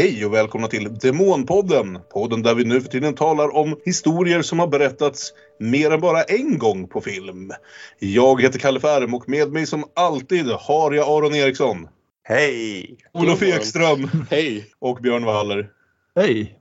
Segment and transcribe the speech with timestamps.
[0.00, 1.98] Hej och välkomna till Demonpodden.
[2.12, 6.22] Podden där vi nu för tiden talar om historier som har berättats mer än bara
[6.22, 7.52] en gång på film.
[7.98, 11.88] Jag heter Kalle Färm och med mig som alltid har jag Aron Eriksson.
[12.22, 12.96] Hej!
[13.12, 14.10] Olof Ekström.
[14.30, 14.66] Hej!
[14.78, 15.68] Och Björn Waller.
[16.16, 16.59] Hej!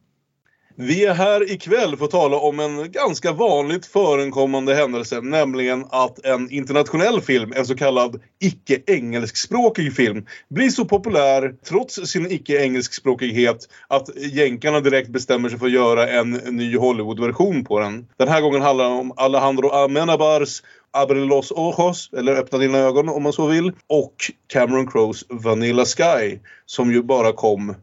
[0.81, 6.25] Vi är här ikväll för att tala om en ganska vanligt förekommande händelse, nämligen att
[6.25, 14.09] en internationell film, en så kallad icke-engelskspråkig film, blir så populär trots sin icke-engelskspråkighet att
[14.17, 18.07] jänkarna direkt bestämmer sig för att göra en ny Hollywood-version på den.
[18.17, 23.09] Den här gången handlar det om Alejandro Amenabars Abre los ojos, eller Öppna dina ögon
[23.09, 24.15] om man så vill, och
[24.47, 27.75] Cameron Crowes Vanilla Sky, som ju bara kom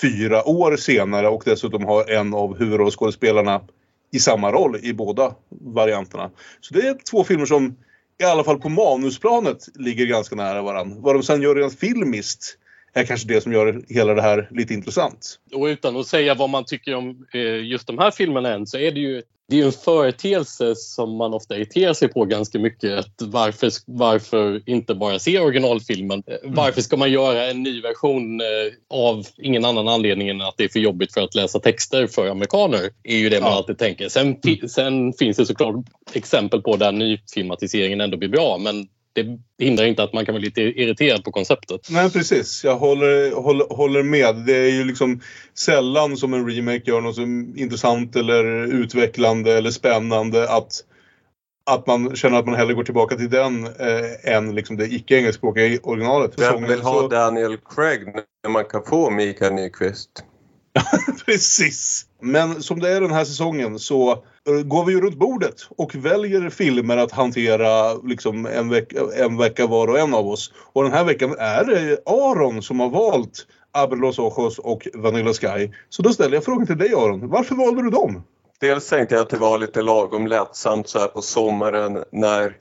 [0.00, 3.60] fyra år senare och dessutom har en av huvudrollskådespelarna
[4.12, 6.30] i samma roll i båda varianterna.
[6.60, 7.76] Så det är två filmer som
[8.20, 10.96] i alla fall på manusplanet ligger ganska nära varandra.
[11.00, 12.58] Vad de sen gör rent filmiskt
[12.92, 15.38] är kanske det som gör hela det här lite intressant.
[15.52, 18.78] Och utan att säga vad man tycker om eh, just de här filmerna än så
[18.78, 23.06] är det ju det är en företeelse som man ofta irriterar sig på ganska mycket.
[23.18, 26.22] Varför, varför inte bara se originalfilmen?
[26.26, 26.54] Eh, mm.
[26.54, 28.46] Varför ska man göra en ny version eh,
[28.90, 32.28] av ingen annan anledning än att det är för jobbigt för att läsa texter för
[32.30, 32.90] amerikaner?
[33.04, 33.56] är ju det man ja.
[33.56, 34.08] alltid tänker.
[34.08, 34.68] Sen, mm.
[34.68, 35.74] sen finns det såklart
[36.12, 38.88] exempel på där nyfilmatiseringen ändå blir bra men
[39.22, 41.80] det hindrar inte att man kan vara lite irriterad på konceptet.
[41.90, 44.36] Nej precis, jag håller, håller, håller med.
[44.46, 45.20] Det är ju liksom
[45.54, 48.44] sällan som en remake gör något som intressant eller
[48.74, 50.84] utvecklande eller spännande att
[51.70, 55.78] att man känner att man hellre går tillbaka till den eh, än liksom det icke-engelskspråkiga
[55.82, 56.32] originalet.
[56.36, 57.08] Vem vill ha så...
[57.08, 60.24] Daniel Craig när man kan få Mikael Nyqvist?
[61.26, 62.06] Precis.
[62.22, 64.24] Men som det är den här säsongen så
[64.64, 69.66] går vi ju runt bordet och väljer filmer att hantera liksom en, vecka, en vecka
[69.66, 70.52] var och en av oss.
[70.72, 75.32] Och den här veckan är det Aron som har valt Abel los ojos och Vanilla
[75.32, 75.70] Sky.
[75.88, 77.28] Så då ställer jag frågan till dig Aron.
[77.28, 78.22] Varför valde du dem?
[78.60, 82.56] Dels tänkte jag att det var lite lagom lättsamt så här på sommaren när,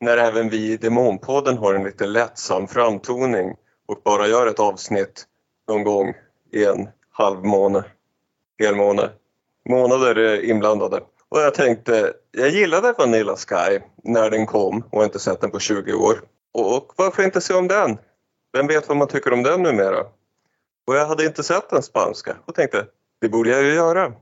[0.00, 3.54] när även vi i Demonpodden har en lite lättsam framtoning
[3.88, 5.24] och bara gör ett avsnitt
[5.68, 6.14] någon gång
[6.52, 7.84] i en halv måne,
[8.58, 9.10] hel månad.
[9.68, 11.00] Månader eh, inblandade.
[11.30, 15.58] Och jag tänkte, jag gillade Vanilla Sky när den kom och inte sett den på
[15.58, 16.22] 20 år.
[16.52, 17.98] Och varför inte se om den?
[18.52, 20.00] Vem vet vad man tycker om den numera?
[20.86, 22.86] Och jag hade inte sett den spanska och tänkte,
[23.20, 24.12] det borde jag ju göra.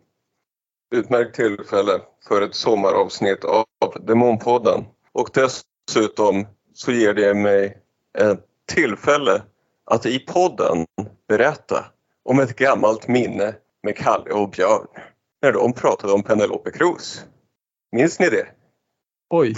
[0.94, 3.64] Utmärkt tillfälle för ett sommaravsnitt av
[4.00, 4.84] Demonpodden.
[5.12, 7.78] Och dessutom så ger det mig
[8.18, 9.42] ett tillfälle
[9.84, 10.86] att i podden
[11.28, 11.84] berätta
[12.24, 14.86] om ett gammalt minne med Kalle och Björn
[15.42, 17.24] när de pratade om Penelope Cruz.
[17.92, 18.46] Minns ni det?
[19.30, 19.56] Oj.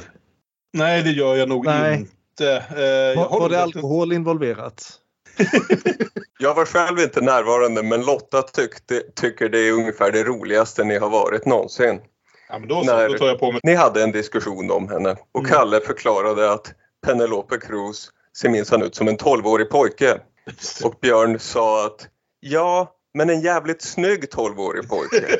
[0.72, 1.94] Nej, det gör jag nog Nej.
[1.94, 2.56] inte.
[2.56, 5.00] Eh, var, var det alkohol involverat?
[6.38, 10.98] jag var själv inte närvarande men Lotta tyckte, tycker det är ungefär det roligaste ni
[10.98, 12.00] har varit någonsin.
[12.48, 13.60] Ja, men då, så, när då tar jag på mig.
[13.62, 15.50] Ni hade en diskussion om henne och mm.
[15.50, 16.74] Kalle förklarade att
[17.06, 20.20] Penelope Cruz ser minsann ut som en 12-årig pojke.
[20.84, 22.08] Och Björn sa att
[22.40, 25.38] Ja, men en jävligt snygg 12-årig pojke.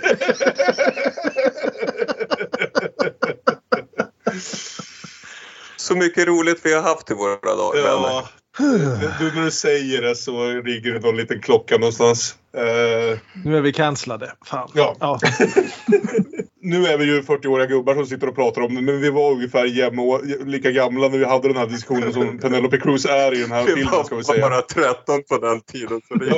[5.77, 8.29] Så mycket roligt vi har haft i våra dagar, ja.
[8.59, 12.37] Du, när du säger det så ringer det någon liten klocka någonstans.
[12.57, 13.19] Uh...
[13.45, 14.33] Nu är vi cancellade.
[14.47, 14.71] Fan.
[14.75, 14.97] Ja.
[15.01, 15.19] ja.
[16.61, 19.33] nu är vi ju 40-åriga gubbar som sitter och pratar om det, men vi var
[19.33, 20.03] ungefär jämna,
[20.47, 23.65] lika gamla när vi hade den här diskussionen som Penelope Cruz är i den här
[23.65, 24.05] filmen.
[24.05, 24.49] Ska vi säga.
[24.49, 26.01] Bara 13 på den tiden.
[26.09, 26.27] Så det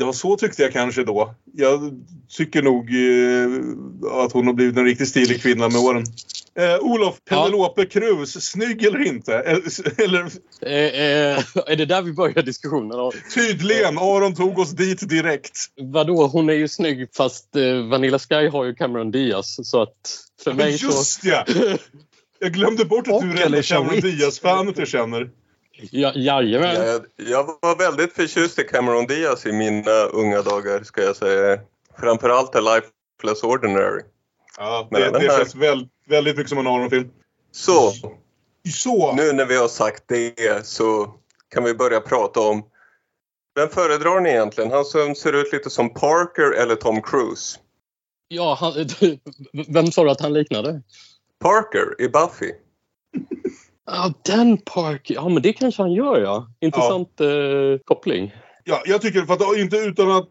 [0.00, 0.06] ja.
[0.06, 1.34] ja, så tyckte jag kanske då.
[1.52, 6.04] Jag tycker nog eh, att hon har blivit en riktigt stilig kvinna med åren.
[6.58, 7.86] Eh, Olof, Penelope ja.
[7.86, 9.34] Cruz, snygg eller inte?
[9.98, 10.24] Eller...
[10.62, 13.12] Eh, eh, är det där vi börjar diskussionen?
[13.34, 13.98] Tydligen!
[13.98, 15.58] Aron tog oss dit direkt.
[15.80, 20.20] Vadå, hon är ju snygg fast eh, Vanilla Sky har ju Cameron Diaz så att
[20.44, 21.28] för mig just så...
[21.28, 21.44] Ja!
[22.42, 25.30] Jag glömde bort att du är Cameron Diaz-fanet jag känner.
[25.90, 26.86] Ja, jajamän.
[26.86, 31.60] Jag, jag var väldigt förtjust i Cameron Diaz i mina unga dagar ska jag säga.
[32.00, 34.02] Framförallt är Lifeless Ordinary.
[34.56, 35.38] Ja, det, det här...
[35.38, 37.10] känns väl, väldigt mycket som en Aron-film.
[37.52, 37.92] Så,
[38.74, 41.14] så, nu när vi har sagt det så
[41.48, 42.62] kan vi börja prata om
[43.54, 44.70] vem föredrar ni egentligen?
[44.70, 47.58] Han som ser ut lite som Parker eller Tom Cruise?
[48.28, 48.72] Ja, han,
[49.68, 50.82] vem sa du att han liknade?
[51.40, 52.52] Parker i Buffy.
[53.92, 55.14] Ja, den Parker.
[55.14, 56.46] Ja, men det kanske han gör, ja.
[56.60, 57.24] Intressant ja.
[57.24, 58.32] Eh, koppling.
[58.64, 60.28] Ja, jag tycker, för att inte utan att,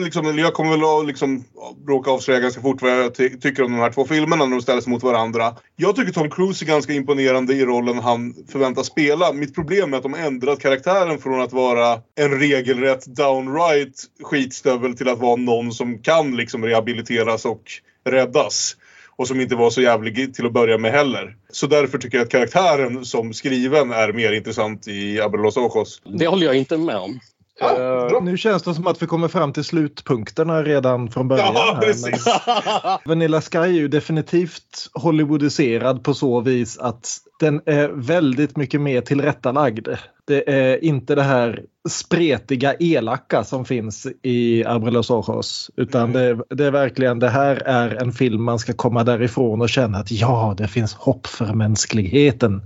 [0.00, 1.44] liksom, jag kommer väl att liksom,
[1.88, 4.62] råka avslöja ganska fort vad jag ty tycker om de här två filmerna när de
[4.62, 5.56] ställs mot varandra.
[5.76, 9.32] Jag tycker Tom Cruise är ganska imponerande i rollen han förväntas spela.
[9.32, 15.08] Mitt problem är att de ändrat karaktären från att vara en regelrätt downright skitstövel till
[15.08, 17.62] att vara någon som kan liksom rehabiliteras och
[18.04, 18.76] räddas
[19.22, 21.36] och som inte var så jävlig till att börja med heller.
[21.52, 26.02] Så därför tycker jag att karaktären som skriven är mer intressant i Abelos Ojos.
[26.04, 27.20] Det håller jag inte med om.
[27.60, 31.52] Ja, uh, nu känns det som att vi kommer fram till slutpunkterna redan från början.
[31.54, 32.24] Ja, precis.
[33.04, 39.00] Vanilla Sky är ju definitivt Hollywoodiserad på så vis att den är väldigt mycket mer
[39.00, 39.88] tillrättalagd.
[40.26, 45.70] Det är inte det här spretiga elaka som finns i Arbrelos Ojos.
[45.76, 46.12] Utan mm.
[46.12, 49.98] det, det, är verkligen det här är en film man ska komma därifrån och känna
[49.98, 52.62] att ja, det finns hopp för mänskligheten.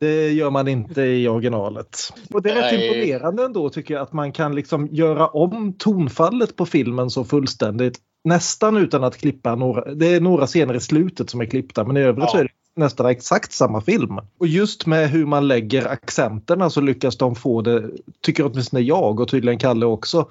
[0.00, 2.12] Det gör man inte i originalet.
[2.32, 2.86] Och det är rätt Nej.
[2.86, 7.98] imponerande ändå tycker jag att man kan liksom göra om tonfallet på filmen så fullständigt.
[8.24, 11.96] Nästan utan att klippa några, det är några scener i slutet som är klippta men
[11.96, 12.30] i övrigt ja.
[12.30, 14.18] så är det nästan exakt samma film.
[14.38, 17.90] Och just med hur man lägger accenterna så lyckas de få det,
[18.20, 20.28] tycker åtminstone jag och tydligen Kalle också,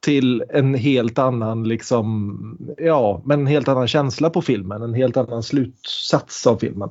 [0.00, 5.16] till en helt annan liksom, ja, men en helt annan känsla på filmen, en helt
[5.16, 6.88] annan slutsats av filmen.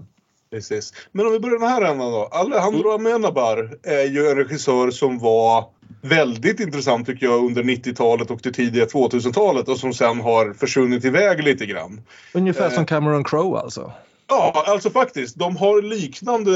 [0.52, 0.94] Precis.
[1.12, 2.30] Men om vi börjar den här ändan då.
[2.32, 5.66] Alejandro Amenabar är ju en regissör som var
[6.02, 11.06] väldigt intressant tycker jag under 90-talet och det tidiga 2000-talet och som sen har försvunnit
[11.06, 12.02] iväg lite grann.
[12.34, 12.72] Ungefär eh.
[12.72, 13.92] som Cameron Crowe alltså?
[14.28, 15.36] Ja, alltså faktiskt.
[15.36, 16.52] De har liknande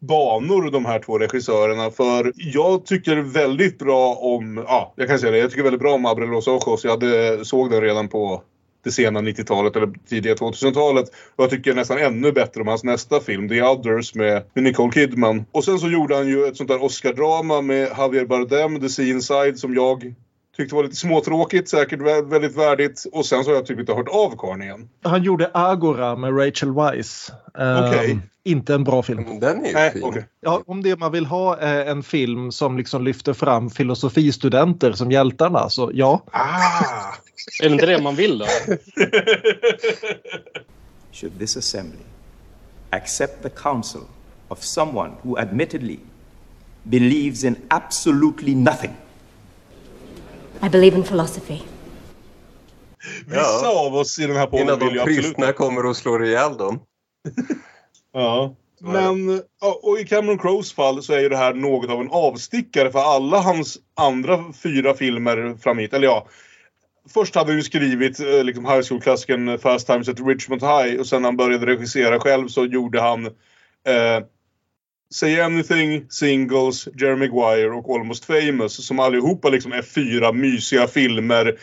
[0.00, 1.90] banor de här två regissörerna.
[1.90, 5.94] För jag tycker väldigt bra om, ja jag kan säga det, jag tycker väldigt bra
[5.94, 6.84] om Abrelos Ojos.
[6.84, 8.42] Jag hade, såg den redan på
[8.84, 11.08] det sena 90-talet eller tidiga 2000-talet.
[11.36, 15.44] Och jag tycker nästan ännu bättre om hans nästa film, The Others med, Nicole Kidman.
[15.52, 19.06] Och sen så gjorde han ju ett sånt där Oscar-drama med Javier Bardem, The Sea
[19.06, 20.14] Inside, som jag
[20.58, 23.04] Tyckte var lite småtråkigt, säkert väldigt värdigt.
[23.12, 24.88] Och sen så har jag typ inte hört av karln igen.
[25.02, 27.32] Han gjorde Agora med Rachel Weisz.
[27.54, 28.12] Okay.
[28.12, 29.40] Um, inte en bra film.
[29.40, 30.04] Den är ju äh, fin.
[30.04, 30.22] Okay.
[30.40, 35.10] Ja, om det man vill ha är en film som liksom lyfter fram filosofistudenter som
[35.10, 36.22] hjältarna så ja.
[36.32, 37.14] Ah.
[37.62, 38.46] Är det inte det man vill då?
[41.12, 42.04] Should this assembly
[42.90, 44.02] accept the counsel
[44.48, 45.98] of someone who admittedly
[46.82, 48.94] believes in absolutely nothing
[50.60, 51.62] I believe in philosophy.
[53.26, 53.86] Vissa ja.
[53.86, 55.24] av oss i den här podden vill ju absolut...
[55.24, 56.80] Innan de kommer och slår ihjäl dem.
[58.12, 58.54] ja.
[58.80, 59.42] Men
[59.82, 62.98] och i Cameron Crowes fall så är ju det här något av en avstickare för
[62.98, 65.92] alla hans andra fyra filmer fram hit.
[65.92, 66.26] Eller ja,
[67.08, 71.00] först hade han ju skrivit eh, liksom high school-klassikern eh, Fast Times at Richmond High
[71.00, 74.24] och sen när han började regissera själv så gjorde han eh,
[75.10, 81.58] Say Anything, Singles, Jerry Maguire och Almost Famous som allihopa liksom är fyra mysiga filmer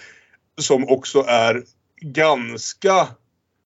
[0.57, 1.63] som också är
[2.01, 3.07] ganska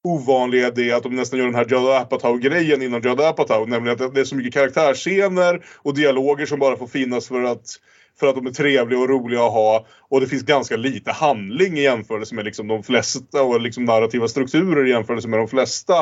[0.04, 3.70] ovanliga det att de nästan gör den här Judd Apatow-grejen inom Judd Apatow.
[3.70, 7.66] Nämligen att det är så mycket karaktärsscener och dialoger som bara får finnas för att,
[8.20, 9.86] för att de är trevliga och roliga att ha.
[10.10, 14.28] Och det finns ganska lite handling i jämförelse med liksom de flesta och liksom narrativa
[14.28, 15.94] strukturer i jämförelse med de flesta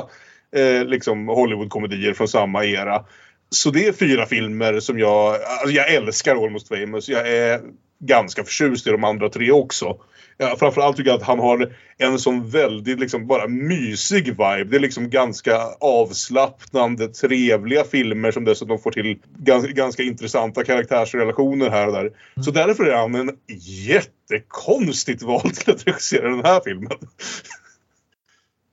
[0.56, 3.06] eh, liksom Hollywood-komedier från samma era.
[3.50, 5.36] Så det är fyra filmer som jag...
[5.36, 7.10] Alltså jag älskar Almost famous.
[7.10, 7.62] Jag är
[8.00, 9.98] ganska förtjust i de andra tre också.
[10.40, 14.64] Ja, framförallt tycker jag att han har en sån väldigt liksom bara mysig vibe.
[14.64, 21.70] Det är liksom ganska avslappnande, trevliga filmer som dessutom får till ganska, ganska intressanta karaktärsrelationer
[21.70, 22.12] här och där.
[22.46, 23.32] Så därför är han en
[23.88, 26.98] jättekonstigt val till att regissera den här filmen.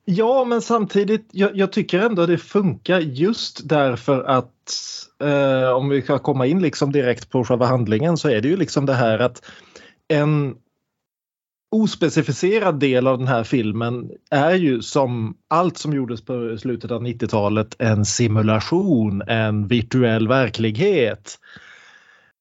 [0.07, 4.73] Ja, men samtidigt, jag, jag, tycker ändå det funkar just därför att
[5.23, 8.57] eh, om vi ska komma in liksom direkt på själva handlingen så är det ju
[8.57, 9.41] liksom det här att
[10.07, 10.55] en
[11.75, 17.03] ospecificerad del av den här filmen är ju som allt som gjordes på slutet av
[17.03, 21.35] 90-talet en simulation, en virtuell verklighet.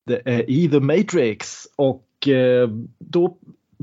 [0.07, 3.37] Det är i The Matrix och eh, då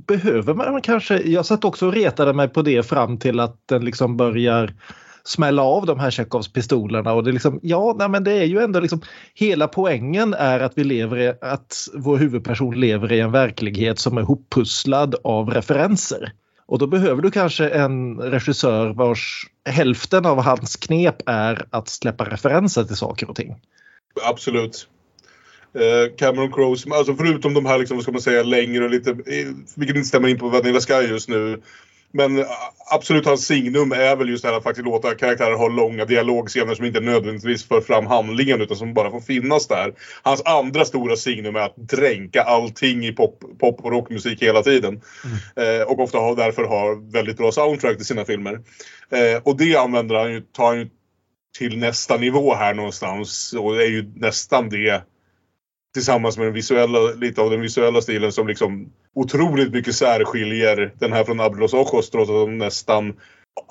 [0.08, 3.86] behöver man kanske, jag satt också och retade mig på det fram till att den
[3.86, 4.74] liksom börjar
[5.24, 8.46] smälla av de här Tjechovs pistolerna och det är liksom, ja, nej, men det är
[8.46, 9.02] ju ändå liksom
[9.34, 14.18] hela poängen är att vi lever i, att vår huvudperson lever i en verklighet som
[14.18, 16.34] är hoppusslad av referenser.
[16.66, 22.26] Och då behöver du kanske en regissör vars hälften av hans knep är att släppa
[22.26, 23.56] referenser till saker och ting.
[24.24, 24.88] Absolut.
[25.74, 29.10] Eh, Cameron Crowe, alltså förutom de här liksom, vad ska man säga, längre och lite,
[29.10, 31.62] eh, vilket inte stämmer in på Vanilla Sky just nu.
[32.14, 32.46] Men
[32.92, 36.76] absolut hans signum är väl just det här att faktiskt låta karaktärer ha långa dialogscener
[36.76, 39.94] som inte nödvändigtvis för fram handlingen utan som bara får finnas där.
[40.22, 45.02] Hans andra stora signum är att dränka allting i pop, pop och rockmusik hela tiden.
[45.56, 48.60] Eh, och ofta har, därför har väldigt bra soundtrack till sina filmer.
[49.12, 50.90] Eh, och det använder han ju, tar han ju
[51.58, 55.04] till nästa nivå här någonstans och det är ju nästan det
[55.94, 61.14] tillsammans med den visuella, lite av den visuella stilen som liksom otroligt mycket särskiljer den
[61.14, 63.14] här från Abros Ojos trots att de nästan,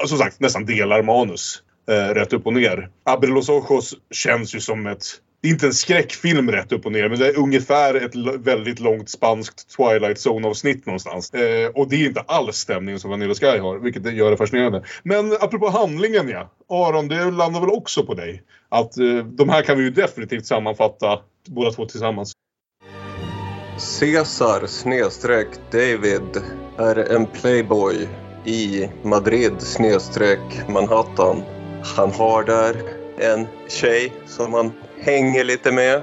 [0.07, 2.89] som sagt, nästan delar manus eh, rätt upp och ner.
[3.05, 5.05] Abros Ojos känns ju som ett
[5.43, 8.81] det är inte en skräckfilm rätt upp och ner men det är ungefär ett väldigt
[8.81, 11.35] långt spanskt Twilight Zone-avsnitt någonstans.
[11.35, 14.37] Eh, och det är inte alls stämningen som Vanilla Sky har, vilket det gör det
[14.37, 14.83] fascinerande.
[15.03, 16.51] Men apropå handlingen ja.
[16.69, 18.43] Aron, det landar väl också på dig?
[18.69, 21.19] Att eh, de här kan vi ju definitivt sammanfatta
[21.55, 22.33] båda två tillsammans.
[23.79, 26.43] Cesar snedstreck David
[26.77, 28.09] är en playboy
[28.45, 31.43] i Madrid snedstreck Manhattan.
[31.97, 32.77] Han har där
[33.19, 36.03] en tjej som han hänger lite med.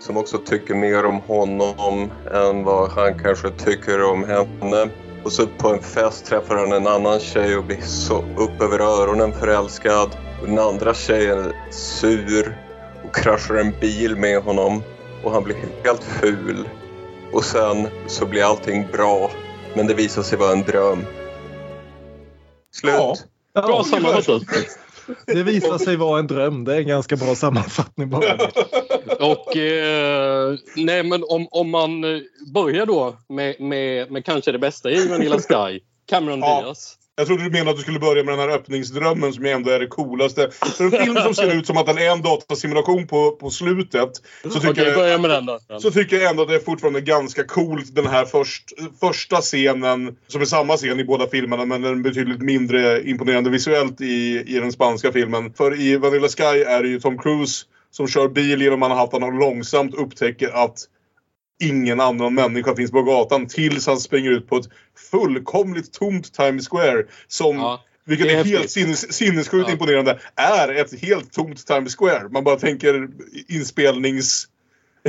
[0.00, 4.90] Som också tycker mer om honom än vad han kanske tycker om henne.
[5.24, 8.78] Och så på en fest träffar han en annan tjej och blir så upp över
[8.78, 10.16] öronen förälskad.
[10.40, 12.65] Och den andra tjejen är sur
[13.16, 14.82] kraschar en bil med honom.
[15.24, 16.68] Och han blir helt ful.
[17.32, 19.30] Och sen så blir allting bra.
[19.74, 21.04] Men det visar sig vara en dröm.
[22.72, 22.94] Slut.
[22.94, 23.16] Ja.
[23.62, 24.42] Bra sammanfattat.
[25.26, 26.64] det visar sig vara en dröm.
[26.64, 28.34] Det är en ganska bra sammanfattning bara.
[29.20, 32.20] Och eh, nej, men om, om man eh,
[32.54, 36.62] börjar då med, med, med kanske det bästa i Vanilla Sky, Cameron Ja.
[36.62, 36.96] Diaz.
[37.18, 39.78] Jag trodde du menade att du skulle börja med den här öppningsdrömmen som ändå är
[39.78, 40.50] det coolaste.
[40.50, 44.08] För en film som ser ut som att den är en datasimulation på, på slutet.
[44.42, 45.80] Så tycker, Okej, jag, börja med den då.
[45.80, 48.64] så tycker jag ändå att det är fortfarande ganska coolt den här först,
[49.00, 50.16] första scenen.
[50.28, 54.44] Som är samma scen i båda filmerna men den är betydligt mindre imponerande visuellt i,
[54.46, 55.52] i den spanska filmen.
[55.52, 59.32] För i Vanilla Sky är det ju Tom Cruise som kör bil genom Manhattan och
[59.32, 60.78] långsamt upptäcker att
[61.60, 64.68] ingen annan människa finns på gatan tills han springer ut på ett
[65.10, 69.72] fullkomligt tomt Times Square som, Ja, vilket är är, helt sinnes, sinnessjukt Ja.
[69.72, 72.28] imponerande, är ett helt tomt Times Square.
[72.28, 73.08] Man bara tänker
[73.48, 74.48] inspelnings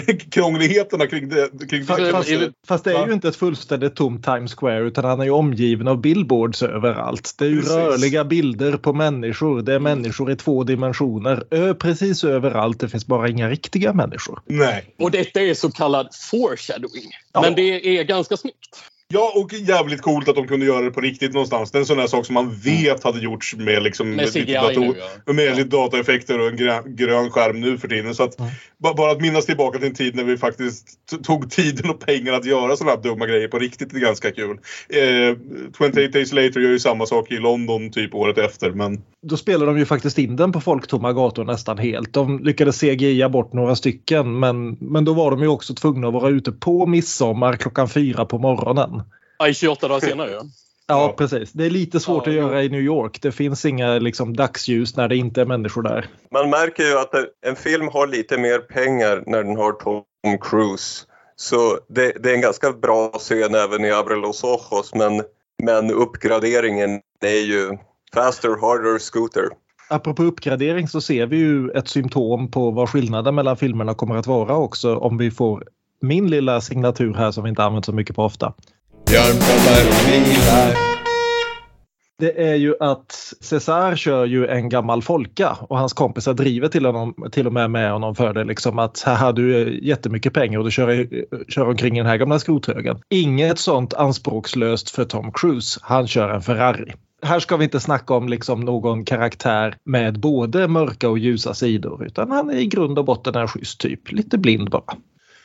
[0.31, 1.49] krångligheterna kring det.
[1.69, 2.11] Kring Fast, det.
[2.11, 2.29] fast,
[2.67, 5.87] fast det är ju inte ett fullständigt tomt Times Square utan han är ju omgiven
[5.87, 7.35] av billboards överallt.
[7.37, 7.75] Det är ju Precis.
[7.75, 9.61] rörliga bilder på människor.
[9.61, 11.43] Det är människor i två dimensioner.
[11.51, 12.79] Ö, precis överallt.
[12.79, 14.41] Det finns bara inga riktiga människor.
[14.45, 14.95] Nej.
[14.99, 17.11] Och detta är så kallad foreshadowing.
[17.33, 17.41] Ja.
[17.41, 18.83] Men det är ganska snyggt.
[19.13, 21.71] Ja, och jävligt coolt att de kunde göra det på riktigt någonstans.
[21.71, 24.39] Det är en sån här sak som man vet hade gjorts med liksom Med lite
[24.41, 24.93] CGI dator- nu,
[25.25, 25.33] ja.
[25.33, 28.15] med lite dataeffekter och en grön, grön skärm nu för tiden.
[28.15, 28.37] Så att,
[28.83, 30.87] ba- bara att minnas tillbaka till en tid när vi faktiskt
[31.23, 34.57] tog tiden och pengar att göra sådana här dumma grejer på riktigt är ganska kul.
[34.89, 35.37] Eh,
[35.77, 39.65] 28 Days Later gör ju samma sak i London typ året efter men Då spelar
[39.65, 42.13] de ju faktiskt in den på folktomma gator nästan helt.
[42.13, 46.13] De lyckades CGI bort några stycken men, men då var de ju också tvungna att
[46.13, 48.96] vara ute på midsommar klockan fyra på morgonen.
[49.39, 50.31] Ja, 28 dagar senare.
[50.31, 50.41] Ja.
[50.87, 51.51] Ja, precis.
[51.51, 53.21] Det är lite svårt Ja, att göra i New York.
[53.21, 56.09] Det finns inga liksom, dagsljus när det inte är människor där.
[56.31, 57.13] Man märker ju att
[57.45, 60.03] en film har lite mer pengar när den har Tom
[60.41, 61.05] Cruise.
[61.35, 65.23] Så det, det är en ganska bra scen även i Abre los ojos men,
[65.63, 67.77] men uppgraderingen är ju
[68.13, 69.49] faster, harder, scooter.
[69.89, 74.27] Apropå uppgradering så ser vi ju ett symptom på vad skillnaden mellan filmerna kommer att
[74.27, 75.63] vara också om vi får
[76.01, 78.53] min lilla signatur här som vi inte använt så mycket på ofta.
[79.09, 80.73] Björn Borg vilar.
[82.19, 86.85] Det är ju att Cesar kör ju en gammal folka och hans kompisar driver till,
[86.85, 88.43] honom, till och med med honom för det.
[88.43, 91.07] Liksom att haha du jättemycket pengar och du kör,
[91.51, 92.99] kör omkring i den här gamla skrothögen.
[93.09, 95.79] Inget sånt anspråkslöst för Tom Cruise.
[95.83, 96.93] Han kör en Ferrari.
[97.21, 102.05] Här ska vi inte snacka om liksom någon karaktär med både mörka och ljusa sidor
[102.05, 104.11] utan han är i grund och botten en schysst typ.
[104.11, 104.95] Lite blind bara.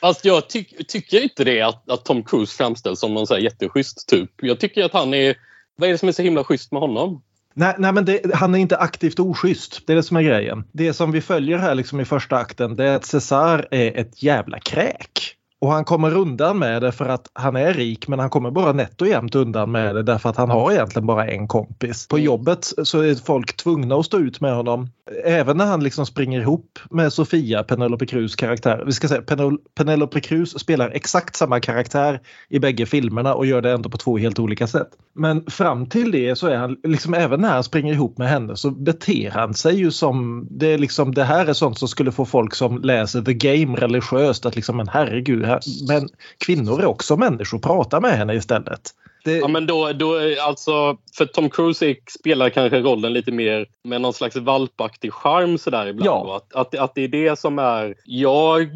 [0.03, 3.41] Fast jag ty tycker inte det att, att Tom Cruise framställs som någon så här
[3.41, 4.31] jätteschysst typ.
[4.41, 5.35] Jag tycker att han är...
[5.75, 7.23] Vad är det som är så himla schysst med honom?
[7.53, 9.81] Nej, nej men det, han är inte aktivt oschysst.
[9.87, 10.63] Det är det som är grejen.
[10.71, 14.23] Det som vi följer här liksom i första akten det är att Cesar är ett
[14.23, 15.32] jävla kräk.
[15.63, 18.73] Och han kommer undan med det för att han är rik men han kommer bara
[18.73, 22.07] nätt och jämnt undan med det därför att han har egentligen bara en kompis.
[22.07, 24.89] På jobbet så är folk tvungna att stå ut med honom.
[25.25, 28.83] Även när han liksom springer ihop med Sofia, Penelope Cruz karaktär.
[28.85, 33.61] Vi ska säga Penel- Penelope Cruz spelar exakt samma karaktär i bägge filmerna och gör
[33.61, 34.87] det ändå på två helt olika sätt.
[35.15, 38.55] Men fram till det så är han, liksom även när han springer ihop med henne
[38.55, 42.11] så beter han sig ju som, det är liksom det här är sånt som skulle
[42.11, 46.09] få folk som läser The Game religiöst att liksom men herregud, här, men
[46.45, 48.93] kvinnor är också människor, prata med henne istället.
[49.23, 53.65] Det, Ja, men då, då, är alltså, för Tom Cruise spelar kanske rollen lite mer
[53.83, 56.07] med någon slags valpaktig charm sådär ibland.
[56.07, 56.35] Ja.
[56.37, 57.95] Att, att, att det är det som är...
[58.05, 58.69] Jag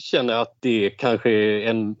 [0.00, 1.30] känner att det kanske
[1.62, 1.96] en,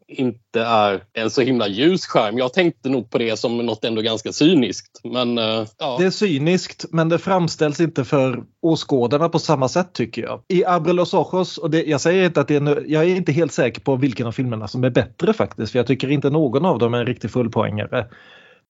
[0.54, 2.38] inte är en så himla ljus skärm.
[2.38, 5.00] Jag tänkte nog på det som något ändå ganska cyniskt.
[5.04, 5.96] Men eh, ja.
[5.98, 10.40] Det är cyniskt men det framställs inte för åskådarna på samma sätt tycker jag.
[10.48, 13.32] I Abre los ojos, och det, jag säger inte att det är, jag är inte
[13.32, 15.72] helt säker på vilken av filmerna som är bättre faktiskt.
[15.72, 18.06] För jag tycker inte någon av dem är en riktig fullpoängare.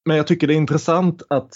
[0.04, 1.50] Men jag tycker det är intressant att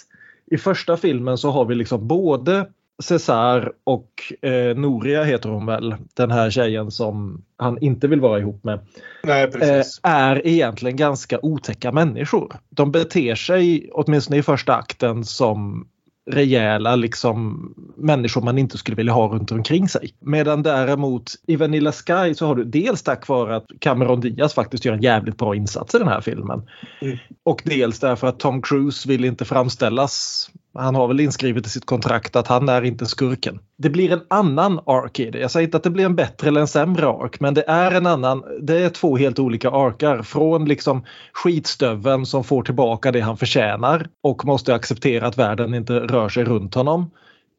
[0.50, 2.66] i första filmen så har vi liksom både
[3.02, 8.38] Cesar och eh, Noria heter hon väl, den här tjejen som han inte vill vara
[8.38, 8.80] ihop med
[9.22, 12.56] Nej, eh, är egentligen ganska otäcka människor.
[12.70, 15.88] De beter sig, åtminstone i första akten, som
[16.30, 20.10] rejäla liksom, människor man inte skulle vilja ha runt omkring sig.
[20.20, 24.84] Medan däremot i Vanilla Sky så har du dels tack vare att Cameron Diaz faktiskt
[24.84, 26.62] gör en jävligt bra insats i den här filmen.
[27.00, 27.18] Mm.
[27.42, 31.86] Och dels därför att Tom Cruise vill inte framställas han har väl inskrivet i sitt
[31.86, 33.58] kontrakt att han är inte skurken.
[33.78, 35.38] Det blir en annan ark i det.
[35.38, 37.90] Jag säger inte att det blir en bättre eller en sämre ark men det är
[37.90, 38.44] en annan.
[38.60, 40.22] Det är två helt olika arkar.
[40.22, 45.92] Från liksom skitstöveln som får tillbaka det han förtjänar och måste acceptera att världen inte
[45.92, 47.10] rör sig runt honom.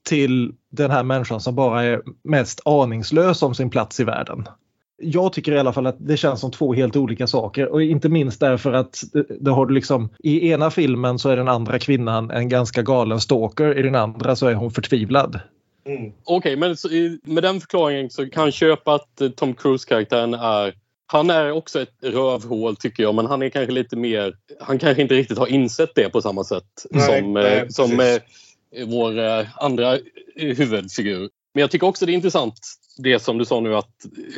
[0.09, 4.47] Till den här människan som bara är mest aningslös om sin plats i världen.
[5.01, 8.09] Jag tycker i alla fall att det känns som två helt olika saker och inte
[8.09, 11.79] minst därför att det, det har du liksom i ena filmen så är den andra
[11.79, 15.39] kvinnan en ganska galen stalker, i den andra så är hon förtvivlad.
[15.85, 16.11] Mm.
[16.23, 20.33] Okej, men så, i- med den förklaringen så kan jag köpa att eh, Tom Cruise-karaktären
[20.33, 20.73] är
[21.11, 24.33] han är också ett rövhål tycker jag, men han är kanske lite mer...
[24.59, 27.89] Han kanske inte riktigt har insett det på samma sätt Nej, som, nej, eh, som
[27.97, 28.21] precis.
[28.75, 29.13] eh, vår
[29.65, 29.97] andra
[30.35, 31.29] huvudfigur.
[31.53, 32.53] Men jag tycker också det är intressant
[33.03, 33.89] det som du sa nu att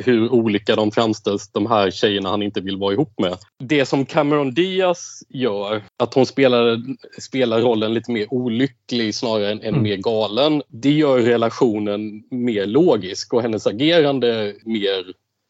[0.04, 3.36] hur olika de framställs, de här tjejerna han inte vill vara ihop med.
[3.58, 6.78] Det som Cameron Diaz gör, att hon spelar,
[7.20, 9.82] spelar rollen lite mer olycklig snarare än, än Mm.
[9.82, 10.62] mer galen.
[10.68, 15.04] Det gör relationen mer logisk och hennes agerande mer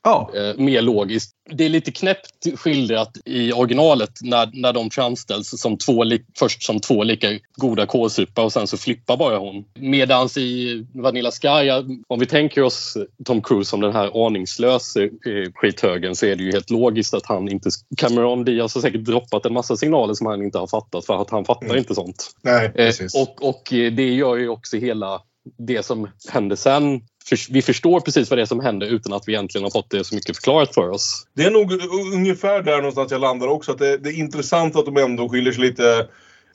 [0.05, 1.33] Ja, eh, mer logiskt.
[1.51, 6.05] Det är lite knäppt skildrat i originalet när, när de framställs som två,
[6.39, 9.65] först som två lika goda kålsupar och sen så flippar bara hon.
[9.75, 11.71] Medans i Vanilla Sky,
[12.09, 15.09] om vi tänker oss Tom Cruise som den här aningslösa eh,
[15.55, 17.71] skithögen så är det ju helt logiskt att han inte...
[17.97, 21.31] Cameron Diaz har säkert droppat en massa signaler som han inte har fattat för att
[21.31, 21.79] han fattar Mm.
[21.79, 22.31] inte sånt.
[22.43, 23.15] Nej, Eh, precis.
[23.15, 25.21] och, och eh, det gör ju också hela
[25.59, 27.01] det som händer sen.
[27.29, 29.91] För, vi förstår precis vad det är som händer utan att vi egentligen har fått
[29.91, 31.27] det så mycket förklarat för oss.
[31.37, 31.73] Det är nog
[32.15, 33.73] ungefär där någonstans jag landar också.
[33.73, 36.09] Att det, det är intressant att de ändå skiljer sig lite.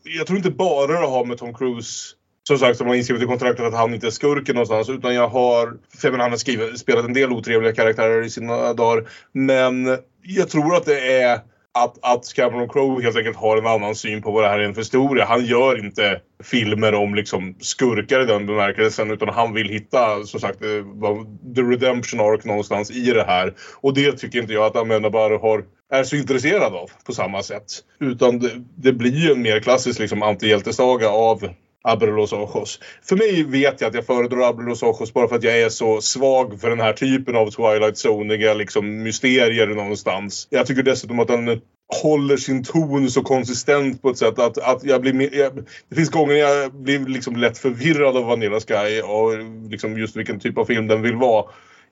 [0.03, 2.13] Jag tror inte bara det har med Tom Cruise
[2.47, 4.89] som sagt som har inskrivet i kontraktet att han inte är skurken någonstans.
[4.89, 8.29] Utan jag har, för jag menar, han har skrivit, spelat en del otrevliga karaktärer i
[8.29, 9.09] sina dagar.
[9.31, 11.39] Men jag tror att det är
[11.83, 14.63] att, att Cameron Crowe helt enkelt har en annan syn på vad det här är
[14.63, 15.25] en för historia.
[15.25, 20.39] Han gör inte filmer om liksom skurkar i den bemärkelsen utan han vill hitta som
[20.39, 20.69] sagt eh,
[21.55, 23.53] the redemption arc någonstans i det här.
[23.81, 27.65] Och det tycker inte jag att Amenabar har är så intresserad av på samma sätt.
[27.99, 31.49] Utan det, det blir ju en mer klassisk liksom, antihjältesaga av
[31.87, 32.79] Abre los ojos.
[33.03, 35.69] För mig vet jag att jag föredrar Abre los ojos bara för att jag är
[35.69, 40.47] så svag för den här typen av Twilight Zoniga liksom mysterier någonstans.
[40.49, 41.61] Jag tycker dessutom att den
[42.03, 45.53] håller sin ton så konsistent på ett sätt att, att jag blir jag,
[45.89, 49.31] Det finns gånger jag blir liksom lätt förvirrad av Vanilla Sky och
[49.69, 51.45] liksom just vilken typ av film den vill vara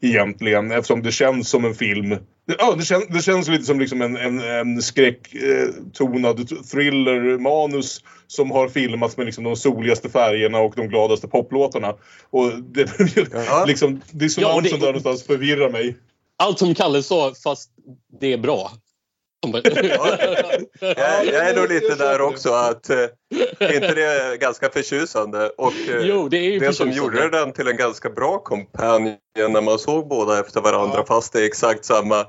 [0.05, 2.09] egentligen eftersom det känns som en film.
[2.47, 8.51] Det, ja, det, känns, det känns lite som liksom en, en, en skräcktonad thriller-manus som
[8.51, 11.93] har filmats med liksom de soligaste färgerna och de gladaste poplåtarna.
[12.29, 12.89] Och det,
[13.47, 13.65] Ja.
[13.67, 15.97] liksom, det är så Ja, det- som där någonstans förvirrar mig.
[16.37, 17.69] Allt som Kalle sa, fast
[18.19, 18.71] det är bra.
[20.79, 22.97] Jag, jag är nog lite där också att eh,
[23.59, 25.49] är inte det är ganska förtjusande?
[25.57, 29.17] Och eh, Jo, det är ju det som gjorde den till en ganska bra companion
[29.35, 31.05] när man såg båda efter varandra Ja.
[31.07, 32.25] fast det är exakt samma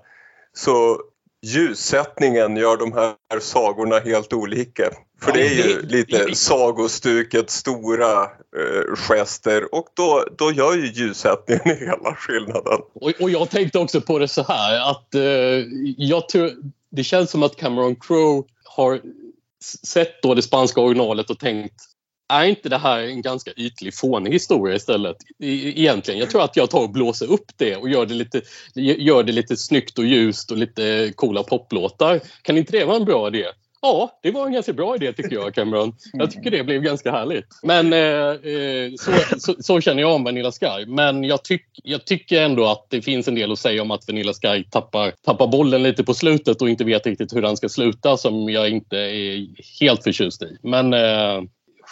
[0.52, 1.00] så
[1.42, 4.90] ljussättningen gör de här sagorna helt olika.
[5.22, 11.79] För det är ju lite sagostuket stora eh, gester och då, då gör ju ljussättningen
[11.81, 12.81] hela skillnaden.
[12.94, 15.22] Och, och jag tänkte också på det så här att eh,
[15.96, 16.51] jag tror,
[16.90, 19.01] det känns som att Cameron Crowe har
[19.83, 21.95] sett då det spanska originalet och tänkt
[22.28, 25.16] är inte det här en ganska ytlig fånig historia istället?
[25.42, 26.20] E- Egentligen.
[26.20, 28.42] Jag tror att jag tar och blåser upp det och gör det lite,
[28.74, 32.20] gör det lite snyggt och ljust och lite coola poplåtar.
[32.42, 33.46] Kan inte det vara en bra idé?
[33.82, 35.92] Ja, det var en ganska bra idé tycker jag Cameron.
[36.12, 37.46] Jag tycker det blev ganska härligt.
[37.62, 40.86] Men eh, eh, så, så, så, känner jag om Vanilla Sky.
[40.86, 44.08] Men jag, tyck, jag tycker ändå att det finns en del att säga om att
[44.08, 47.68] Vanilla Sky tappar, tappar bollen lite på slutet och inte vet riktigt hur den ska
[47.68, 49.46] sluta som jag inte är
[49.80, 50.58] helt förtjust i.
[50.62, 51.42] Men eh,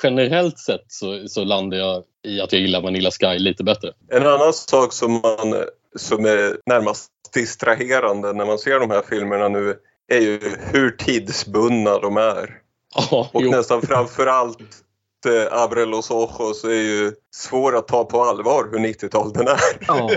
[0.03, 3.93] generellt sett så, så landar jag i att jag gillar Vanilla Sky lite bättre.
[4.11, 5.65] En annan sak som, man,
[5.97, 9.77] som är närmast distraherande när man ser de här filmerna nu
[10.09, 10.41] är ju
[10.73, 12.51] hur tidsbundna de är.
[12.95, 13.51] Ja, Och jo.
[13.51, 14.59] nästan framförallt
[15.51, 19.59] Abre los ojos är ju svår att ta på allvar hur 90-tal den är.
[19.89, 20.11] Ja.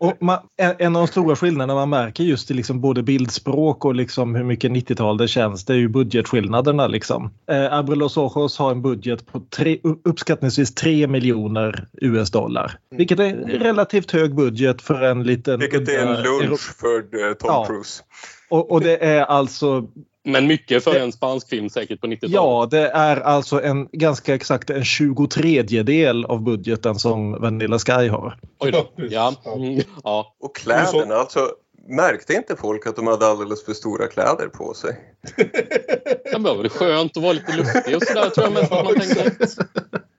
[0.00, 3.94] Och man, en av de stora skillnaderna man märker just i liksom både bildspråk och
[3.94, 6.86] liksom hur mycket 90-tal det känns, det är ju budgetskillnaderna.
[6.86, 7.30] Liksom.
[7.50, 12.78] Eh, Abre los ojos har en budget på tre, uppskattningsvis 3 miljoner US-dollar.
[12.90, 15.60] Vilket är en relativt hög budget för en liten...
[15.60, 17.66] Vilket är en lunch för eh, Tom Ja.
[17.66, 18.02] Cruise.
[18.50, 19.88] Och, och det är alltså
[20.28, 22.34] Men mycket för en spansk film säkert på 90-talet.
[22.34, 28.08] Ja, det är alltså en ganska exakt en 23 del av budgeten som Vanilla Sky
[28.08, 28.38] har.
[28.58, 28.90] Oj då.
[28.96, 29.34] Ja.
[29.56, 29.82] Mm.
[30.04, 30.36] ja.
[30.40, 31.50] Och kläderna, alltså
[31.88, 34.96] märkte inte folk att de hade alldeles för stora kläder på sig?
[36.32, 38.94] Det var väl skönt att vara lite luftig och sådär tror jag mest att man
[38.94, 39.66] tänkte.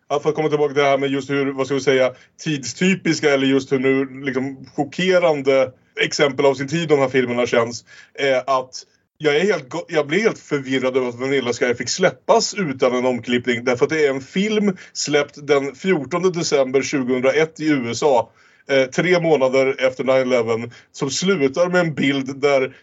[0.10, 2.14] Ja, för att komma tillbaka till det här med just hur, vad ska vi säga,
[2.44, 7.86] tidstypiska eller just hur nu liksom chockerande exempel av sin tid de här filmerna känns.
[8.14, 8.84] Är att
[9.18, 13.06] jag, är helt, jag blir helt förvirrad över att Vanilla Sky fick släppas utan en
[13.06, 13.64] omklippning.
[13.64, 18.32] Därför att det är en film släppt den 14 december 2001 i USA.
[18.70, 20.72] Eh, tre månader efter 9-11.
[20.92, 22.76] Som slutar med en bild där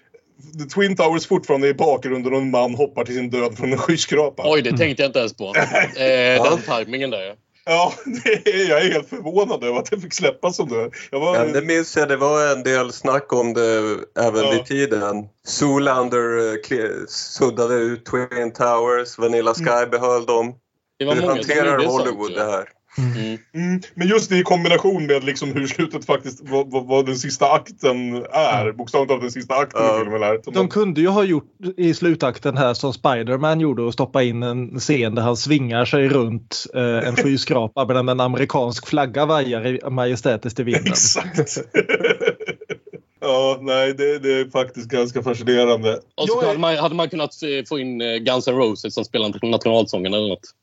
[0.58, 3.72] The Twin Towers fortfarande är i bakgrunden och en man hoppar till sin död från
[3.72, 4.42] en skyskrapa.
[4.46, 5.54] Oj, det tänkte jag inte ens på.
[5.96, 7.22] Eh, den tajmingen där.
[7.22, 7.34] Ja,
[8.24, 10.90] det är, jag är helt förvånad över att det fick släppas som det.
[11.10, 13.78] Jag var, Ja, det minns jag, det var en del snack om det
[14.18, 14.50] även Ja.
[14.50, 15.28] vid tiden.
[15.46, 20.54] Zoolander eh, suddade ut Twin Towers, Vanilla Sky behöll dem.
[20.98, 22.50] Det var Hur hanterar Hollywood det jag.
[22.50, 22.68] här?
[22.98, 23.38] Mm.
[23.54, 27.16] mm, men just det i kombination med liksom hur slutet faktiskt, vad, vad, vad den
[27.16, 28.72] sista akten är.
[28.72, 29.96] Bokstavligt talat den sista akten Ja.
[29.96, 30.52] i filmen är.
[30.52, 31.44] De kunde ju ha gjort
[31.76, 36.08] i slutakten här som Spiderman gjorde och stoppa in en scen där han svingar sig
[36.08, 40.86] runt eh, en skyskrapa medan en amerikansk flagga vajar majestätiskt i vinden.
[40.86, 41.58] Exakt.
[43.20, 46.00] ja, nej, det, det är faktiskt ganska fascinerande.
[46.14, 47.34] Och så är- hade man, hade man kunnat
[47.68, 50.40] få in eh, Guns N' Roses som spelar nationalsången eller något.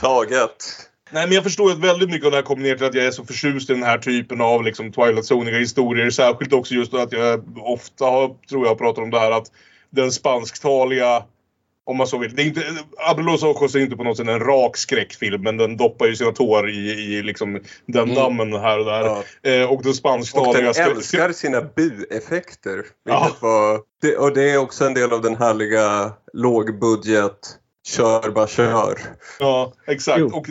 [0.00, 0.64] Taget.
[1.10, 3.04] Nej, men jag förstår att väldigt mycket av det här kommer ner till att jag
[3.06, 6.10] är så förtjust i den här typen av liksom, Twilight Zoniga historier.
[6.10, 9.46] Särskilt också just att jag ofta har, tror jag, pratat om det här att
[9.90, 11.24] den spansktaliga
[11.88, 12.34] om man så vill.
[12.36, 12.62] Det är inte,
[13.10, 16.32] Abelos Ojos är inte på något sätt en rak skräckfilm men den doppar ju sina
[16.32, 18.14] tår i, i liksom den Mm.
[18.14, 19.00] dammen här och där.
[19.00, 19.50] Ja.
[19.50, 20.62] Eh, och den Och spansktaliga...
[20.64, 22.84] den skräck- älskar sina bu-effekter.
[23.04, 23.30] Ja.
[23.40, 27.38] var, det, och det är också en del av den härliga lågbudget
[27.86, 28.98] kör bara kör.
[29.40, 30.18] Ja, exakt.
[30.18, 30.26] Jo.
[30.36, 30.46] Och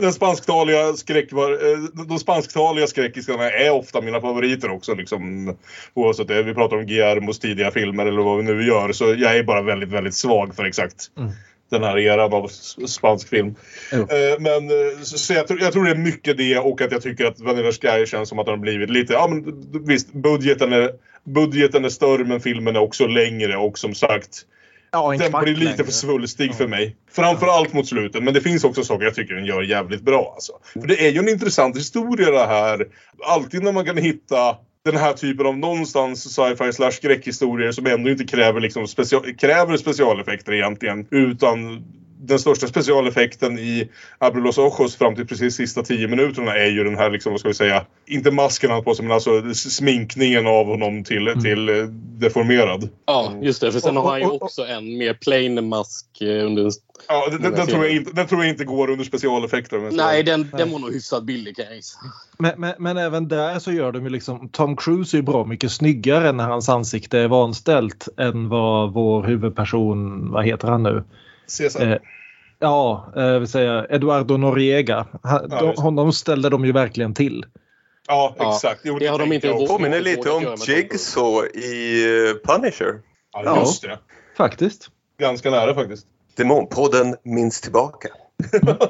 [0.00, 4.94] den spansktaliga skräck var, eh, de spansktaliga skräckisarna är ofta mina favoriter också.
[4.94, 5.54] Liksom,
[5.94, 6.42] oavsett det.
[6.42, 8.92] Vi pratar om Guillermos tidiga filmer eller vad vi nu gör.
[8.92, 11.30] Så jag är bara väldigt, väldigt svag för exakt Mm.
[11.70, 12.48] den här eran av
[12.86, 13.54] spansk film.
[13.92, 13.98] Jo.
[13.98, 17.02] Eh, men eh, så, jag, tror, jag tror det är mycket det och att jag
[17.02, 20.72] tycker att Vanilla Sky känns som att den har blivit lite, ja men visst, budgeten
[20.72, 20.90] är,
[21.24, 24.46] budgeten är större men filmen är också längre och som sagt
[24.94, 25.84] Ja, en den blir lite längre.
[25.84, 26.96] för svulstig för mig.
[27.12, 28.22] Framförallt mot slutet.
[28.22, 30.32] Men det finns också saker jag tycker den gör jävligt bra.
[30.34, 30.52] Alltså.
[30.72, 32.86] För det är ju en intressant historia det här.
[33.26, 38.10] Alltid när man kan hitta den här typen av någonstans sci-fi slash skräckhistorier som ändå
[38.10, 41.06] inte kräver, liksom special, kräver specialeffekter egentligen.
[41.10, 41.84] Utan
[42.26, 46.96] den största specialeffekten i Abulos Ojos fram till precis sista tio minuterna är ju den
[46.96, 50.46] här, liksom, vad ska vi säga, inte masken han har på sig men alltså sminkningen
[50.46, 51.84] av honom till, till eh,
[52.18, 52.88] deformerad.
[53.06, 53.72] Ja, just det.
[53.72, 56.70] För sen Och- har han ju och- och- också en mer plain mask eh, under...
[57.08, 59.90] Ja, den, den, den, tror jag inte, den tror jag inte går under specialeffekter.
[59.90, 61.98] så- Nej, den, den var nog hyfsat billig kan jag gissa.
[62.38, 65.44] Men, men, men även där så gör de ju liksom Tom Cruise är ju bra
[65.44, 71.04] mycket snyggare när hans ansikte är vanställt än vad vår huvudperson, vad heter han nu?
[71.46, 71.86] Cesar.
[71.92, 71.98] Eh,
[72.58, 75.06] ja, eh, vill säga Eduardo Noriega.
[75.22, 77.44] Han, Ja, de, honom ställde de ju verkligen till.
[78.08, 78.80] ja, ja, exakt.
[78.84, 79.68] Jo, det har de inte vågat.
[79.68, 83.00] Påminner lite om Jigsaw i eh, Punisher.
[83.32, 83.98] Ja, just det.
[84.36, 84.88] Faktiskt.
[85.18, 86.06] Ganska nära faktiskt.
[86.36, 88.08] Demonpodden minns tillbaka.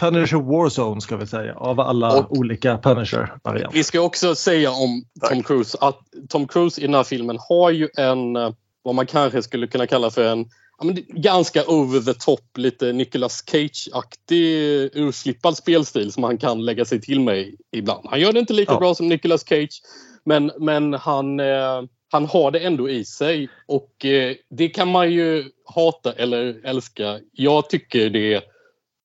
[0.00, 3.72] Punisher Warzone ska vi säga av alla Och- olika Punisher-varianter.
[3.78, 5.30] Vi ska också säga om Tack.
[5.30, 8.50] Tom Cruise att Tom Cruise i den här filmen har ju en, eh,
[8.82, 10.46] vad man kanske skulle kunna kalla för en
[10.82, 17.00] ja, ganska over the top, lite Nicolas Cage-aktig urflippad spelstil som han kan lägga sig
[17.00, 18.06] till med ibland.
[18.10, 18.78] Han gör det inte lika Ja.
[18.78, 19.82] bra som Nicolas Cage
[20.24, 25.12] men, men han, eh, han har det ändå i sig och eh, det kan man
[25.12, 27.20] ju hata eller älska.
[27.32, 28.42] Jag tycker det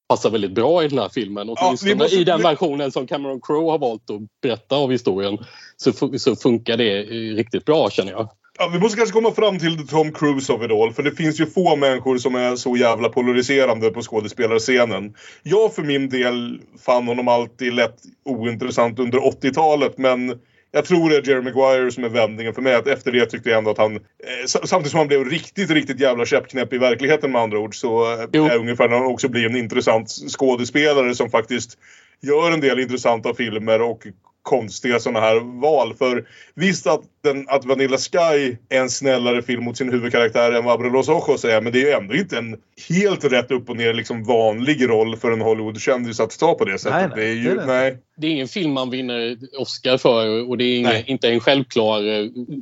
[0.10, 1.50] passar väldigt bra i den här filmen.
[1.50, 5.38] Åtminstone måste- i den versionen som Cameron Crowe har valt att berätta av historien
[5.78, 8.30] så, så funkar det eh, riktigt bra känner jag.
[8.60, 10.94] Ja, vi måste kanske komma fram till Tom Cruise of it all.
[10.94, 15.14] För det finns ju få människor som är så jävla polariserande på skådespelarscenen.
[15.44, 19.98] Jag för min del fann honom alltid lätt ointressant under 80-talet.
[19.98, 20.40] Men
[20.72, 22.76] jag tror det är Jerry Maguire som är vändningen för mig.
[22.76, 23.96] Att efter det tyckte jag ändå att han...
[23.96, 24.00] Eh,
[24.46, 27.76] sa- samtidigt som han blev riktigt, riktigt jävla käppknäpp i verkligheten med andra ord.
[27.76, 28.46] Så eh, Jo.
[28.46, 31.78] är ungefär när han också blir en intressant skådespelare som faktiskt
[32.22, 34.08] gör en del intressanta filmer och
[34.42, 35.94] konstiga sådana här val.
[35.98, 40.64] För visst att, den, att Vanilla Sky är en snällare film mot sin huvudkaraktär än
[40.64, 41.62] vad Abre Los Ojos är.
[41.62, 42.56] Men det är ju ändå inte en
[42.90, 46.80] helt rätt upp och ner liksom vanlig roll för en Hollywood-kändis att ta på det
[46.80, 46.94] sättet.
[46.94, 47.98] Nej, nej, det är ju, det är nej.
[48.18, 51.04] Det är ingen film man vinner Oscar för och det är ingen, Nej.
[51.08, 52.02] inte en självklar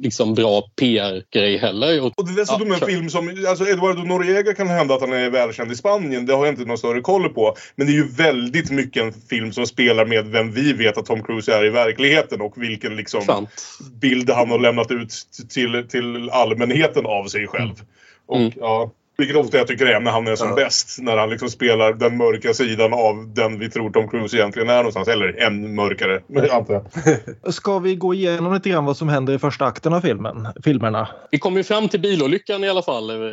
[0.04, 2.02] liksom, bra PR-grej heller.
[2.02, 5.02] Och, Och det är dessutom Ja, en film som, alltså Eduardo Noriega kan hända att
[5.02, 6.26] han är välkänd i Spanien.
[6.26, 7.56] Det har jag inte någon större koll på.
[7.76, 11.06] Men det är ju väldigt mycket en film som spelar med vem vi vet att
[11.06, 13.50] Tom Cruise är i verkligheten och vilken liksom sant.
[14.02, 15.14] bild han har lämnat ut
[15.50, 17.74] till, till allmänheten av sig själv.
[18.28, 18.52] Och Mm.
[18.56, 20.56] ja, vilket ofta jag tycker är när han är som Ja.
[20.56, 20.98] bäst.
[21.02, 24.78] När han liksom spelar den mörka sidan av den vi tror Tom Cruise egentligen är
[24.78, 25.08] någonstans.
[25.08, 26.74] Eller än mörkare, antar
[27.44, 27.54] jag.
[27.54, 31.08] Ska vi gå igenom lite grann vad som händer i första akten av filmen, filmerna?
[31.32, 33.24] Vi kom ju fram till bilolyckan i alla fall eh, eh,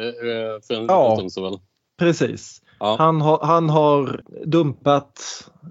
[0.66, 1.16] för en Ja.
[1.16, 1.42] stund sedan.
[1.44, 1.59] väl.
[1.98, 2.62] Precis.
[2.81, 2.96] Ja.
[2.98, 5.20] Han, har, han har dumpat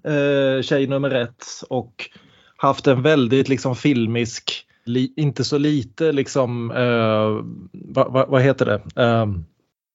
[0.03, 2.10] eh, tjej nummer ett och
[2.58, 8.65] haft en väldigt liksom filmisk, li, inte så lite liksom, uh, vad va, va heter
[8.65, 9.02] det?
[9.04, 9.26] Eh,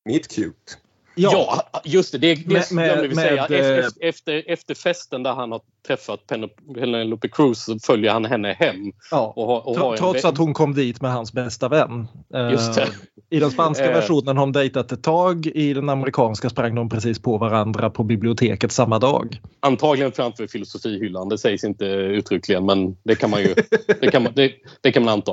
[0.05, 0.77] Meet cute.
[1.23, 2.19] Ja, just det.
[2.19, 3.47] Det, det Med- med- glömde vi säga.
[3.51, 8.53] med, Efter, efter, festen där han har träffat Pen- Penelope Cruz så följer han henne
[8.53, 8.77] hem.
[9.11, 9.33] ja.
[9.37, 12.09] Och har, och har Trots att hon kom dit med hans bästa vän.
[12.35, 12.87] Eh, Just det.
[13.31, 13.93] I den spanska Eh.
[13.95, 15.47] versionen har de dejtat ett tag.
[15.47, 19.41] I den amerikanska sprang de precis på varandra på biblioteket samma dag.
[19.61, 21.29] Antagligen framför filosofihyllan.
[21.29, 23.55] Det sägs inte uttryckligen men det kan man ju
[24.01, 25.33] det kan man, det, det kan man anta.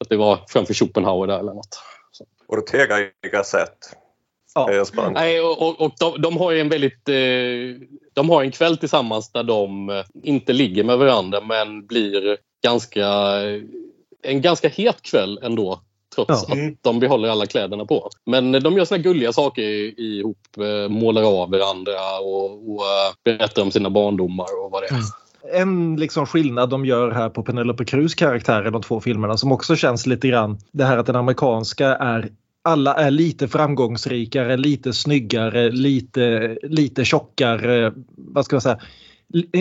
[0.00, 1.78] Att det var framför Schopenhauer där eller något.
[2.48, 3.96] Ortega i Gasset.
[4.96, 5.10] Ja.
[5.14, 7.08] Nej, och, och, och de, de har ju en väldigt...
[7.08, 12.36] Eh, de har en kväll tillsammans där de eh, inte ligger med varandra men blir
[12.64, 13.06] ganska...
[14.22, 15.80] En ganska het kväll ändå.
[16.14, 16.54] Trots Ja.
[16.54, 16.68] Mm.
[16.72, 18.10] att de behåller alla kläderna på.
[18.26, 19.62] Men de gör såna gulliga saker
[20.00, 20.38] ihop.
[20.58, 24.94] eh, Målar av varandra och, och eh, berättar om sina barndomar och vad det är.
[24.94, 25.04] Mm.
[25.54, 29.52] En liksom skillnad de gör här på Penelope Cruz karaktär i de två filmerna som
[29.52, 32.28] också känns lite grann det här att den amerikanska är
[32.68, 37.92] alla är lite framgångsrikare, lite snyggare, lite, lite tjockare.
[38.16, 38.78] Vad ska jag säga?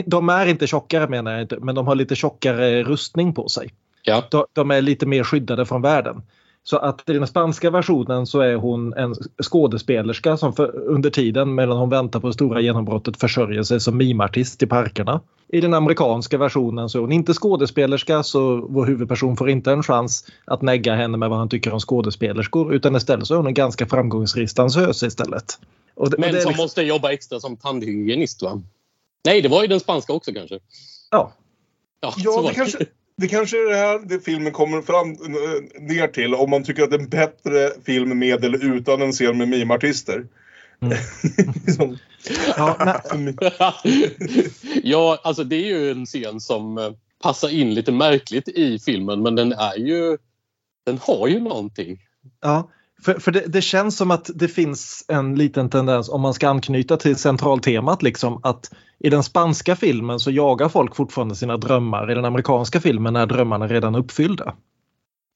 [0.05, 3.73] De är inte tjockare menar jag inte, men de har lite tjockare rustning på sig.
[4.03, 4.23] Ja.
[4.31, 6.21] De, de är lite mer skyddade från världen.
[6.69, 11.55] Så att i den spanska versionen så är hon en skådespelerska som för, under tiden
[11.55, 15.21] medan hon väntar på det stora genombrottet försörjer sig som mimartist i parkerna.
[15.47, 19.83] I den amerikanska versionen så är hon inte skådespelerska så vår huvudperson får inte en
[19.83, 23.47] chans att negga henne med vad han tycker om skådespelerskor utan istället så är hon
[23.47, 25.59] en ganska framgångsrik dansös istället.
[25.95, 28.61] Och det, och Men som liksom, måste jobba extra som tandhygienist va?
[29.25, 30.59] Nej, det var ju den spanska också kanske.
[31.11, 31.31] ja,
[32.01, 32.53] Ja, så Ja, var det det.
[32.55, 32.85] kanske,
[33.17, 36.35] det kanske är det här det filmen kommer fram eh, ner till.
[36.35, 39.47] Om man tycker att det är en bättre film med eller utan en scen med
[39.47, 40.27] mimartister.
[40.81, 40.97] Mm.
[41.65, 41.97] Liksom,
[42.57, 43.01] ja,
[44.83, 46.91] ja, alltså det är ju en scen som eh,
[47.23, 50.17] passar in lite märkligt i filmen men den är ju...
[50.85, 51.99] Den har ju någonting.
[52.41, 52.69] Ja,
[53.03, 56.49] för, för det, det känns som att det finns en liten tendens om man ska
[56.49, 62.11] anknyta till centraltemat liksom att i den spanska filmen så jagar folk fortfarande sina drömmar.
[62.11, 64.55] I den amerikanska filmen är drömmarna redan uppfyllda.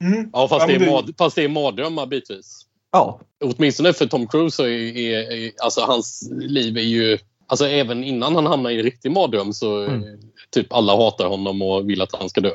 [0.04, 0.30] mm.
[0.34, 2.66] Ja, fast, det, är mad, fast det är mardrömmar bitvis.
[2.92, 7.18] Ja, Åtminstone för Tom Cruise så är, är, är alltså hans liv är ju...
[7.48, 10.20] Alltså även innan han hamnar i en riktig mardröm så Mm.
[10.52, 12.52] Typ alla hatar honom och vill att han ska dö.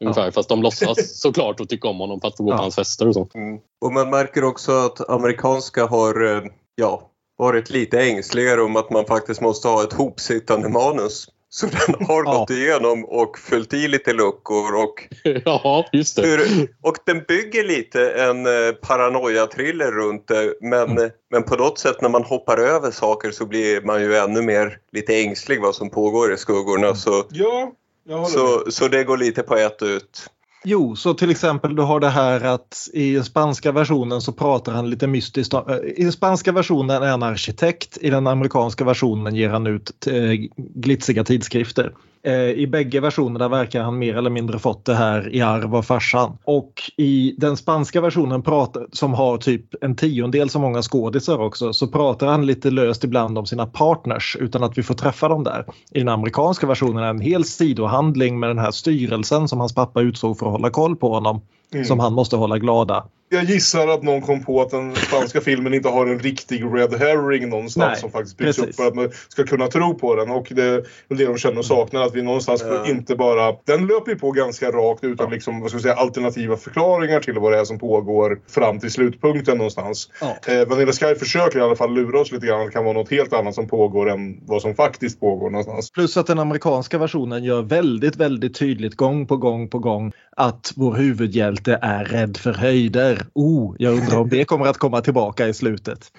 [0.00, 0.30] Ungefär.
[0.30, 2.56] Fast de låtsas såklart att tycka om honom för att få gå Ja.
[2.56, 3.28] på hans fester och så.
[3.34, 3.58] Mm.
[3.84, 6.42] Och man märker också att amerikanska har eh,
[6.74, 11.28] ja, varit lite ängsligare om att man faktiskt måste ha ett hopsittande manus.
[11.56, 12.32] Så den har Ja.
[12.38, 15.08] gått igenom och fyllt i lite luckor och,
[15.44, 16.26] ja, just det.
[16.26, 22.00] hur, och den bygger lite en eh, paranoia-thriller runt det men, men på något sätt
[22.00, 25.90] när man hoppar över saker så blir man ju ännu mer lite ängslig vad som
[25.90, 27.72] pågår i skuggorna så, Ja,
[28.06, 28.26] med.
[28.26, 30.26] så, så det går lite på ett ut
[30.64, 34.72] jo, så till exempel du har det här att i den spanska versionen så pratar
[34.72, 35.54] han lite mystiskt.
[35.54, 35.60] Eh,
[35.96, 40.32] I den spanska versionen är han arkitekt, i den amerikanska versionen ger han ut eh,
[40.56, 41.92] glitsiga tidskrifter.
[42.26, 45.82] Eh, I bägge versionerna verkar han mer eller mindre fått det här i arv av
[45.82, 46.38] farsan.
[46.44, 51.72] Och i den spanska versionen pratar, som har typ en tiondel så många skådisar också
[51.72, 55.44] så pratar han lite löst ibland om sina partners utan att vi får träffa dem
[55.44, 55.64] där.
[55.90, 59.74] I den amerikanska versionen är det en hel sidohandling med den här styrelsen som hans
[59.74, 61.40] pappa utsåg för att hålla koll på honom.
[61.72, 61.84] Mm.
[61.84, 63.04] Som han måste hålla glada.
[63.34, 66.94] Jag gissar att någon kom på att den spanska filmen inte har en riktig red
[66.94, 68.70] herring någonstans Nej, som faktiskt byggs precis.
[68.70, 70.30] upp för att man ska kunna tro på den.
[70.30, 72.02] Och det är det de känner och saknar.
[72.02, 72.86] Att vi någonstans Ja.
[72.88, 73.52] inte bara...
[73.64, 77.34] Den löper ju på ganska rakt utan liksom, vad ska jag säga, alternativa förklaringar till
[77.38, 80.08] vad det är som pågår fram till slutpunkten någonstans.
[80.20, 80.36] Ja.
[80.52, 82.66] Eh, Vanilla Sky försöker i alla fall lura oss lite grann.
[82.66, 85.90] Det kan vara något helt annat som pågår än vad som faktiskt pågår någonstans.
[85.90, 90.72] Plus att den amerikanska versionen gör väldigt, väldigt tydligt gång på gång på gång att
[90.76, 93.23] vår huvudhjälte är rädd för höjder.
[93.32, 96.12] Oh, jag undrar om det kommer att komma tillbaka i slutet.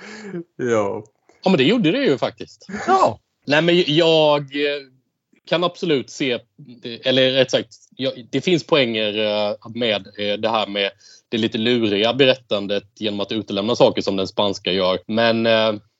[0.58, 1.04] Ja.
[1.44, 2.68] Ja, men det gjorde det ju faktiskt.
[2.88, 4.82] Ja, Nej, men jag eh,
[5.48, 6.40] kan absolut se,
[7.04, 7.76] eller rätt sagt,
[8.32, 10.92] det finns poänger eh, med eh, det här med
[11.30, 15.00] det lite luriga berättandet genom att utelämna saker som den spanska gör.
[15.08, 15.48] Men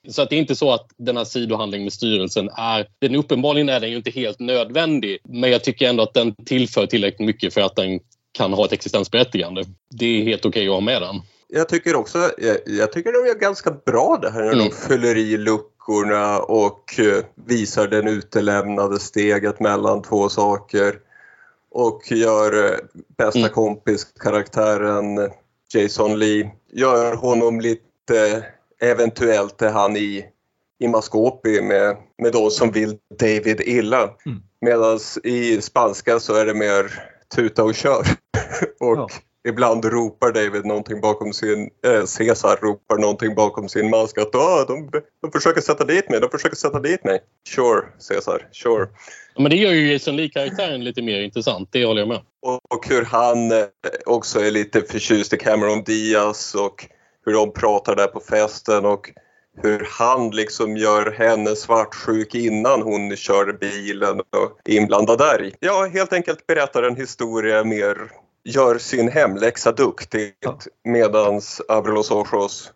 [0.08, 2.86] så att det är inte så att den här sidohandlingen med styrelsen är...
[2.98, 5.18] Den uppenbarligen är den ju inte helt nödvändig.
[5.28, 8.00] Men jag tycker ändå att den tillför tillräckligt mycket för att den
[8.36, 9.64] kan ha ett existensberättigande.
[9.90, 11.20] Det är helt okej att ha med den.
[11.48, 14.68] Jag tycker också, jag, jag tycker de gör ganska bra det här när Mm.
[14.68, 20.98] de fyller i luckorna och eh, visar den utelämnade steget mellan två saker.
[21.70, 22.78] Och gör eh,
[23.18, 23.50] bästa Mm.
[23.50, 25.30] kompis-karaktären
[25.74, 28.44] Jason Lee, gör honom lite
[28.80, 30.24] eventuellt är han i,
[30.78, 34.02] i maskopi med, med de som vill David illa.
[34.26, 34.42] Mm.
[34.60, 36.92] Medan i spanska så är det mer
[37.34, 38.00] tuta och kör.
[38.80, 39.08] och Ja.
[39.48, 44.64] ibland ropar David någonting bakom sin, eh, Caesar ropar någonting bakom sin mask att "Ah,
[44.68, 44.90] de,
[45.22, 47.20] de försöker sätta dit mig, de försöker sätta dit mig.
[47.48, 48.88] Sure, Caesar, sure.
[49.34, 52.20] Ja, Men det gör ju Jason Lee-karaktären lite mer intressant, det håller jag med.
[52.42, 53.64] Och, och hur han eh,
[54.06, 56.86] också är lite förtjust i Cameron Diaz och
[57.26, 59.10] hur de pratar där på festen och
[59.62, 65.54] hur han liksom gör henne svartsjuk innan hon kör bilen och är inblandad där i.
[65.60, 67.96] Ja, helt enkelt berättar en historia mer,
[68.44, 70.58] gör sin hemläxa duktigt Ja.
[70.84, 72.72] medans Abrlos Ojos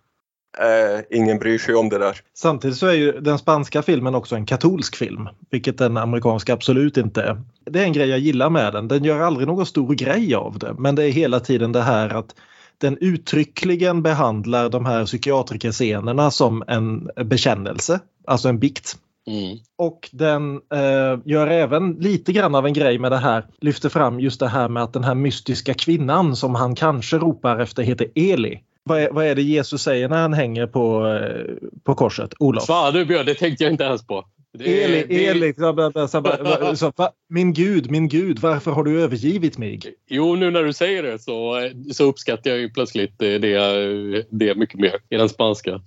[0.59, 2.21] eh, ingen bryr sig om det där.
[2.35, 6.97] Samtidigt så är ju den spanska filmen också en katolsk film, vilket den amerikanska absolut
[6.97, 7.43] inte är.
[7.65, 8.89] Det är en grej jag gillar med den.
[8.89, 12.09] Den gör aldrig någon stor grej av det, men det är hela tiden det här
[12.09, 12.35] att
[12.81, 18.97] den uttryckligen behandlar de här psykiatrikerscenerna som en bekännelse, alltså en bikt.
[19.27, 19.59] Mm.
[19.79, 24.21] Och den eh, gör även lite grann av en grej med det här, lyfter fram
[24.21, 28.07] just det här med att den här mystiska kvinnan som han kanske ropar efter heter
[28.15, 28.63] Eli.
[28.85, 32.35] Vad är, vad är det Jesus säger när han hänger på, eh, på korset?
[32.39, 32.67] Olof?
[32.67, 34.25] Fan du Björn, det tänkte jag inte ens på.
[34.59, 39.81] Det, Eli, det- min gud, min gud, varför har du övergivit mig?
[40.09, 44.55] Jo, nu när du säger det så, så uppskattar jag ju plötsligt eh, det, det
[44.55, 45.81] mycket mer i den spanska.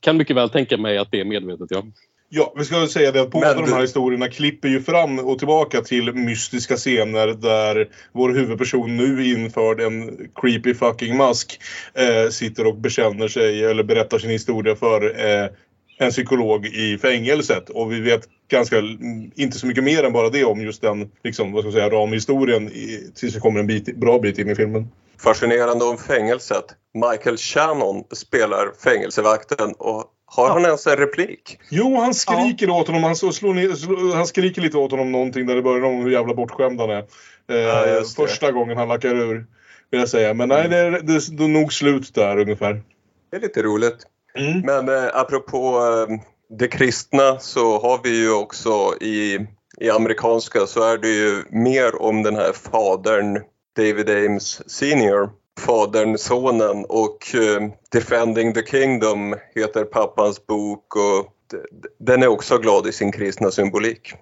[0.00, 1.82] Kan mycket väl tänka mig att det är medvetet, ja.
[2.30, 5.38] Ja, vi ska säga det att båda Men de här historierna klipper ju fram och
[5.38, 11.60] tillbaka till mystiska scener där vår huvudperson nu införd en creepy fucking mask
[11.94, 15.48] eh, sitter och bekänner sig eller berättar sin historia för eh,
[15.98, 17.70] en psykolog i fängelset.
[17.70, 21.10] Och vi vet ganska, mm, inte så mycket mer än bara det om just den
[21.24, 24.50] liksom, vad ska jag säga, ramhistorien i, tills vi kommer en bit, bra bit in
[24.50, 24.88] i filmen.
[25.18, 26.64] Fascinerande om fängelset.
[26.94, 31.58] Michael Shannon spelar fängelsevakten och har han ens en replik?
[31.70, 33.04] Jo, han skriker åt honom.
[33.04, 36.10] Han, slår ner, slår, han skriker lite åt honom någonting där det börjar om hur
[36.10, 37.04] jävla bortskämd han är.
[37.50, 39.46] Eh, Ja, första gången han lackar ur.
[39.90, 40.34] Vill jag säga.
[40.34, 42.82] Men nej, det är, det är nog slut där ungefär.
[43.30, 44.06] Det är lite roligt.
[44.38, 44.60] Mm.
[44.60, 46.20] Men eh, apropå eh,
[46.58, 49.46] det kristna så har vi ju också i,
[49.80, 53.42] i amerikanska så är det ju mer om den här fadern
[53.76, 55.30] David Ames senior.
[55.60, 61.34] Fadern, sonen och eh, Defending the Kingdom heter pappans bok och
[61.98, 64.14] den är också glad i sin kristna symbolik.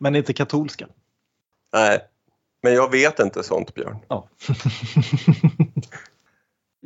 [0.00, 0.86] Men inte katolska.
[1.72, 2.00] Nej,
[2.62, 3.96] men jag vet inte sånt Björn.
[4.08, 4.28] Ja.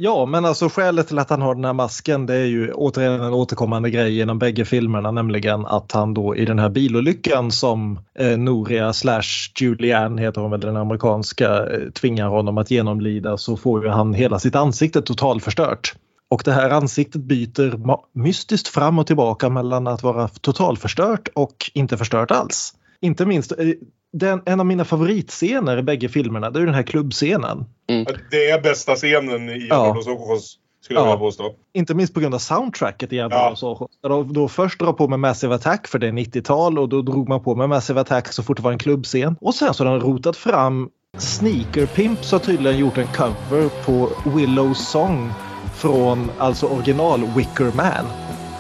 [0.01, 3.21] ja, men alltså skälet till att han har den här masken det är ju återigen
[3.21, 8.01] en återkommande grej genom bägge filmerna, nämligen att han då i den här bilolyckan som
[8.19, 13.57] eh, Noria slash Julianne heter hon väl den amerikanska eh, tvingar honom att genomlida så
[13.57, 15.95] får ju han hela sitt ansikte totalförstört.
[16.31, 21.97] Och det här ansiktet byter mystiskt fram och tillbaka mellan att vara totalförstört och inte
[21.97, 22.75] förstört alls.
[23.01, 23.67] Inte minst eh,
[24.13, 27.65] den, en av mina favoritscener i bägge filmerna det är ju den här klubbscenen.
[28.31, 29.91] Det är bästa scenen i Ja.
[30.07, 30.59] Ojos.
[30.85, 31.11] Skulle jag Ja.
[31.11, 31.55] vilja påstå.
[31.75, 33.29] Inte minst på grund av soundtracket i Ja.
[33.29, 33.89] Diablo så.
[34.03, 37.29] Då, då först dra på med Massive Attack för det är 90-tal och då drog
[37.29, 39.37] man på med Massive Attack så fort det var en klubbscen.
[39.41, 40.89] Och sen så har den rotat fram
[41.19, 45.31] Sneaker Pimps har tydligen gjort en cover på Willow Song
[45.77, 48.05] från alltså original Wicker Man.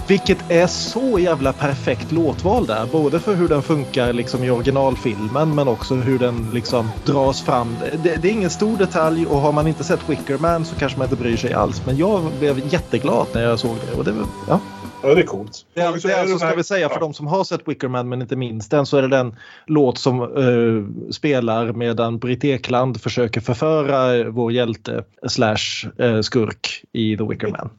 [0.09, 2.87] Vilket är så jävla perfekt låtval där.
[2.93, 7.77] Både för hur den funkar liksom i originalfilmen men också hur den liksom dras fram.
[8.03, 11.05] Det, det är ingen stor detalj och har man inte sett Wickerman så kanske man
[11.07, 11.83] inte bryr sig alls.
[11.87, 13.99] Men jag blev jätteglad när jag såg det.
[13.99, 14.15] Och det
[14.49, 14.61] ja.
[15.03, 15.67] Ja, det är coolt.
[15.75, 17.01] Det Och så det är alltså, den ska här- vi säga, för ja.
[17.01, 19.37] de som har sett Wickerman men inte minns den så är det den
[19.67, 27.17] låt som eh, spelar medan Britt Ekland försöker förföra vår hjälte slash eh, skurk i
[27.17, 27.71] The Wickerman.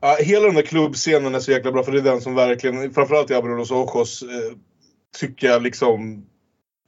[0.00, 2.92] Ja, hela den där klubbscenen är så jäkla bra för det är den som verkligen,
[2.92, 4.56] framförallt i Abralos Ojos, eh,
[5.18, 6.26] tycker jag liksom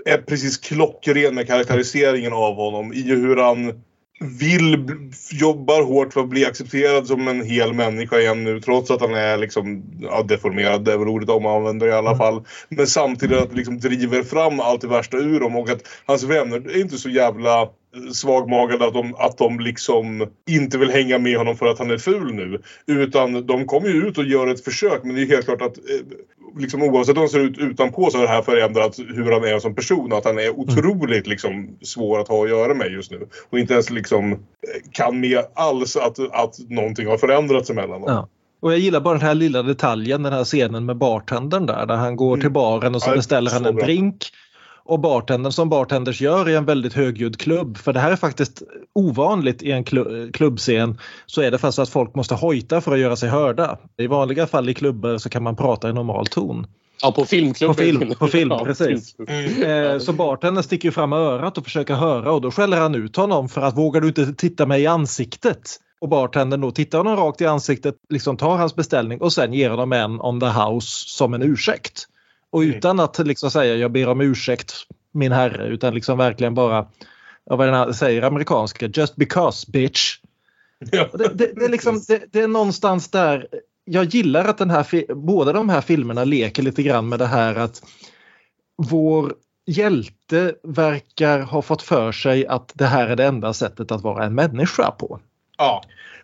[0.04, 3.82] är precis klockren med karaktäriseringen av honom i hur han
[4.20, 4.86] vill,
[5.32, 9.14] jobbar hårt för att bli accepterad som en hel människa igen nu trots att han
[9.14, 12.44] är liksom, ja, deformerad, det är väl ordet de använder i alla fall.
[12.68, 16.70] Men samtidigt att liksom driver fram allt det värsta ur dem och att hans vänner
[16.70, 17.68] är inte så jävla
[18.12, 21.99] svagmagade att de, att de liksom inte vill hänga med honom för att han är
[21.99, 22.61] ful nu.
[22.86, 25.78] Utan de kommer ju ut och gör ett försök men det är helt klart att
[25.78, 26.07] eh,
[26.59, 29.59] liksom, oavsett hur han ser ut utanpå så har det här förändrat hur han är
[29.59, 30.12] som person.
[30.12, 33.26] Att han är otroligt liksom, svår att ha att göra med just nu.
[33.51, 34.38] Och inte ens liksom,
[34.93, 38.05] kan med alls att, att någonting har förändrats emellan dem.
[38.07, 38.28] Ja.
[38.62, 41.86] Och jag gillar bara den här lilla detaljen, den här scenen med bartendern där.
[41.86, 43.84] Där han går till baren och så Ja, beställer han en bra.
[43.84, 44.24] drink.
[44.91, 47.76] Och bartendern som bartenders gör i en väldigt högljudd klubb.
[47.76, 48.62] För det här är faktiskt
[48.95, 50.99] ovanligt i en klu- klubbscen.
[51.26, 53.78] Så är det fast att folk måste hojta för att göra sig hörda.
[53.99, 56.66] I vanliga fall i klubbar så kan man prata i normal ton.
[57.03, 57.74] Ja, på filmklubben.
[57.76, 59.18] På film, på film, Ja, precis.
[59.18, 63.16] Eh, så bartendern sticker ju fram örat och försöker höra och då skäller han ut
[63.16, 65.76] honom för att vågar du inte titta mig i ansiktet?
[66.01, 69.70] Och bartendern då tittar honom rakt i ansiktet, liksom tar hans beställning och sen ger
[69.70, 72.07] honom en on the house som en ursäkt.
[72.51, 72.76] Och Mm.
[72.76, 74.74] utan att liksom säga jag ber om ursäkt
[75.12, 76.86] min herre utan liksom verkligen bara
[77.44, 80.16] vad den här säger amerikanska, just because bitch.
[80.92, 81.09] Ja.
[81.12, 83.46] Det, det, det, är liksom, det, är någonstans där
[83.84, 87.55] jag gillar att den här, båda de här filmerna leker lite grann med det här
[87.55, 87.82] att
[88.76, 89.34] vår
[89.66, 94.24] hjälte verkar ha fått för sig att det här är det enda sättet att vara
[94.24, 95.20] en människa på.
[95.59, 95.82] Ja.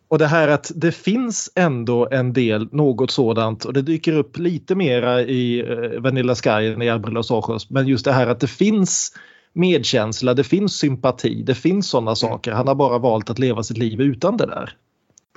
[0.09, 4.39] Och det här att det finns ändå en del något sådant och det dyker upp
[4.39, 7.71] lite mera i eh, Vanilla Sky i Abril och Ojos.
[7.71, 9.13] Men just det här att det finns
[9.53, 12.53] medkänsla, det finns sympati, det finns sådana saker.
[12.53, 14.77] Han har bara valt att leva sitt liv utan det där.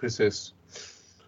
[0.02, 0.54] Precis.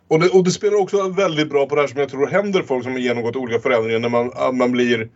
[0.08, 2.64] Och det, och det spelar också väldigt bra på det här som jag tror händer
[2.64, 5.10] folk som har genomgått olika förändringar när man, man blir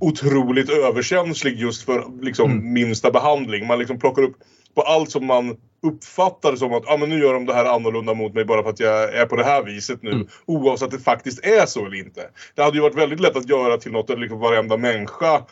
[0.00, 2.72] otroligt överkänslig just för liksom Mm.
[2.72, 3.66] minsta behandling.
[3.66, 4.36] Man liksom plockar upp
[4.74, 8.14] på allt som man uppfattar som att ah, men nu gör de det här annorlunda
[8.14, 10.10] mot mig bara för att jag är på det här viset nu.
[10.10, 10.26] Mm.
[10.46, 12.20] Oavsett det faktiskt är så eller inte.
[12.54, 15.42] Det hade ju varit väldigt lätt att göra till något där liksom varenda människa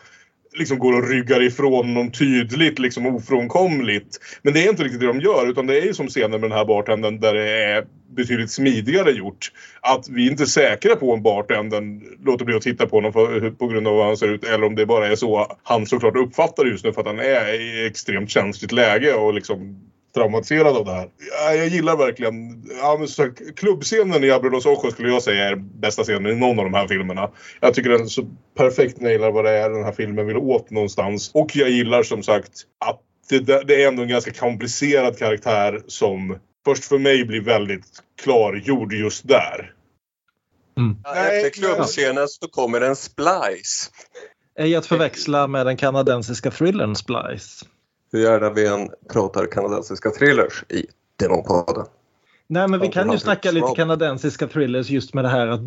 [0.58, 4.18] liksom går och ryggar ifrån dem tydligt, liksom ofrånkomligt.
[4.42, 6.50] Men det är inte riktigt det de gör utan det är ju som scenen med
[6.50, 9.52] den här bartendern där det är betydligt smidigare gjort.
[9.80, 13.50] Att vi inte är säkra på om bartendern låter bli att titta på honom för,
[13.50, 16.16] på grund av hur han ser ut eller om det bara är så han såklart
[16.16, 19.80] uppfattar det just nu för att han är i extremt känsligt läge och liksom
[20.16, 21.08] traumatiserad av det här.
[21.30, 25.56] Ja, jag gillar verkligen, ja, men sagt, klubbscenen i Abralos Ojos skulle jag säga är
[25.56, 27.30] bästa scenen i någon av de här filmerna.
[27.60, 31.30] Jag tycker den så perfekt nailar vad det är den här filmen vill åt någonstans.
[31.34, 32.52] Och jag gillar som sagt
[32.84, 37.86] att det, det är ändå en ganska komplicerad karaktär som först för mig blir väldigt
[38.22, 39.72] klargjord just där.
[41.04, 43.90] Nej, Efter klubbscenen så kommer en splice.
[44.58, 47.66] Ej att förväxla med den kanadensiska thrillern Splice.
[48.16, 50.86] Hur gärna vi än pratar kanadensiska thrillers i
[51.16, 51.84] Demonpodden.
[52.48, 55.60] Nej men vi kan ju snacka lite kanadensiska thrillers just med det här att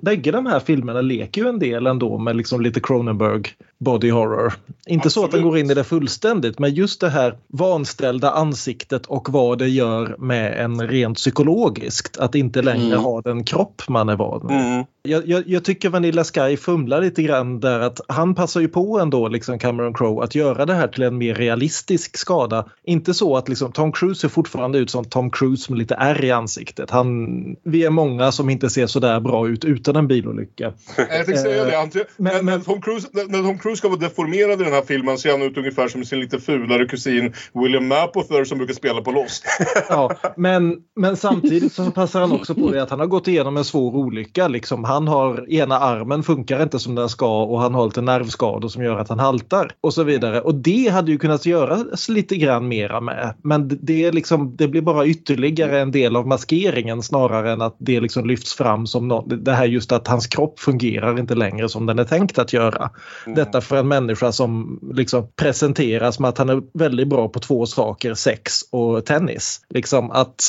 [0.00, 3.42] bägge de här filmerna leker ju en del ändå med liksom lite Cronenberg
[3.78, 4.52] body horror.
[4.86, 5.52] Inte så att den Absolut.
[5.52, 10.16] går in i det fullständigt men just det här vanställda ansiktet och vad det gör
[10.18, 12.18] med en rent psykologiskt.
[12.18, 13.04] Att inte längre Mm.
[13.04, 14.72] ha den kropp man är van med.
[14.72, 14.84] Mm.
[15.08, 18.98] Jag, jag, jag tycker Vanilla Sky fumlar lite grann där att han passar ju på
[19.00, 22.66] ändå, liksom Cameron Crowe, att göra det här till en mer realistisk skada.
[22.84, 26.24] Inte så att liksom, Tom Cruise ser fortfarande ut som Tom Cruise med lite ärr
[26.24, 26.90] i ansiktet.
[26.90, 27.26] Han,
[27.64, 30.72] vi är många som inte ser så där bra ut utan en bilolycka.
[30.96, 31.78] Jag tänkte säga det.
[31.80, 34.72] Antingen, men- men, när, Tom Cruise, när, när Tom Cruise ska vara deformerad i den
[34.72, 38.74] här filmen ser han ut ungefär som sin lite fulare kusin William Mapother som brukar
[38.74, 39.44] spela på Lost.
[39.88, 43.56] Ja, men, men samtidigt så passar han också på det att han har gått igenom
[43.56, 44.48] en svår olycka.
[44.48, 44.84] Liksom.
[44.92, 48.84] Han har ena armen funkar inte som den ska och han har lite nervskador som
[48.84, 50.40] gör att han haltar och så vidare.
[50.40, 53.34] Och det hade ju kunnat göras lite grann mera med.
[53.42, 57.76] Men det, är liksom, det blir bara ytterligare en del av maskeringen snarare än att
[57.78, 61.68] det liksom lyfts fram som no det här just att hans kropp fungerar inte längre
[61.68, 62.90] som den är tänkt att göra.
[63.26, 63.36] Mm.
[63.36, 67.66] Detta för en människa som liksom presenteras med att han är väldigt bra på två
[67.66, 69.60] saker, sex och tennis.
[69.68, 70.44] Liksom att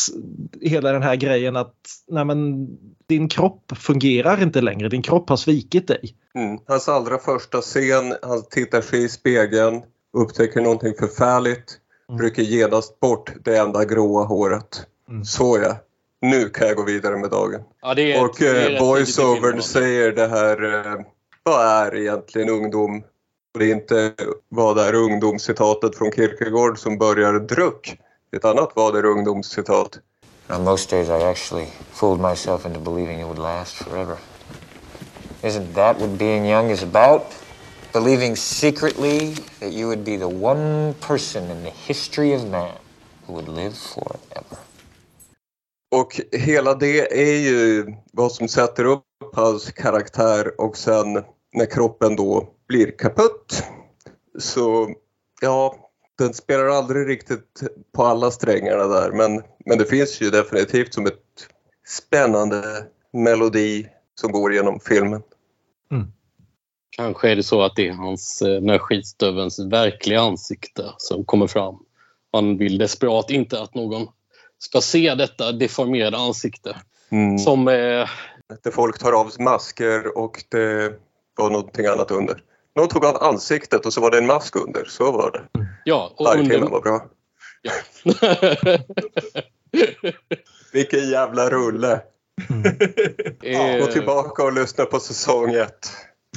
[0.61, 1.73] hela den här grejen att
[2.07, 2.67] nej men,
[3.07, 6.15] din kropp fungerar inte längre, din kropp har svikit dig.
[6.35, 6.59] Mm.
[6.67, 9.81] Hans allra första scen, han tittar sig i spegeln,
[10.17, 11.77] upptäcker någonting förfärligt,
[12.09, 12.21] mm.
[12.21, 14.85] rycker genast bort det enda gråa håret.
[15.09, 15.25] Mm.
[15.25, 15.75] Så ja,
[16.21, 17.61] nu kan jag gå vidare med dagen.
[17.81, 21.05] Ja, är, och eh, voiceovern säger det här, eh,
[21.43, 23.03] vad är egentligen ungdom?
[23.53, 24.13] Och det är inte
[24.49, 27.97] vad är ungdomscitatet från Kierkegaard som börjar druck.
[28.35, 29.99] Ett annat vad är ungdomscitat.
[30.49, 34.17] On most days I actually fooled myself into believing it would last forever.
[35.43, 37.25] Isn't that what being young is about?
[37.93, 42.75] Believing secretly that you would be the one person in the history of man
[43.25, 44.57] who would live forever.
[45.91, 51.13] Och hela det är ju vad som sätter upp hans karaktär och sen
[51.53, 53.63] när kroppen då blir kaputt
[54.39, 54.89] så
[55.41, 55.82] ja,
[56.17, 61.05] den spelar aldrig riktigt på alla strängarna där men, men det finns ju definitivt som
[61.05, 61.47] ett
[61.87, 65.21] spännande melodi som går genom filmen.
[65.91, 66.07] Mm.
[66.89, 71.25] Kanske är det så att det är hans, eh, den här skitstövens verkliga ansikte som
[71.25, 71.75] kommer fram.
[72.31, 74.07] Han vill desperat inte att någon
[74.57, 76.77] ska se detta deformerade ansikte.
[77.09, 77.37] Mm.
[77.37, 77.67] Som...
[77.67, 78.09] Eh...
[78.63, 80.93] Där folk tar av masker och det
[81.37, 82.43] var någonting annat under.
[82.75, 84.85] Någon tog av ansiktet och så var det en mask under.
[84.85, 85.65] Så var det.
[85.83, 86.59] Ja, och under...
[86.59, 87.05] var bra.
[87.61, 87.71] Ja.
[90.73, 92.01] Vilken jävla rulle.
[92.49, 92.63] Mm.
[93.41, 95.91] ja, gå tillbaka och lyssna på säsong ett.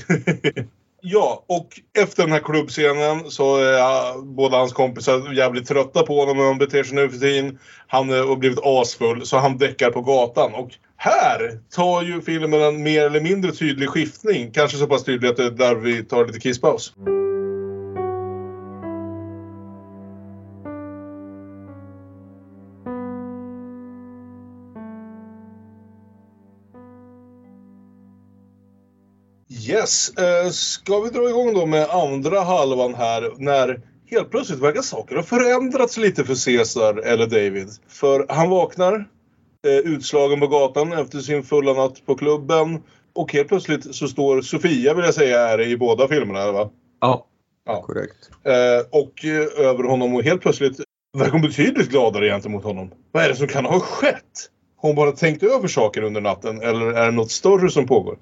[1.09, 6.37] Ja, och efter den här klubbscenen så är båda hans kompisar jävligt trötta på honom
[6.37, 7.59] hur han beter sig nu för tiden.
[7.87, 10.55] Han har blivit asfull så han däckar på gatan.
[10.55, 14.53] Och här tar ju filmen en mer eller mindre tydlig skiftning.
[14.53, 16.95] Kanske så pass tydlig att det är där vi tar lite kisspaus.
[29.69, 33.81] Yes, eh, ska vi dra igång då med andra halvan här när
[34.11, 37.69] helt plötsligt verkar saker ha förändrats lite för Caesar eller David.
[37.89, 39.09] För han vaknar
[39.85, 42.83] utslagen på gatan efter sin fulla natt på klubben
[43.15, 46.71] och helt plötsligt så står Sofia vill jag säga är i båda filmerna va?
[47.01, 47.27] Ja,
[47.67, 47.83] ja.
[47.83, 48.31] korrekt.
[48.45, 49.25] Eh, och
[49.59, 50.81] över honom och helt plötsligt
[51.19, 52.91] verkar hon betydligt gladare gentemot honom.
[53.13, 54.51] Vad är det som kan ha skett?
[54.77, 58.19] hon bara tänkt över saker under natten eller är det något större som pågår?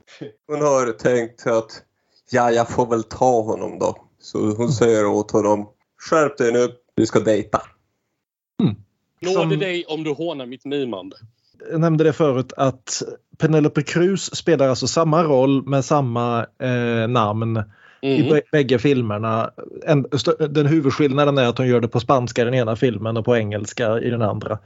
[0.47, 1.83] Hon har tänkt att
[2.31, 3.97] ja, jag får väl ta honom då.
[4.21, 5.69] Så hon säger åt honom
[6.11, 7.63] skärp dig nu, vi ska dejta.
[9.31, 9.51] Mm.
[9.51, 9.59] Som...
[9.59, 11.17] dig om du hånar mitt mimande.
[11.71, 13.03] Jag nämnde det förut att
[13.39, 17.63] Penelope Cruz spelar alltså samma roll med samma eh, namn
[18.05, 18.37] mm.
[18.37, 19.51] i bägge filmerna.
[19.87, 20.07] En,
[20.51, 23.37] den huvudskillnaden är att hon gör det på spanska i den ena filmen och på
[23.37, 24.59] engelska i den andra.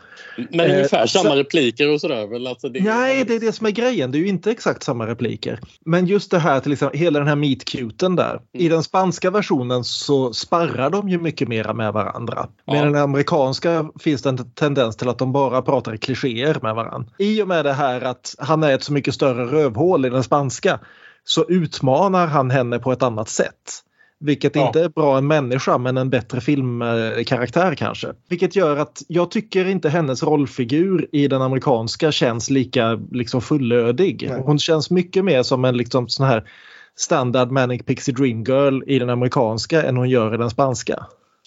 [0.51, 2.47] Men eh, ungefär samma repliker och sådär väl?
[2.47, 2.81] Alltså det...
[2.81, 4.11] Nej, det är det som är grejen.
[4.11, 5.61] Det är ju inte exakt samma repliker.
[5.85, 8.31] Men just det här till exempel, hela den här meet-cuten där.
[8.31, 8.41] Mm.
[8.53, 12.49] I den spanska versionen så sparrar de ju mycket mera med varandra.
[12.65, 12.73] Ja.
[12.73, 16.75] Men i den amerikanska finns det en tendens till att de bara pratar klichéer med
[16.75, 17.11] varandra.
[17.19, 20.23] I och med det här att han är ett så mycket större rövhål i den
[20.23, 20.81] spanska
[21.29, 23.83] så utmanar han henne på ett annat sätt.
[24.21, 24.67] Vilket ja.
[24.67, 28.09] inte är bra en människa men en bättre filmkaraktär kanske.
[28.29, 34.27] Vilket gör att jag tycker inte hennes rollfigur i den amerikanska känns lika liksom fullödig.
[34.31, 34.43] Nej.
[34.45, 36.51] Hon känns mycket mer som en liksom sån här
[36.97, 41.07] standard Manic Pixie Dream Girl i den amerikanska än hon gör i den spanska.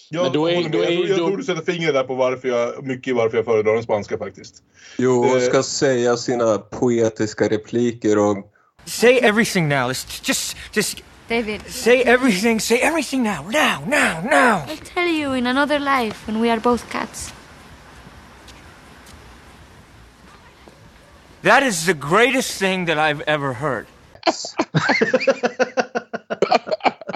[0.09, 2.15] Ja, men då är, då är, jag, tror, jag tror du sätter fingret där på
[2.15, 4.55] varför jag, mycket varför jag föredrar den spanska faktiskt.
[4.97, 8.37] Jo, hon ska säga sina poetiska repliker och
[8.85, 9.87] Say everything now.
[9.87, 11.01] Let's just, just.
[11.27, 11.61] David.
[11.67, 12.59] Say everything.
[12.59, 13.47] Say everything now.
[13.49, 14.65] Now, now, now.
[14.67, 17.31] I'll tell you in another life when we are both cats.
[21.43, 23.85] That is the greatest thing that I've ever heard.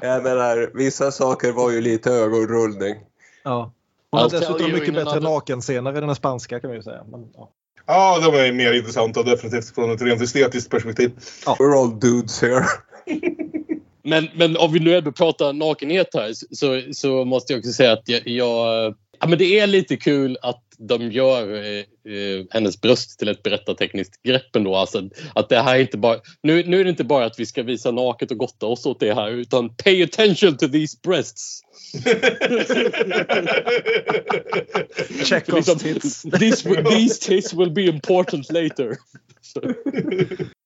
[0.01, 2.95] Jag menar, vissa saker var ju lite ögonrullning.
[3.43, 3.71] Ja.
[4.11, 7.03] Hon har dessutom mycket bättre nakenscener i den spanska kan vi ju säga.
[7.03, 7.49] Men, ja.
[7.87, 11.11] Ja, de är mer intressanta definitivt från ett rent estetiskt perspektiv.
[11.45, 11.55] Ja.
[11.59, 12.65] We're all dudes here.
[14.03, 17.93] men, men om vi nu ändå pratar nakenhet här så, så måste jag också säga
[17.93, 22.81] att jag, jag ja, men det är lite kul att de gör eh, eh, hennes
[22.81, 24.75] bröst till ett berättartekniskt grepp ändå.
[24.75, 27.45] Alltså, att det här är inte bara, nu, nu är det inte bara att vi
[27.45, 31.61] ska visa naket och gotta oss åt det här utan pay attention to these breasts.
[35.23, 36.21] Chekhovs Liksom, tits.
[36.21, 38.97] these, these tits will be important later.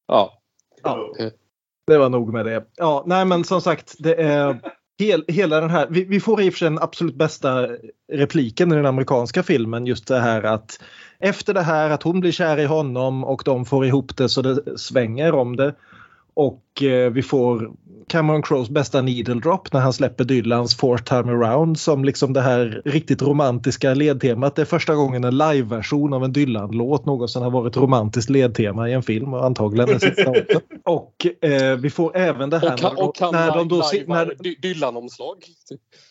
[0.07, 0.33] Ja.
[0.83, 1.13] Ja,
[1.87, 2.63] det var nog med det.
[2.77, 4.59] Ja, nej men som sagt, det är
[4.99, 5.87] hel, hela den här.
[5.89, 7.67] Vi, vi får i och för sig den absolut bästa
[8.11, 9.85] repliken i den amerikanska filmen.
[9.85, 10.79] Just det här att
[11.19, 14.41] efter det här att hon blir kär i honom och de får ihop det så
[14.41, 15.75] det svänger om det.
[16.39, 17.71] Och eh, vi får
[18.07, 22.41] Cameron Crowes bästa needle drop när han släpper Dylans Fourth time around som liksom det
[22.41, 24.55] här riktigt romantiska ledtemat.
[24.55, 28.93] Det är första gången en liveversion av en Dylan-låt någonsin har varit romantiskt ledtema i
[28.93, 30.59] en film och antagligen den sista också.
[30.85, 34.25] Och eh, vi får även det här Och, kan, och kan när de då, när,
[34.25, 35.37] Dy- Dylan-omslag.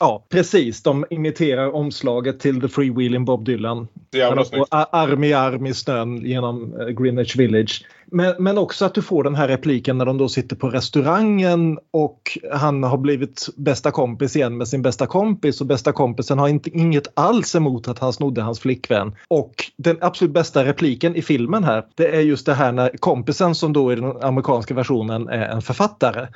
[0.00, 0.82] Ja, precis.
[0.82, 3.88] De imiterar omslaget till The Freewheeling Bob Dylan.
[4.12, 4.68] Jävla snyggt.
[4.70, 7.84] arm i arm i snön genom eh, Greenwich Village.
[8.10, 11.78] Men, men också att du får den här repliken när de då sitter på restaurangen
[11.90, 16.48] och han har blivit bästa kompis igen med sin bästa kompis och bästa kompisen har
[16.48, 19.14] inte, inget alls emot att han snodde hans flickvän.
[19.28, 23.54] Och den absolut bästa repliken i filmen här det är just det här när kompisen
[23.54, 26.26] som då i den amerikanska versionen är en författare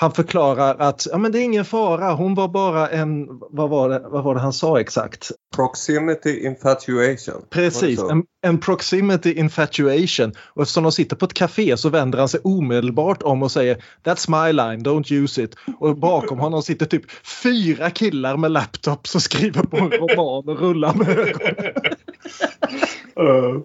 [0.00, 3.88] han förklarar att ja, men det är ingen fara, hon var bara en, vad var
[3.88, 5.30] det, vad var det han sa exakt?
[5.56, 7.44] Proximity infatuation.
[7.50, 10.32] Precis, en, en proximity infatuation.
[10.54, 13.84] Och eftersom de sitter på ett café så vänder han sig omedelbart om och säger
[14.04, 15.56] That's my line, don't use it.
[15.78, 17.10] Och bakom honom sitter typ
[17.42, 21.74] fyra killar med laptops och skriver på en roman och rullar med ögonen.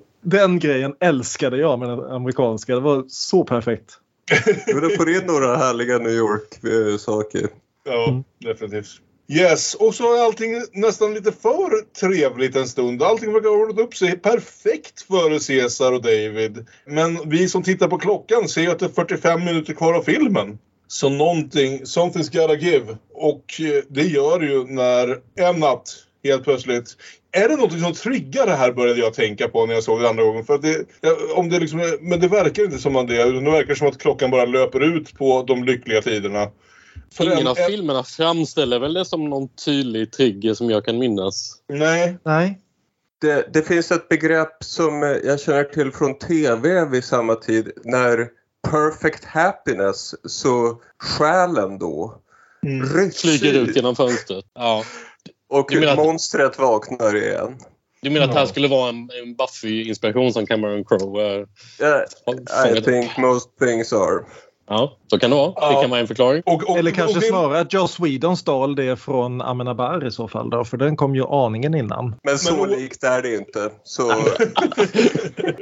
[0.23, 3.99] Den grejen älskade jag med den amerikanska, det var så perfekt.
[4.67, 7.47] Jo, du får in några härliga New York-saker.
[7.85, 8.23] Ja, Mm.
[8.39, 9.01] definitivt.
[9.27, 13.03] Yes, och så är allting nästan lite för trevligt en stund.
[13.03, 16.65] Allting verkar ha ordnat upp sig perfekt för Caesar och David.
[16.87, 20.01] Men vi som tittar på klockan ser ju att det är 45 minuter kvar av
[20.01, 20.57] filmen.
[20.87, 22.97] Så någonting, something's gotta give.
[23.13, 26.87] Och eh, det gör ju när en natt helt plötsligt
[27.35, 30.09] är det någonting som triggar det här började jag tänka på när jag såg det
[30.09, 30.45] andra gången.
[30.45, 30.85] För att det,
[31.35, 33.31] om det liksom, är- men det verkar inte som att det är.
[33.31, 36.47] Det verkar som att klockan bara löper ut på de lyckliga tiderna.
[37.13, 40.85] För Ingen en- av en- filmerna framställer väl det som någon tydlig trigger som jag
[40.85, 41.55] kan minnas.
[41.69, 42.17] Nej.
[42.23, 42.59] Nej,
[43.21, 47.71] Det, det finns ett begrepp som jag känner till från TV vid samma tid.
[47.83, 48.27] När
[48.71, 52.21] perfect happiness, så själen då
[52.95, 54.45] rycks Flyger ut ut genom fönstret.
[54.55, 54.83] Ja.
[55.49, 57.57] Och Du menar att- monstret vaknar igen.
[58.01, 61.45] Du menar att det här skulle vara en, en Buffy-inspiration som Cameron Crowe
[61.81, 64.19] Yeah, I think most things are.
[64.67, 65.53] Ja, så kan det vara.
[65.55, 65.69] Ja.
[65.75, 66.43] Det kan vara en förklaring.
[66.45, 70.27] Och, och, eller kanske och snarare att Joss Whedon stal det från Amenabar i så
[70.27, 72.15] fall då, för den kom ju aningen innan.
[72.23, 73.69] Men så Men- likt är det inte.
[73.83, 74.07] Så,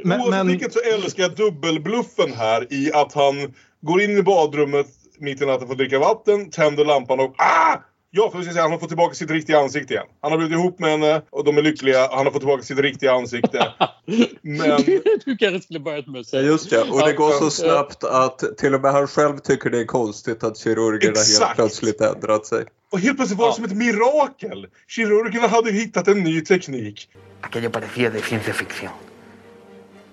[0.04, 4.86] Men- men- vilket så älskar jag dubbelbluffen här i att han går in i badrummet
[5.18, 7.76] mitt i natten för att dricka vatten, tänder lampan och ah!
[8.16, 10.06] Ja, för att säga, han har fått tillbaka sitt riktiga ansikte igen.
[10.20, 12.08] Han har blivit ihop med henne och de är lyckliga.
[12.10, 13.72] Han har fått tillbaka sitt riktiga ansikte.
[14.42, 14.82] Men
[15.24, 16.42] du kanske skulle börjat med att ja, säga.
[16.42, 16.80] just det.
[16.82, 20.44] Och det går så snabbt att till och med han själv tycker det är konstigt
[20.44, 21.54] att kirurgerna helt Exakt.
[21.54, 22.64] plötsligt ändrat sig.
[22.92, 23.54] Och helt plötsligt var det Ja.
[23.54, 24.66] som ett mirakel.
[24.88, 27.08] Kirurgerna hade hittat en ny teknik.
[27.40, 28.92] Aquello parecía de ciencia ficción.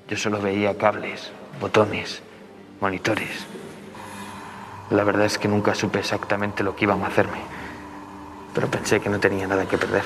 [0.10, 1.32] Yo solo veía cables,
[1.62, 2.22] botones,
[2.80, 3.46] monitores.
[4.90, 7.61] La verdad es que nunca supe exactamente lo que iban a hacerme.
[8.54, 10.04] Pero pensé que no tenía nada que perder.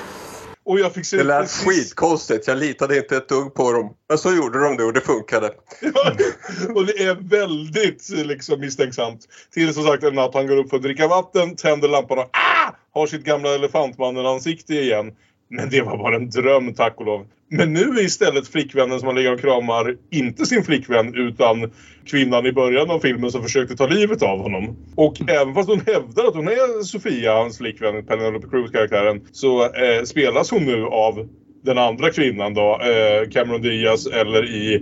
[0.67, 2.47] Och jag fick se Det lät precis- skitkonstigt.
[2.47, 3.93] Jag litade inte ett dugg på dem.
[4.09, 5.51] Men så gjorde de det och det funkade.
[5.81, 6.11] Ja,
[6.75, 9.21] och det är väldigt liksom, misstänksamt.
[9.53, 12.29] Till som sagt en natt han går upp för att dricka vatten, tänder lampan och
[12.31, 12.71] ah!
[12.93, 15.11] har sitt gamla elefantmannen-ansikte igen.
[15.49, 17.25] Men det var bara en dröm, tack och lov.
[17.49, 21.71] Men nu är istället flickvännen som han ligger och kramar inte sin flickvän utan
[22.05, 24.75] kvinnan i början av filmen som försökte ta livet av honom.
[24.95, 30.03] Och även fast hon hävdar att hon är Sofia, hans flickvän, Penelope Cruz-karaktären, så eh,
[30.05, 31.27] spelas hon nu av
[31.63, 34.75] den andra kvinnan då, eh, Cameron Diaz eller i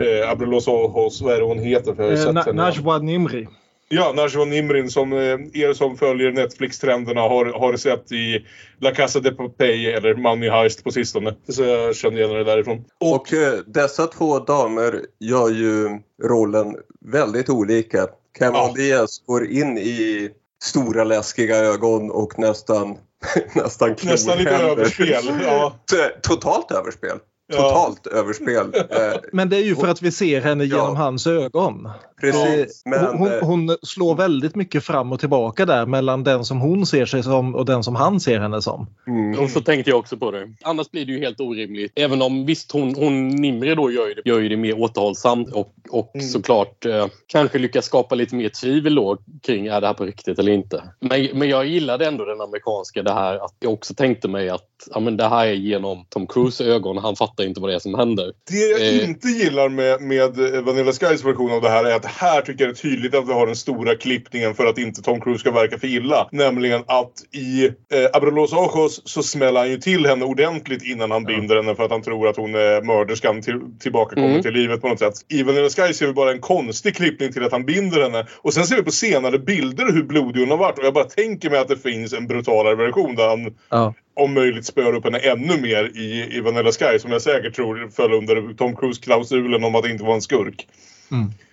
[0.00, 1.94] eh, Abril Ojos, vad är det hon heter?
[1.94, 2.52] För jag har Eh, sett Na-.
[2.52, 3.48] Najwa Nimri.
[3.90, 8.46] Ja, Najwa Nimrin som eh, er som följer Netflix-trenderna har, har sett i
[8.80, 11.34] La Casa de Papel eller Money Heist på sistone.
[11.48, 12.84] Så jag kände igen det därifrån.
[13.00, 18.06] Och eh, dessa två damer gör ju rollen väldigt olika.
[18.38, 18.82] Cameron Ja.
[18.82, 20.30] Diaz går in i
[20.62, 22.98] stora läskiga ögon och nästan
[23.52, 25.40] nästan Nästan lite överspel.
[25.42, 25.74] Ja.
[26.22, 27.18] Totalt överspel.
[27.52, 28.66] Totalt överspel.
[28.90, 30.76] Eh, Men det är ju för att vi ser henne Ja.
[30.76, 31.88] genom hans ögon.
[32.20, 36.44] Precis, Eh, men, hon, eh, hon slår väldigt mycket fram och tillbaka där mellan den
[36.44, 38.86] som hon ser sig som och den som han ser henne som.
[39.06, 39.40] mm.
[39.40, 40.48] Och så tänkte jag också på det.
[40.62, 41.92] Annars blir det ju helt orimligt.
[41.94, 45.52] Även om visst hon, hon Nimri då gör ju det, gör ju det mer återhållsamt
[45.52, 46.26] och, och Mm.
[46.28, 50.38] såklart eh, kanske lyckas skapa lite mer tvivel då kring är det här på riktigt
[50.38, 50.82] eller inte.
[51.00, 54.64] Men, men jag gillade ändå den amerikanska det här att jag också tänkte mig att
[54.94, 56.98] ja, men det här är genom Tom Cruise ögon.
[56.98, 58.32] Han fattar inte vad det är som händer.
[58.50, 59.08] Det jag Eh.
[59.08, 62.64] inte gillar med, med eh, Vanilla Skys version av det här är att här tycker
[62.64, 65.40] jag det är tydligt att vi har den stora klippningen för att inte Tom Cruise
[65.40, 66.28] ska verka för illa.
[66.32, 67.72] Nämligen att i eh,
[68.12, 71.82] Abra Los Ojos så smäller han ju till henne ordentligt innan han binder henne för
[71.84, 74.42] att han tror att hon är mörderskan till, tillbakakommen Mm.
[74.42, 75.14] till livet på något sätt.
[75.28, 78.26] I Vanilla Sky ser vi bara en konstig klippning till att han binder henne.
[78.36, 81.04] Och sen ser vi på senare bilder hur blodig hon har varit och jag bara
[81.04, 83.94] tänker mig att det finns en brutalare version där han Ja.
[84.18, 87.88] Om möjligt spöar upp henne ännu mer i, i Vanilla Sky som jag säkert tror
[87.96, 90.68] föll under Tom Cruise-klausulen om att inte vara en skurk.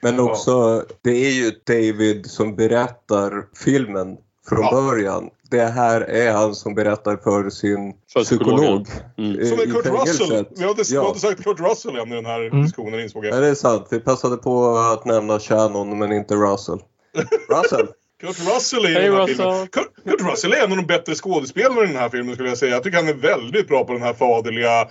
[0.02, 0.22] Men Ja.
[0.22, 4.18] också, det är ju David som berättar filmen
[4.50, 4.72] från Ja.
[4.72, 5.30] början.
[5.52, 8.88] Det här är han som berättar för sin För psykolog.
[9.18, 9.46] Mm.
[9.48, 9.86] Som är Kurt.
[9.86, 10.46] Russell!
[10.58, 11.08] Vi har inte, vi har Ja.
[11.08, 12.64] inte sagt Kurt Russell än i den här Mm.
[12.64, 13.42] diskussionen insåg Ja, jag.
[13.44, 13.88] det är sant.
[13.92, 16.80] Vi passade på att nämna Shannon men inte Russell.
[17.50, 17.88] Russell?
[18.22, 19.36] Kurt Russell är i Hej, den här Russell.
[19.38, 19.68] filmen.
[19.68, 22.58] Kurt, Kurt Russell är en av de bättre skådespelarna i den här filmen skulle jag
[22.58, 22.72] säga.
[22.74, 24.88] Jag tycker han är väldigt bra på den här faderliga,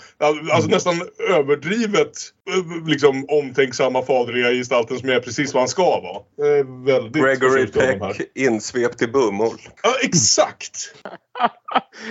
[0.52, 0.94] alltså nästan
[1.30, 2.12] överdrivet
[2.50, 6.22] eh, liksom omtänksamma faderliga gestalten som är precis vad han ska vara.
[6.36, 7.66] Jag är väldigt Gregory.
[7.66, 9.58] Peck insvept i bomull.
[9.82, 10.94] Ja, exakt!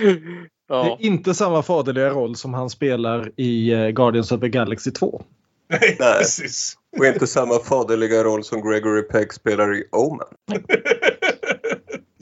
[0.68, 0.96] Det Ja.
[1.00, 5.22] är inte samma faderliga roll som han spelar i eh, Guardians of the Galaxy 2.
[5.70, 6.18] Nej, Nej.
[6.18, 6.74] precis.
[6.98, 10.26] Och inte samma faderliga roll som Gregory Peck spelar i Omen.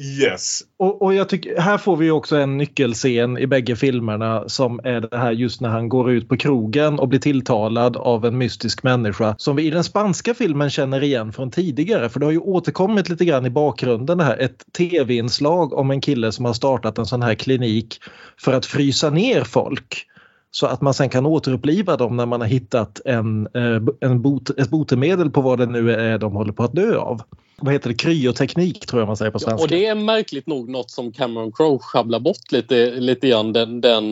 [0.03, 0.61] Yes.
[0.77, 5.01] Och, och jag tycker, här får vi också en nyckelscen i bägge filmerna som är
[5.01, 8.83] det här just när han går ut på krogen och blir tilltalad av en mystisk
[8.83, 12.39] människa som vi i den spanska filmen känner igen från tidigare för det har ju
[12.39, 16.99] återkommit lite grann i bakgrunden det här ett tv-inslag om en kille som har startat
[16.99, 18.01] en sån här klinik
[18.41, 20.07] för att frysa ner folk
[20.55, 24.51] så att man sen kan återuppliva dem när man har hittat en, eh, en bot,
[24.51, 27.23] ett botemedel på vad det nu är de håller på att dö av.
[27.61, 27.95] Vad heter det?
[27.95, 29.63] Kryoteknik tror jag man säger på svenska.
[29.65, 33.53] Och det är märkligt nog något som Cameron Crowe sjabblar bort lite, lite grann.
[33.53, 34.05] Den, den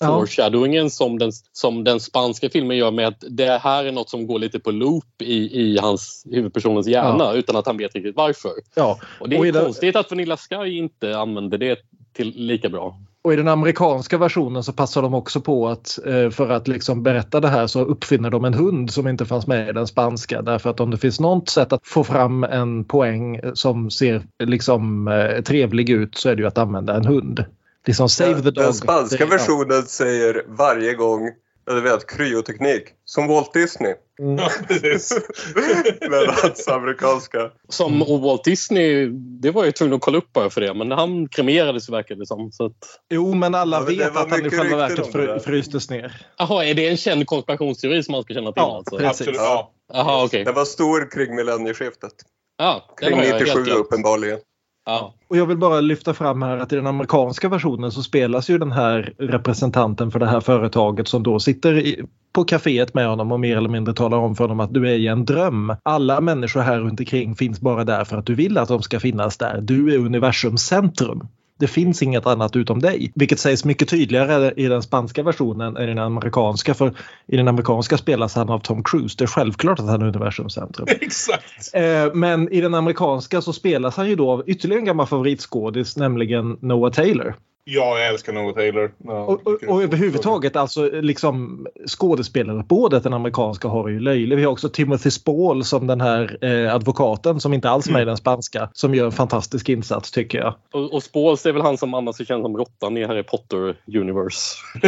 [0.00, 0.06] Ja.
[0.06, 4.26] foreshadowingen som den, som den spanska filmen gör med att det här är något som
[4.26, 8.50] går lite på loop i, i hans huvudpersonens hjärna utan att han vet riktigt varför.
[8.74, 8.98] Ja.
[9.20, 11.78] Och det Och är den- konstigt att Vanilla Sky inte använder det
[12.12, 12.96] till lika bra.
[13.24, 17.02] Och i den amerikanska versionen så passar de också på att eh, för att liksom
[17.02, 20.42] berätta det här så uppfinner de en hund som inte fanns med i den spanska.
[20.42, 25.08] Därför att om det finns något sätt att få fram en poäng som ser liksom
[25.08, 27.44] eh, trevlig ut så är det ju att använda en hund.
[27.86, 28.64] Liksom save the Den, dog.
[28.64, 31.30] den spanska versionen säger varje gång,
[31.66, 32.82] du vet, kryoteknik.
[33.04, 33.94] Som Walt Disney.
[34.38, 35.12] Ja, precis.
[36.68, 37.50] Amerikanska.
[37.68, 38.02] Som Mm.
[38.02, 39.06] och Walt Disney,
[39.40, 42.26] det var jag tvungen att kolla upp bara för det, men han kremerades verkar det
[42.26, 42.52] som.
[42.52, 42.72] Så att,
[43.14, 45.38] Jo men alla Ja, men det vet att han i själva verket det där.
[45.38, 46.26] frystes ner.
[46.38, 48.60] aha, är det en känd konspirationsteori som man ska känna till?
[48.62, 48.96] Ja, alltså?
[48.98, 49.20] precis.
[49.20, 49.36] Absolut.
[49.40, 49.72] Ja.
[49.92, 50.44] Jaha, okej.
[50.44, 52.12] Den var stor kring millennieskiftet.
[52.58, 53.80] Ja, Kring har jag helt 97 glömt.
[53.80, 54.38] uppenbarligen.
[54.84, 55.14] Ja.
[55.28, 58.58] Och jag vill bara lyfta fram här att i den amerikanska versionen så spelas ju
[58.58, 63.32] den här representanten för det här företaget som då sitter i, på kaféet med honom
[63.32, 65.76] och mer eller mindre talar om för honom att du är i en dröm.
[65.82, 69.00] Alla människor här runt omkring finns bara där för att du vill att de ska
[69.00, 69.60] finnas där.
[69.60, 71.28] Du är universums centrum.
[71.62, 73.12] Det finns inget annat utom dig.
[73.14, 76.74] Vilket sägs mycket tydligare i den spanska versionen än i den amerikanska.
[76.74, 76.94] För
[77.26, 79.14] i den amerikanska spelas han av Tom Cruise.
[79.18, 80.86] Det är självklart att han är universums centrum.
[81.00, 81.74] Exakt.
[81.74, 85.96] Eh, Men i den amerikanska så spelas han ju då av ytterligare en gammal favoritskådis,
[85.96, 87.34] nämligen Noah Taylor.
[87.64, 88.92] Ja, jag älskar Noah Taylor.
[89.04, 94.36] Ja, Och, och, och överhuvudtaget alltså liksom skådespelare både den amerikanska har ju löjlig.
[94.36, 98.02] Vi har också Timothy Spall som den här eh, advokaten som inte alls är med
[98.02, 100.54] i den spanska som gör en fantastisk insats tycker jag.
[100.72, 103.76] Och, och Spåls är väl han som annars är känd som råttan i Harry Potter
[103.86, 104.56] Universe.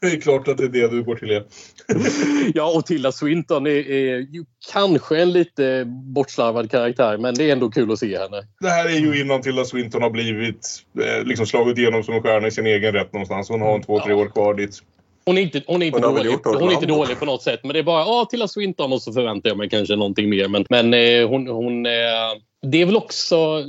[0.00, 1.30] det är klart att det är det du går till.
[1.30, 1.42] Ja.
[2.54, 7.52] Ja, och Tilda Swinton är, är ju kanske en lite bortslarvad karaktär, men det är
[7.52, 8.42] ändå kul att se henne.
[8.60, 12.22] Det här är ju innan Tilda Swinton har blivit eh, liksom slagit igenom som en
[12.22, 13.48] stjärna i sin egen rätt någonstans.
[13.48, 14.82] Hon har en två, tre år kvar dit.
[15.26, 17.60] Hon är inte, hon är inte, Hon dålig, hon är inte dålig på något sätt,
[17.62, 20.48] men det är bara ja, Tilda Swinton och så förväntar jag mig kanske någonting mer.
[20.48, 21.92] Men, men eh, hon, hon, eh,
[22.66, 23.64] det är väl också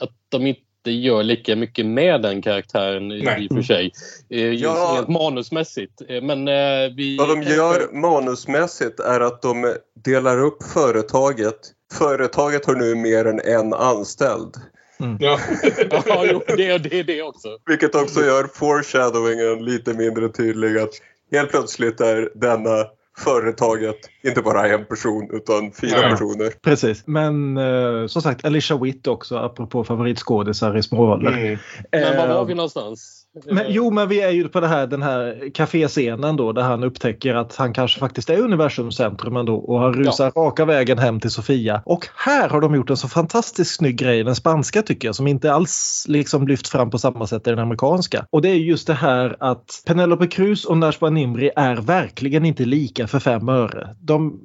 [0.00, 3.44] att de inte gör lika mycket med den karaktären i, Nej.
[3.44, 3.92] i och för sig.
[4.30, 4.94] Eh, Ja.
[4.96, 6.02] rent manusmässigt.
[6.08, 7.16] Eh, Men eh, vi...
[7.16, 9.74] Vad de gör manusmässigt är att de
[10.04, 11.58] delar upp företaget.
[11.98, 14.54] Företaget har nu mer än en anställd.
[15.18, 15.38] Ja.
[16.06, 17.48] Ja, jo, det, det är det också.
[17.66, 20.78] Vilket också gör foreshadowingen lite mindre tydlig.
[20.78, 20.90] Att
[21.32, 22.86] helt plötsligt är denna
[23.18, 26.10] företaget inte bara en person utan fyra Ja.
[26.10, 26.52] personer.
[26.62, 27.02] Precis.
[27.06, 31.32] Men eh, som sagt, Alicia Witt också, apropå favoritskådisar i småroller.
[31.32, 31.58] Mm.
[31.92, 33.21] Men var Eh, var vi någonstans?
[33.50, 36.84] Men, jo, men vi är ju på det här, den här kaféscenen då där han
[36.84, 41.20] upptäcker att han kanske faktiskt är universums centrum ändå och han rusar raka vägen hem
[41.20, 41.82] till Sofia.
[41.86, 45.26] Och här har de gjort en så fantastiskt snygg grej den spanska tycker jag som
[45.26, 48.26] inte alls liksom lyft fram på samma sätt i den amerikanska.
[48.30, 52.64] Och det är just det här att Penelope Cruz och Najwa Nimri är verkligen inte
[52.64, 53.94] lika för fem öre.
[54.00, 54.40] De,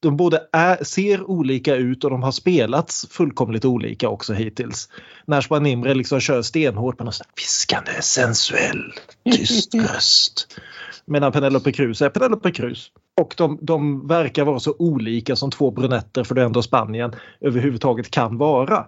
[0.00, 4.88] de både är, ser olika ut och de har spelats fullkomligt olika också hittills.
[5.26, 8.92] Najwa Nimri liksom kör stenhårt med någon sån viskande, sensuell,
[9.32, 10.60] tyst röst.
[11.04, 12.90] Medan Penelope Cruz är Penelope Cruz.
[13.20, 17.12] Och de, de verkar vara så olika som två brunetter, för det är ändå Spanien,
[17.40, 18.86] överhuvudtaget kan vara.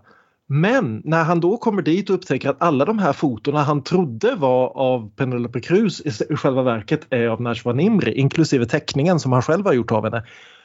[0.49, 4.35] Men när han då kommer dit och upptäcker att alla de här fotona han trodde
[4.35, 9.43] var av Penelope Cruz i själva verket är av Najwa Nimri, inklusive teckningen som han
[9.43, 10.25] själv har gjort av henne.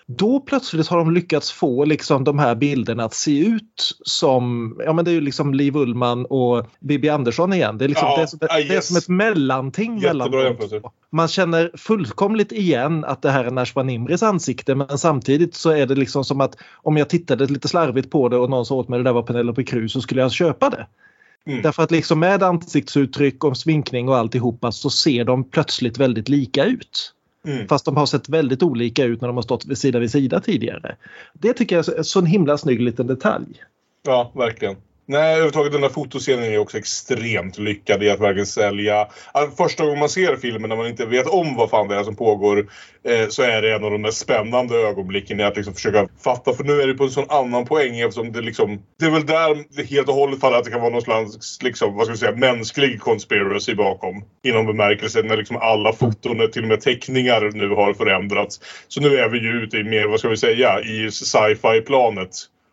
[0.10, 4.94] Då plötsligt har de lyckats få liksom de här bilderna att se ut som, ja
[4.94, 7.78] men det är ju liksom Liv Ullman och Bibi Andersson igen.
[7.78, 10.18] Det är, liksom, Ja, det är, som, ett, ah, det är som ett mellanting mellan
[10.28, 10.80] Jättebra de jämförelse.
[10.80, 10.92] två.
[11.10, 15.86] Man känner fullkomligt igen att det här är Najwa Nimris ansikte men samtidigt så är
[15.86, 18.88] det liksom som att om jag tittade lite slarvigt på det och någon sa åt
[18.88, 20.88] mig det där var Penelope Cruz så skulle jag köpa det.
[21.48, 21.62] Mm.
[21.62, 26.66] Därför att liksom med ansiktsuttryck och sminkning och alltihopa så ser de plötsligt väldigt lika
[26.66, 27.14] ut.
[27.48, 27.68] Mm.
[27.68, 30.40] Fast de har sett väldigt olika ut när de har stått vid sida vid sida
[30.40, 30.96] tidigare.
[31.34, 33.64] Det tycker jag är så en himla snygg liten detalj.
[34.06, 34.76] Ja, verkligen.
[35.10, 39.08] Nej, överhuvudtaget den där fotoscenen är också extremt lyckad i att verkligen sälja.
[39.32, 42.04] Alltså, Första gången man ser filmen när man inte vet om vad fan det är
[42.04, 42.68] som pågår
[43.04, 46.54] eh, så är det en av de mest spännande ögonblicken i att liksom försöka fatta.
[46.54, 48.82] För nu är det på en sån annan poäng eftersom det liksom...
[49.00, 51.64] Det är väl där det helt och hållet faller att det kan vara någon slags,
[51.64, 54.24] liksom, vad ska vi säga, mänsklig conspiracy bakom.
[54.44, 58.60] Inom bemärkelsen när liksom alla foton, till och med teckningar nu har förändrats.
[58.88, 62.30] Så nu är vi ju ute i mer, vad ska vi säga, i sci-fi planet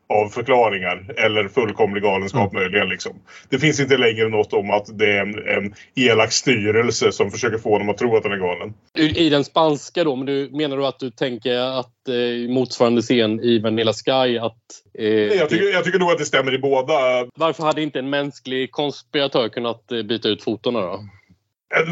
[0.08, 2.88] av förklaringar eller fullkomlig galenskap möjligen.
[2.88, 3.12] Liksom.
[3.48, 7.58] Det finns inte längre något om att det är en, en elak styrelse som försöker
[7.58, 8.74] få dem att tro att den är galen.
[8.98, 13.02] I, I den spanska då, men du, menar du att du tänker att eh, motsvarande
[13.02, 14.58] scen i Vanilla Sky att...
[14.98, 16.92] Eh, Jag tycker, jag tycker nog att det stämmer i båda.
[17.34, 21.04] Varför hade inte en mänsklig konspiratör kunnat eh, byta ut fotona då?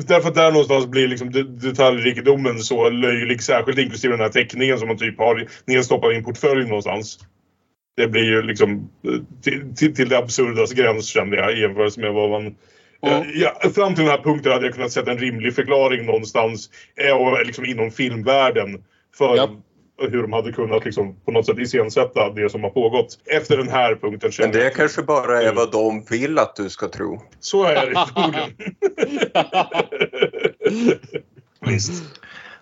[0.06, 3.42] Därför att där någonstans blir liksom de- detaljrikedomen så löjlig.
[3.42, 7.18] Särskilt inklusive den här teckningen som man typ har nedstoppad i en portfölj någonstans.
[7.96, 8.90] Det blir ju liksom
[9.42, 12.46] till, till, till det absurdas gräns kände jag i jämförelse med vad man...
[12.46, 12.52] Eh,
[13.34, 17.16] Ja, fram till den här punkten hade jag kunnat sätta en rimlig förklaring någonstans eh,
[17.16, 18.84] och liksom inom filmvärlden
[19.16, 19.50] för Ja.
[20.10, 23.18] hur de hade kunnat liksom på något sätt iscensätta det som har pågått.
[23.26, 24.74] Efter den här punkten Men det jag...
[24.74, 27.22] kanske bara är vad de vill att du ska tro.
[27.40, 28.50] Så är det förmodligen.
[31.66, 32.04] Visst.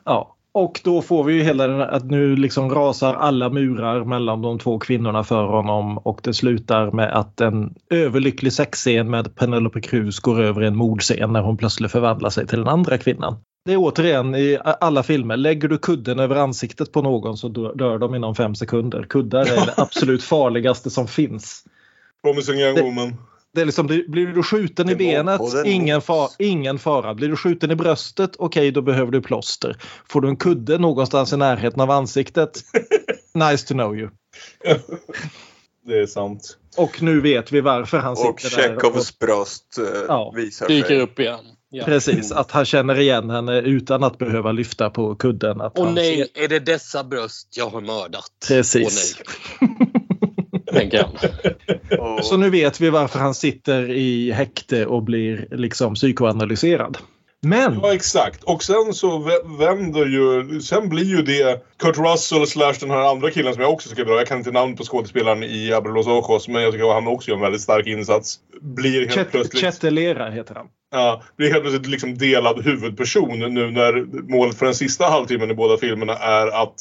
[0.05, 0.37] Ja.
[0.53, 4.43] Och då får vi ju hela den här, att nu liksom rasar alla murar mellan
[4.43, 9.81] de två kvinnorna för honom och det slutar med att en överlycklig sexscen med Penelope
[9.81, 13.37] Cruz går över i en mordscen när hon plötsligt förvandlar sig till den andra kvinnan.
[13.65, 17.99] Det är återigen i alla filmer, lägger du kudden över ansiktet på någon så dör
[17.99, 19.03] de inom fem sekunder.
[19.03, 21.65] Kuddar är det absolut farligaste som finns.
[22.23, 23.17] Promising young woman.
[23.55, 26.05] Det är liksom, blir du skjuten i benet, ingen, mos.
[26.07, 27.15] fa ingen fara.
[27.15, 29.77] Blir du skjuten i bröstet, okej då behöver du plåster.
[30.09, 32.61] Får du en kudde någonstans i närheten av ansiktet,
[33.35, 34.09] nice to know you.
[35.87, 36.57] Det är sant.
[36.77, 38.77] Och nu vet vi varför han Och sitter där.
[38.77, 40.33] Och, Tjechovs bröst eh, Ja.
[40.37, 41.01] visar Dyker sig.
[41.01, 41.41] upp igen.
[41.73, 41.85] Ja.
[41.85, 45.61] precis, att han känner igen henne utan att behöva lyfta på kudden.
[45.61, 48.31] Att Åh nej, ser- är det dessa bröst jag har mördat?
[48.49, 49.17] Precis.
[49.63, 49.91] Åh nej.
[50.73, 51.07] Tänker.
[51.99, 56.99] Och Så nu vet vi varför han sitter i häkte och blir liksom psykoanalyserad.
[57.43, 58.45] Men Ja, exakt.
[58.45, 60.61] Och sen så vä- vänder ju...
[60.61, 64.03] Sen blir ju det Kurt Russell slash den här andra killen som jag också tycker
[64.03, 64.17] är bra.
[64.17, 67.07] Jag kan inte namn på skådespelaren i Abre los Ojos, men jag tycker att han
[67.07, 68.37] också gör en väldigt stark insats.
[68.61, 69.61] Blir helt Chet- plötsligt...
[69.63, 70.67] Chetelera heter han.
[70.93, 75.55] Ja, blir helt plötsligt liksom delad huvudperson nu när målet för den sista halvtimmen i
[75.55, 76.75] båda filmerna är att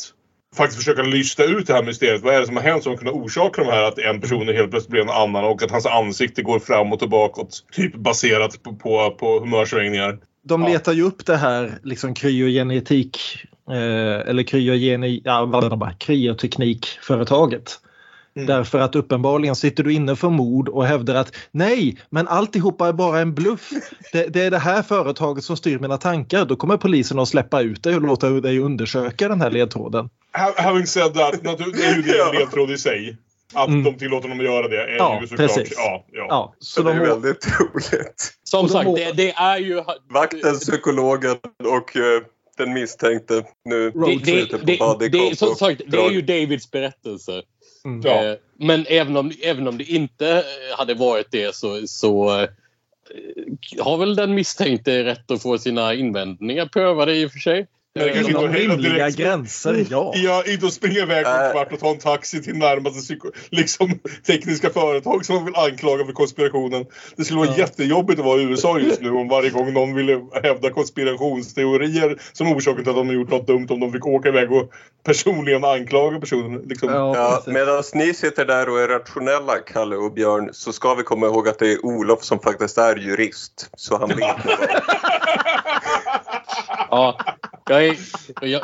[0.55, 2.21] faktiskt försöka lysta ut det här mysteriet.
[2.23, 4.71] Vad är det som har hänt som kan orsaka de här att en person helt
[4.71, 7.63] plötsligt blir en annan och att hans ansikte går framåt och bakåt.
[7.71, 10.17] Typ baserat på, på, på humörsvängningar.
[10.43, 10.67] De Ja.
[10.69, 13.17] letar ju upp det här liksom kryogenetik
[13.69, 17.79] eh, eller kryogeni, ja, vad är det bara, kryoteknikföretaget.
[18.35, 18.47] Mm.
[18.47, 22.93] Därför att uppenbarligen sitter du inne för mord och hävdar att nej, men alltihopa är
[22.93, 23.69] bara en bluff.
[24.11, 26.45] Det, det är det här företaget som styr mina tankar.
[26.45, 30.09] Då kommer polisen att släppa ut dig och låta dig undersöka den här ledtråden.
[30.33, 33.17] Ha- Having said that, det är ju det en ledtråd i sig.
[33.53, 33.83] Att Mm.
[33.83, 35.47] de tillåter dem att göra det är Ja, ju såklart...
[35.55, 35.73] precis.
[35.77, 36.25] Ja, ja.
[36.29, 38.33] Ja, så det är de, väldigt roligt.
[38.43, 39.83] Som sagt, det, det är ju...
[40.09, 42.21] Vakten, psykologen och eh,
[42.57, 47.41] den misstänkte nu på som sagt, det är ju Davids berättelse.
[47.85, 48.01] Mm.
[48.03, 48.23] Ja.
[48.25, 52.29] Eh, Men även om, även om det inte eh, hade varit det så, så
[53.79, 57.67] har väl den misstänkte rätt att få sina invändningar prövade i och för sig.
[57.99, 60.11] Eh, inom var rimliga direkt- gränser, ja.
[60.15, 61.51] Ja, inte att springa iväg på en Äh.
[61.51, 63.15] kvart och ta en taxi till närmaste
[63.49, 66.85] liksom, tekniska företag som man vill anklaga för konspirationen.
[67.15, 67.57] Det skulle vara Ja.
[67.57, 72.51] jättejobbigt att vara i USA just nu om varje gång någon ville hävda konspirationsteorier som
[72.53, 74.71] orsaken till att de har gjort något dumt om de fick åka iväg och
[75.05, 76.61] personligen anklaga personen.
[76.65, 76.89] Liksom.
[76.89, 81.03] Ja, Ja, medan ni sitter där och är rationella, Kalle och Björn, så ska vi
[81.03, 83.69] komma ihåg att det är Olof som faktiskt är jurist.
[83.77, 84.17] Så han vet
[86.89, 87.17] Ja,
[87.69, 87.95] jag, är,
[88.41, 88.61] jag,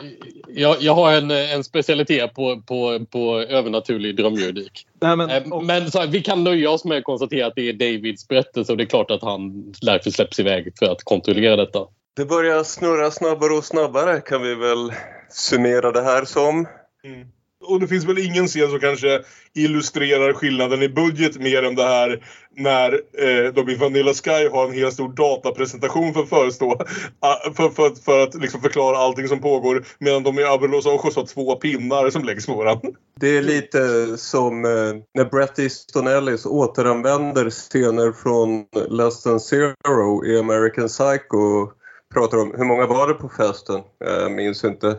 [0.47, 4.87] jag, jag har en, en specialitet på, på, på övernaturlig drömjuridik.
[5.01, 7.55] Nej, men, Eh, och, Men så här, vi kan nöja oss med att konstatera att
[7.55, 11.03] det är Davids berättelse och det är klart att han därför släpps iväg för att
[11.03, 11.79] kontrollera detta.
[12.15, 14.93] Det börjar snurra snabbare och snabbare kan vi väl
[15.29, 16.67] summera det här som.
[17.03, 17.27] Mm.
[17.67, 19.21] Och det finns väl ingen scen som kanske
[19.53, 22.23] illustrerar skillnaden i budget mer än det här
[22.57, 26.81] när eh, de i Vanilla Sky har en hel stor datapresentation för att förestå.
[27.19, 29.85] Ah, för, för, för att liksom förklara allting som pågår.
[29.99, 32.89] Medan de i Abbey och Ojos har två pinnar som läggs på varandra.
[33.19, 34.71] Det är lite som eh,
[35.13, 41.67] när Bret Easton Ellis återanvänder scener från Less than Zero i American Psycho
[42.13, 43.81] pratar om hur många var det på festen?
[43.99, 44.97] Jag minns inte.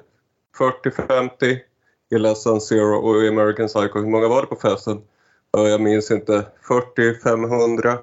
[0.58, 1.58] 40-50
[2.14, 3.98] i Less than Zero och i American Psycho.
[3.98, 4.98] Hur många var det på festen?
[5.52, 6.46] Ja, Jag minns inte.
[6.96, 7.98] 40-500.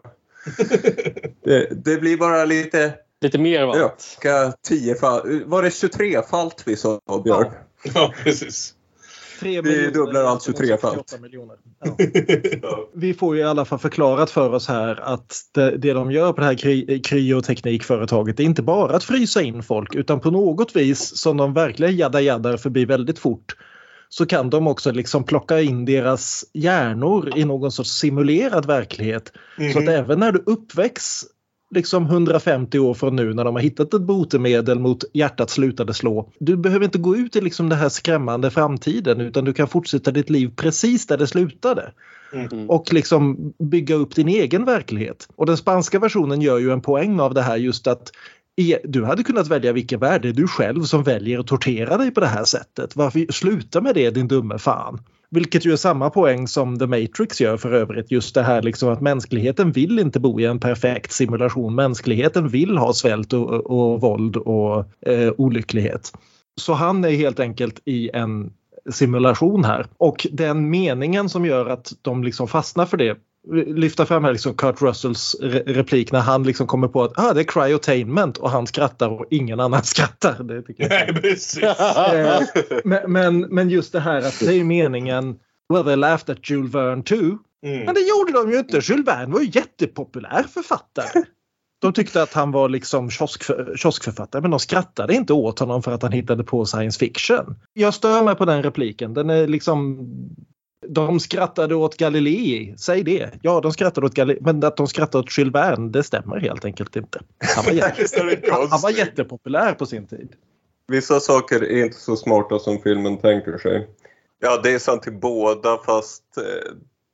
[1.43, 2.93] Det, det blir bara lite...
[3.21, 3.77] Lite mer va?
[3.77, 5.43] Ja, ska 10 fall.
[5.45, 7.51] Var det 23-falt vi sa, Björn?
[7.93, 8.73] Ja, precis.
[9.39, 10.95] tre vi miljoner dubblar allt 23 fall.
[10.95, 11.55] 68 miljoner.
[12.61, 12.89] Ja.
[12.93, 16.33] Vi får ju i alla fall förklarat för oss här att det, det de gör
[16.33, 20.75] på det här kry, kryoteknikföretaget är inte bara att frysa in folk utan på något
[20.75, 23.55] vis som de verkligen jaddar jaddar förbi väldigt fort
[24.18, 29.32] så kan de också liksom plocka in deras hjärnor i någon sorts simulerad verklighet.
[29.74, 29.93] Så att Mhm.
[29.93, 31.24] även när du uppväcks
[31.76, 36.30] liksom 150 år från nu när de har hittat ett botemedel mot hjärtat slutade slå.
[36.39, 40.11] Du behöver inte gå ut i liksom den här skrämmande framtiden utan du kan fortsätta
[40.11, 41.91] ditt liv precis där det slutade.
[42.34, 42.70] Mm.
[42.70, 45.28] Och liksom bygga upp din egen verklighet.
[45.36, 48.11] Och den spanska versionen gör ju en poäng av det här just att
[48.61, 51.97] E, du hade kunnat välja vilken värld, det är du själv som väljer att tortera
[51.97, 52.95] dig på det här sättet.
[52.95, 54.99] Varför sluta med det din dumme fan?
[55.29, 58.11] Vilket ju är samma poäng som The Matrix gör för övrigt.
[58.11, 61.75] Just det här liksom att mänskligheten vill inte bo i en perfekt simulation.
[61.75, 66.13] Mänskligheten vill ha svält och, och våld och eh, olycklighet.
[66.61, 68.53] Så han är helt enkelt i en
[68.91, 69.85] simulation här.
[69.97, 73.17] Och den meningen som gör att de liksom fastnar för det
[73.51, 77.33] lyfta fram här liksom Kurt Russells re replik när han liksom kommer på att ah,
[77.33, 80.43] det är cryotainment och han skrattar och ingen annan skrattar.
[80.43, 80.89] Det tycker jag.
[80.89, 81.63] Nej, precis.
[82.13, 82.41] Eh,
[82.83, 85.35] men, men, men just det här att det är meningen
[85.73, 87.37] Well they laughed at Jules Verne too.
[87.65, 87.85] Mm.
[87.85, 88.79] Men det gjorde de ju inte.
[88.83, 91.23] Jules Verne var ju jättepopulär författare.
[91.81, 93.43] De tyckte att han var liksom kiosk,
[93.75, 97.55] kioskförfattare men de skrattade inte åt honom för att han hittade på science fiction.
[97.73, 99.13] Jag stör mig på den repliken.
[99.13, 100.09] Den är liksom
[100.88, 103.29] de skrattade åt Galilei, säg det.
[103.41, 106.65] Ja, de skrattade åt Galilei, men att de skrattade åt Jules Verne, det stämmer helt
[106.65, 107.19] enkelt inte.
[107.55, 110.29] Han var, jätte, han, han var jättepopulär på sin tid.
[110.88, 113.88] Vissa saker är inte så smarta som filmen tänker sig.
[114.39, 116.73] Ja, det är sant till båda fast eh,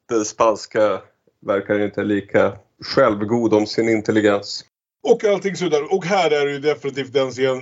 [0.10, 1.02] den spanska
[1.46, 2.54] verkar inte lika
[2.96, 4.66] självgod om sin intelligens.
[5.04, 5.94] Och allting sådär.
[5.94, 7.62] Och här är det ju definitivt den scen,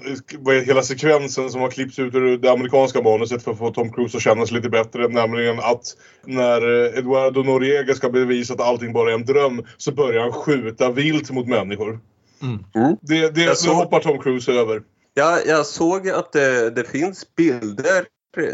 [0.65, 4.17] hela sekvensen som har klippts ut ur det amerikanska manuset för att få Tom Cruise
[4.17, 5.07] att kännas lite bättre.
[5.07, 5.83] Nämligen att
[6.25, 10.31] när eh, Eduardo Noriega ska bevisa att allting bara är en dröm så börjar han
[10.31, 11.99] skjuta vilt mot människor.
[12.41, 12.97] Mm.
[13.01, 14.81] Det, det Jag så hoppar Tom Cruise över.
[15.13, 18.05] Ja, jag såg att det, det finns bilder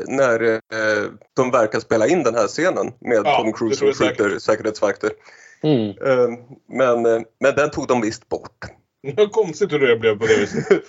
[0.08, 3.88] när eh, de verkar spela in den här scenen med Ja, Tom det Cruise som
[3.88, 5.10] skjuter säkerhetsvakter.
[5.64, 5.89] Mm.
[5.89, 8.66] Eh, men, eh, men den tog de visst bort.
[9.18, 10.66] Vad konstigt hur det blev på det viset.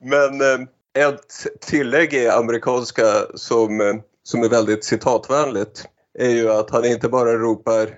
[0.00, 0.68] Men eh,
[1.08, 3.04] ett tillägg i amerikanska
[3.34, 5.88] som, som är väldigt citatvänligt
[6.18, 7.88] är ju att han inte bara ropar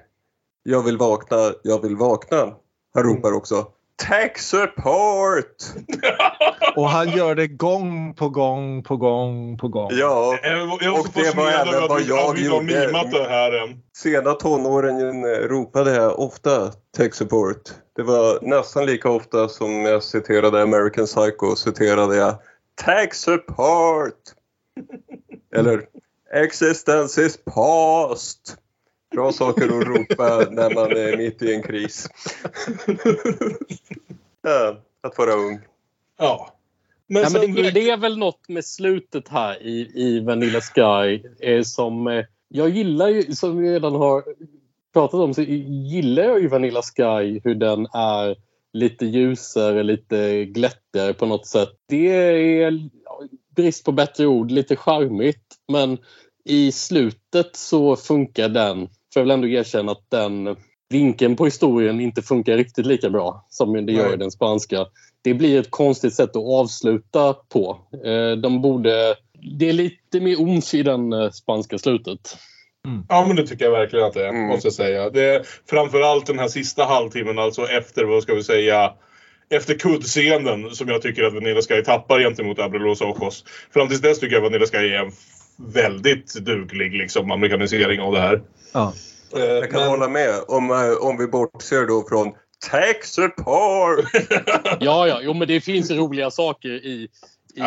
[0.63, 2.55] Jag vill vakna, jag vill vakna.
[2.95, 3.67] Han ropar också
[3.97, 5.57] Tech support!
[6.77, 9.89] Och han gör det gång på gång på gång på gång.
[9.93, 12.65] Ja, Jag Och det var även vad jag gjorde.
[12.65, 13.83] mimat det här än.
[13.97, 17.63] sena tonåren ropade jag ofta tech support.
[17.97, 22.39] Det var nästan lika ofta som jag citerade American Psycho citerade jag
[22.85, 24.21] tech support.
[25.57, 25.83] Eller
[26.35, 28.57] Existence is past.
[29.15, 32.09] Bra saker att ropa när man är mitt i en kris.
[34.43, 35.61] ja, att vara ung.
[36.19, 36.51] Ja.
[37.07, 41.23] Men, Ja, men det, det är väl något med slutet här i, i Vanilla Sky
[41.41, 44.25] eh, som eh, jag gillar ju, som vi redan har
[44.93, 48.37] pratat om, så gillar jag ju Vanilla Sky hur den är
[48.73, 51.69] lite ljusare, lite glättigare på något sätt.
[51.89, 52.09] Det
[52.63, 52.89] är
[53.57, 55.99] brist på bättre ord, lite charmigt men
[56.45, 60.57] i slutet så funkar den, för jag vill ändå erkänna att den
[60.89, 64.87] vinkeln på historien inte funkar riktigt lika bra som det gör i den spanska.
[65.23, 67.79] Det blir ett konstigt sätt att avsluta på.
[68.05, 69.15] Eh, De borde...
[69.59, 72.37] Det är lite mer ons i den eh, spanska slutet.
[73.09, 74.47] Ja, men det tycker jag verkligen att det är, Mm.
[74.47, 75.11] måste jag säga.
[75.11, 78.93] Det är framförallt den här sista halvtimmen, alltså efter, vad ska vi säga,
[79.51, 83.45] efter kuddscenen som jag tycker att Vanilla Sky tappar gentemot Abril Ojos.
[83.75, 85.13] Fram tills dess tycker jag Vanilla Sky är en
[85.57, 88.43] väldigt duglig liksom, amerikanisering av det här.
[88.75, 88.93] Ja.
[89.37, 92.33] Eh, Jag kan men- hålla med om, eh, om vi bortser då från
[92.71, 94.05] Tech support!
[94.81, 97.09] Ja, ja, jo, men det finns roliga saker i,
[97.55, 97.61] i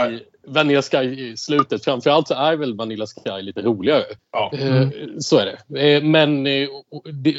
[0.47, 1.83] Vanilla Sky i slutet.
[1.83, 4.03] Framförallt så är väl Vanilla Sky lite roligare.
[4.31, 4.51] Ja.
[4.53, 4.87] Eh,
[5.19, 5.95] Så är det.
[5.95, 6.67] Eh, Men eh,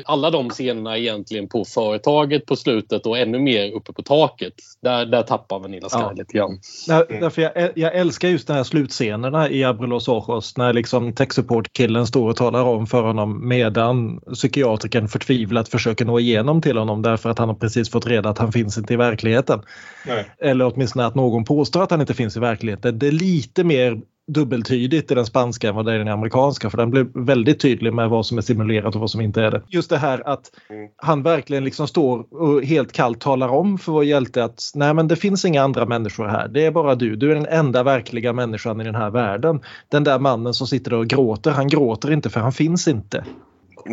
[0.04, 4.54] alla de scenerna egentligen på företaget på slutet och ännu mer uppe på taket.
[4.82, 6.12] Där, där tappar Vanilla Sky Ja.
[6.16, 6.58] lite grann.
[6.88, 7.20] Där, Mm.
[7.22, 12.06] Därför jag, jag älskar just de här slutscenerna i Abrilos Ojos när liksom tech support-killen
[12.06, 17.30] står och talar om för honom medan psykiatrikern förtvivlat försöker nå igenom till honom därför
[17.30, 19.60] att han har precis fått reda att han finns inte i verkligheten.
[20.06, 20.24] Nej.
[20.38, 22.97] Eller åtminstone att någon påstår att han inte finns i verkligheten.
[22.98, 24.00] Det är lite mer
[24.32, 27.60] dubbeltydigt i den spanska än vad det är i den amerikanska för den blir väldigt
[27.60, 29.62] tydlig med vad som är simulerat och vad som inte är det.
[29.68, 30.88] Just det här att Mm.
[30.96, 35.08] han verkligen liksom står och helt kallt talar om för vår hjälte att nej men
[35.08, 36.48] det finns inga andra människor här.
[36.48, 37.16] Det är bara du.
[37.16, 39.60] Du är den enda verkliga människan i den här världen.
[39.88, 43.24] Den där mannen som sitter och gråter, han gråter inte för han finns inte.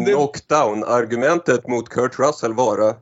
[0.06, 2.94] Knockdown-argumentet mot Kurt Russell vara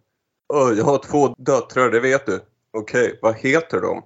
[0.53, 2.39] "Åh, jag har två döttrar, det vet du.
[2.77, 4.01] Okej, vad heter de?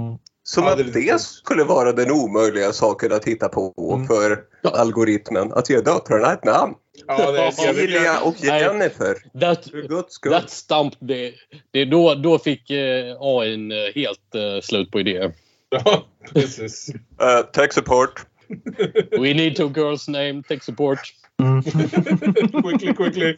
[0.00, 0.18] Mm.
[0.42, 3.74] Som Ja, att det det, är lite- skulle vara den omöjliga saken att hitta på
[3.94, 4.06] Mm.
[4.06, 4.70] för Ja.
[4.70, 5.52] algoritmen.
[5.52, 6.74] Att ge döttrarna ett namn.
[7.06, 8.34] Ja, det är, jag, Emilia och.
[8.40, 9.40] Jennifer.
[9.40, 10.32] That, För guds skull.
[10.32, 11.32] that stump, det,
[11.70, 15.32] det, då, då fick eh, AI helt eh, slut på idéer.
[15.70, 16.88] ja, precis.
[17.22, 18.26] Uh, tech support.
[19.10, 20.98] We need two girls name, tech support.
[22.62, 23.36] quickly, quickly.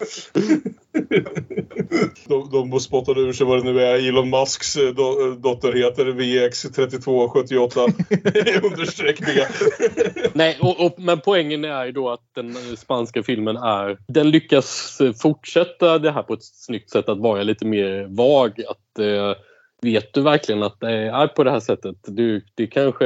[2.28, 4.08] de, de spottade ur sig vad det nu är.
[4.08, 8.62] Elon Musks eh, do, dotter heter VX3278.
[8.64, 9.46] Understreckningar.
[10.32, 13.98] Nej, och, och, men poängen är ju då att den eh, spanska filmen är...
[14.08, 18.60] Den lyckas eh, fortsätta det här på ett snyggt sätt att vara lite mer vag.
[18.68, 19.34] Att, eh,
[19.82, 21.96] vet du verkligen att det är på det här sättet?
[22.06, 23.04] Du, det kanske,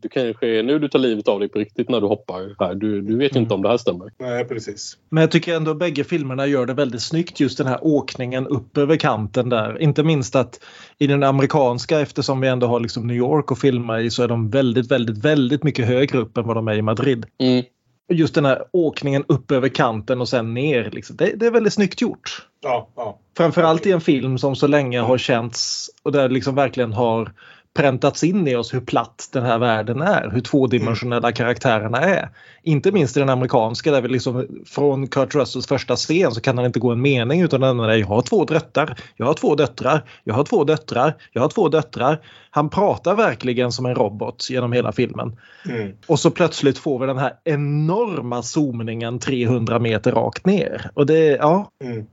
[0.00, 2.74] du kanske är nu du tar livet av dig på riktigt när du hoppar här.
[2.74, 4.12] Du, du vet ju inte om det här stämmer.
[4.18, 4.98] Nej, precis.
[5.08, 8.78] Men jag tycker ändå bägge filmerna gör det väldigt snyggt just den här åkningen upp
[8.78, 9.82] över kanten där.
[9.82, 10.60] Inte minst att
[10.98, 14.28] i den amerikanska eftersom vi ändå har liksom New York att filma i så är
[14.28, 17.26] de väldigt, väldigt, väldigt mycket högre upp än vad de är i Madrid.
[17.38, 17.64] Mm.
[18.12, 20.90] Just den här åkningen upp över kanten och sen ner.
[20.90, 21.16] Liksom.
[21.16, 22.46] Det, det är väldigt snyggt gjort.
[22.62, 23.18] Ja, ja.
[23.36, 27.32] Framförallt i en film som så länge har känts och där liksom verkligen har
[27.74, 32.28] präntats in i oss hur platt den här världen är, hur tvådimensionella karaktärerna är.
[32.62, 36.58] Inte minst i den amerikanska där vi liksom från Kurt Russells första scen så kan
[36.58, 39.54] han inte gå en mening utan den är jag har två döttrar, jag har två
[39.54, 42.20] döttrar, jag har två döttrar, jag har två döttrar.
[42.50, 45.36] Han pratar verkligen som en robot genom hela filmen.
[45.68, 45.92] Mm.
[46.06, 50.90] Och så plötsligt får vi den här enorma zoomningen 300 meter rakt ner.
[50.94, 52.06] Och det, ja, Mm.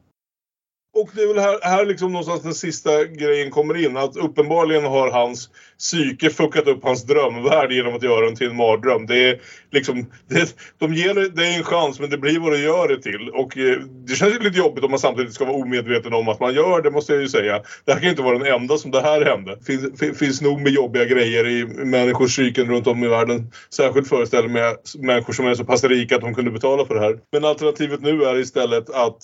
[0.93, 3.97] Och det är väl här, här liksom någonstans den sista grejen kommer in.
[3.97, 8.55] Att uppenbarligen har hans psyke fuckat upp hans drömvärld genom att göra den till en
[8.55, 9.05] mardröm.
[9.05, 12.87] Det är liksom, det, de ger det- en chans men det blir vad de gör
[12.87, 13.29] det till.
[13.29, 16.39] Och eh, det känns ju lite jobbigt om man samtidigt ska vara omedveten om att
[16.39, 17.61] man gör det måste jag ju säga.
[17.85, 19.55] Det här kan ju inte vara den enda som det här hände.
[19.55, 23.51] Det finns, finns nog med jobbiga grejer i människors psyken runt om i världen.
[23.75, 27.01] Särskilt föreställer mig människor som är så pass rika att de kunde betala för det
[27.01, 27.17] här.
[27.31, 29.21] Men alternativet nu är istället att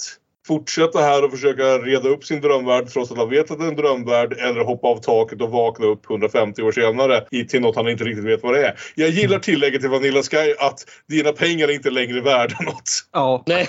[0.48, 3.70] fortsätta här och försöka reda upp sin drömvärld trots att han vet att det är
[3.70, 7.76] en drömvärld eller hoppa av taket och vakna upp 150 år senare i, till något
[7.76, 8.80] han inte riktigt vet vad det är.
[8.96, 12.90] Jag gillar tillägget till Vanilla Sky att dina pengar är inte längre värda något.
[13.12, 13.44] ja.
[13.48, 13.66] Nej,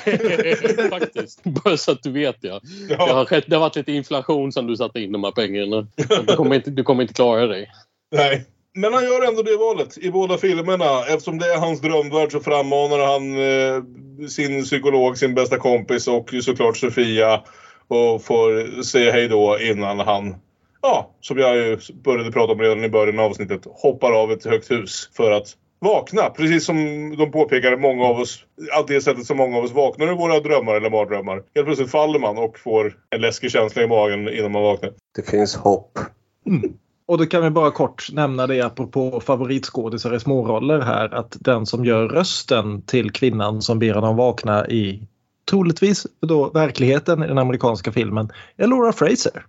[0.91, 1.45] faktiskt.
[1.45, 2.61] Bara så att du vet ja.
[2.89, 5.31] Det har, Ja, skett, det har varit lite inflation sen du satte in de här
[5.31, 5.87] pengarna.
[6.26, 7.70] Du kommer inte, du kommer inte klara dig.
[8.12, 8.45] nej.
[8.81, 11.05] Men han gör ändå det valet i båda filmerna.
[11.09, 16.35] Eftersom det är hans drömvärld så frammanar han eh, sin psykolog, sin bästa kompis och
[16.43, 17.43] såklart Sofia.
[17.89, 20.35] Och får säga hej då innan han,
[20.82, 24.44] ja, som jag ju började prata om redan i början av avsnittet, hoppar av ett
[24.44, 25.47] högt hus för att
[25.78, 26.31] vakna.
[26.31, 26.77] Precis som
[27.19, 30.40] de påpekade, många av oss, att det sättet som många av oss vaknar i våra
[30.40, 31.43] drömmar eller mardrömmar.
[31.55, 34.93] Helt plötsligt faller man och får en läskig känsla i magen innan man vaknar.
[35.16, 35.98] Det finns hopp.
[36.47, 36.73] Mm.
[37.09, 41.66] Och då kan vi bara kort nämna det apropå favoritskådisar i småroller här att den
[41.66, 45.02] som gör rösten till kvinnan som ber honom vakna i
[45.51, 49.47] troligtvis då verkligheten i den amerikanska filmen är Laura Fraser.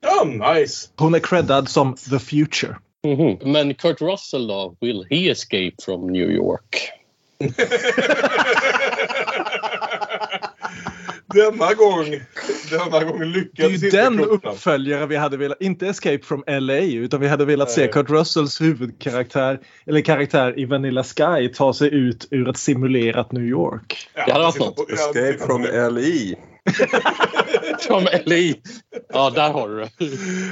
[0.00, 0.88] Ja, nice!
[0.96, 2.76] Hon är creddad som The Future.
[3.04, 3.52] Mm -hmm.
[3.52, 4.76] Men Kurt Russell då?
[4.80, 6.90] Will he escape from New York?
[11.34, 12.06] denna gång,
[12.72, 16.78] denna gång lyckades Det är ju den uppföljare vi hade velat, inte Escape from LA,
[16.78, 21.94] utan vi hade velat se Kurt Russells huvudkaraktär, eller karaktär i Vanilla Sky ta sig
[21.94, 24.08] ut ur ett simulerat New York.
[24.14, 24.90] Ja, det hade varit något.
[24.90, 26.36] Escape from LA.
[27.80, 28.54] From LA.
[29.12, 29.90] Ja, där har du det.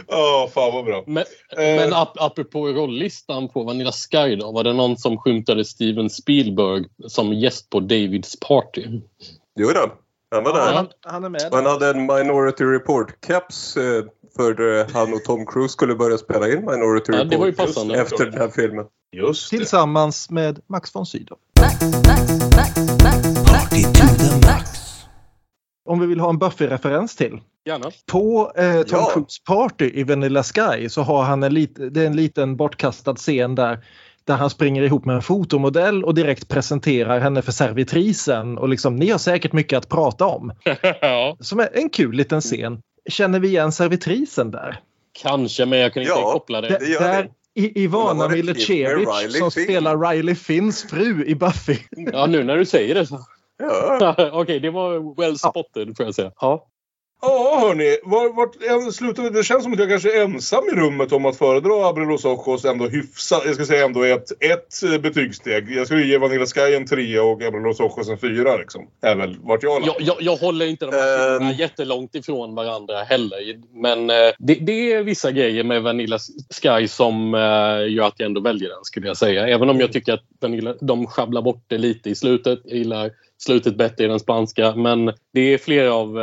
[0.09, 1.05] Ja, oh, fan vad bra.
[1.07, 1.25] Men,
[1.59, 6.11] uh, men ap apropå rollistan på Vanilla Sky då, var det någon som skymtade Steven
[6.11, 8.85] Spielberg som gäst på Davids party?
[9.59, 9.93] Jo då.
[10.31, 10.73] Han var där.
[10.73, 11.49] Ja, han, han, är med.
[11.53, 14.05] Han hade en Minority Report-caps eh,
[14.37, 17.53] för han och Tom Cruise skulle börja spela in Minority ja, Report det var ju
[17.53, 18.01] passande.
[18.01, 18.85] efter den här filmen.
[19.13, 19.57] Just det.
[19.57, 21.39] Tillsammans med Max von Sydow.
[25.89, 27.41] Om vi vill ha en Buffy-referens till.
[27.67, 27.91] Gärna.
[28.07, 29.11] På eh, Tom Ja.
[29.15, 33.15] Cruise party i Vanilla Sky så har han en, lit, det är en liten bortkastad
[33.17, 33.85] scen där
[34.31, 38.97] där han springer ihop med en fotomodell och direkt presenterar henne för servitrisen och liksom
[38.97, 40.53] ni har säkert mycket att prata om.
[41.01, 42.83] ja, Som är en kul liten scen.
[43.09, 44.81] Känner vi igen servitrisen där?
[45.23, 46.79] kanske, men jag kan inte Ja, koppla det.
[46.81, 47.31] Det gör där.
[47.55, 49.65] I, Ivana Milicevic som Finn.
[49.65, 51.77] spelar Riley Finns fru i Buffy.
[51.91, 53.21] Ja, nu när du säger det så.
[53.59, 54.15] Ja.
[54.33, 56.33] Okej, det var well spotted får jag säga.
[56.41, 56.67] Ja.
[57.23, 57.97] Ja, hörni.
[58.03, 61.27] Var, vart, en, slutar, det känns som att jag kanske är ensam i rummet om
[61.27, 63.43] att föredra Abrilos Ojos ändå hyfsat.
[63.47, 65.71] Jag ska säga ändå ett, ett eh, betygssteg.
[65.71, 68.87] Jag skulle ge Vanilla Sky en trea och Abrilos Ojos en fyra liksom.
[69.03, 71.39] Är väl vart jag Jag, jag, jag håller inte de här Ehm.
[71.39, 73.61] filmerna jättelångt ifrån varandra heller.
[73.75, 76.19] Men eh, det, det är vissa grejer med Vanilla
[76.63, 77.41] Sky som eh,
[77.95, 79.49] gör att jag ändå väljer den skulle jag säga.
[79.49, 82.61] Även om jag tycker att Vanilla, de sjabblar bort det lite i slutet.
[82.65, 84.75] Jag gillar slutet bättre i den spanska.
[84.75, 86.19] Men det är flera av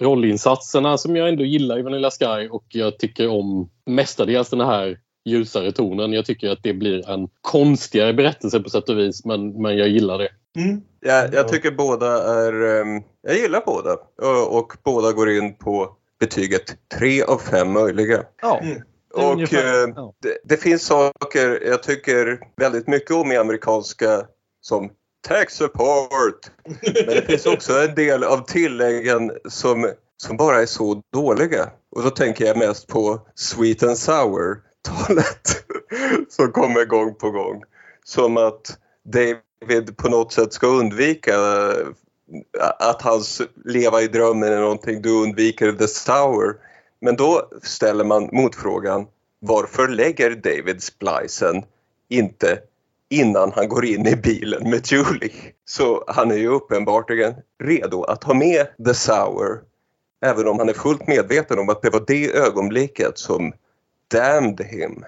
[0.00, 4.98] rollinsatserna som jag ändå gillar i Vanilla Sky och jag tycker om mestadels den här
[5.24, 6.12] ljusare tonen.
[6.12, 9.88] Jag tycker att det blir en konstigare berättelse på sätt och vis men, men jag
[9.88, 10.28] gillar det.
[10.58, 10.80] Mm.
[11.00, 12.06] Jag, jag tycker båda
[12.46, 12.80] är...
[12.80, 13.92] ehm, Jag gillar båda.
[14.22, 18.22] Och, och båda går in på betyget 3 av 5 möjliga.
[18.42, 18.82] Ja, Mm.
[19.14, 20.14] det är Och eh, ja.
[20.22, 24.22] det, det finns saker jag tycker väldigt mycket om i amerikanska
[24.60, 26.50] som tax support.
[26.82, 31.70] Men det finns också en del av tilläggen som, som bara är så dåliga.
[31.90, 35.64] Och då tänker jag mest på sweet and sour-talet
[36.28, 37.62] som kommer gång på gång.
[38.04, 41.86] Som att David på något sätt ska undvika eh,
[42.78, 46.56] att hans leva i drömmen är någonting du undviker the sour.
[47.00, 49.06] Men då ställer man motfrågan
[49.40, 51.64] varför lägger David splicen
[52.08, 52.58] inte
[53.10, 55.52] innan han går in i bilen med Julie?
[55.64, 57.34] Så han är ju uppenbarligen
[57.64, 59.60] redo att ha med the sour
[60.22, 63.52] även om han är fullt medveten om att det var det ögonblicket som
[64.12, 65.04] damned him.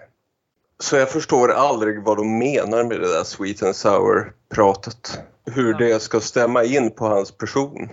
[0.81, 5.21] Så jag förstår aldrig vad de menar med det där sweet and sour pratet.
[5.47, 7.89] Hur det ska stämma in på hans person.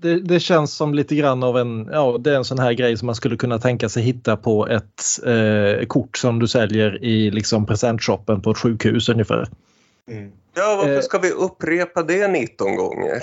[0.00, 2.96] Det, det känns som lite grann av en, ja det är en sån här grej
[2.96, 7.30] som man skulle kunna tänka sig hitta på ett eh, kort som du säljer i
[7.30, 9.48] liksom presentshoppen på ett sjukhus ungefär.
[10.10, 10.30] Mm.
[10.54, 11.00] Ja, varför Eh.
[11.00, 13.22] ska vi upprepa det 19 gånger?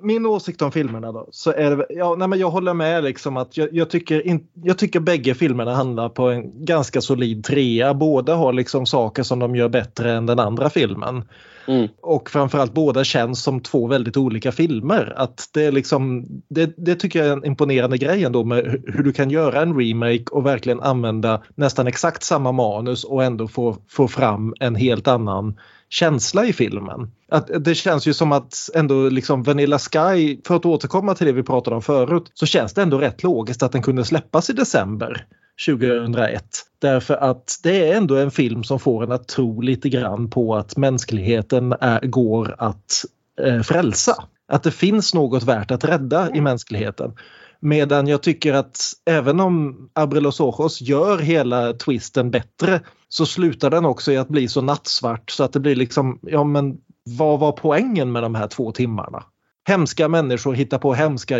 [0.00, 3.36] Min åsikt om filmerna då, så är det, ja, nej men jag håller med liksom
[3.36, 7.94] att jag, jag, tycker in, jag tycker bägge filmerna handlar på en ganska solid trea.
[7.94, 11.24] Båda har liksom saker som de gör bättre än den andra filmen.
[11.68, 11.88] Mm.
[12.00, 15.12] Och framförallt båda känns som två väldigt olika filmer.
[15.16, 18.92] Att det, är liksom, det, det tycker jag är en imponerande grej ändå med hu-
[18.92, 23.48] hur du kan göra en remake och verkligen använda nästan exakt samma manus och ändå
[23.48, 25.54] få, få fram en helt annan
[25.90, 27.10] känsla i filmen.
[27.28, 31.32] Att det känns ju som att ändå liksom Vanilla Sky, för att återkomma till det
[31.32, 34.52] vi pratade om förut, så känns det ändå rätt logiskt att den kunde släppas i
[34.52, 35.26] december
[35.66, 36.44] 2001.
[36.78, 40.56] Därför att det är ändå en film som får en att tro lite grann på
[40.56, 43.04] att mänskligheten är, går att
[43.42, 44.24] eh, frälsa.
[44.48, 47.14] Att det finns något värt att rädda i mänskligheten.
[47.60, 53.84] Medan jag tycker att även om Abrelos Ojos gör hela twisten bättre så slutar den
[53.84, 57.52] också i att bli så nattsvart så att det blir liksom, ja men vad var
[57.52, 59.24] poängen med de här två timmarna?
[59.64, 61.36] Hemska människor hittar på hemska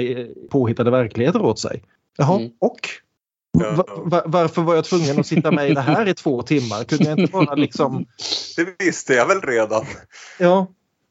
[0.51, 1.83] påhittade verkligheter åt sig.
[2.17, 2.51] Jaha, Mm.
[2.61, 2.81] och?
[3.77, 6.85] Va, va, varför var jag tvungen att sitta med i det här i två timmar?
[6.85, 8.07] Kunde jag inte bara liksom...
[8.57, 9.85] Det visste jag väl redan.
[10.39, 10.67] Ja,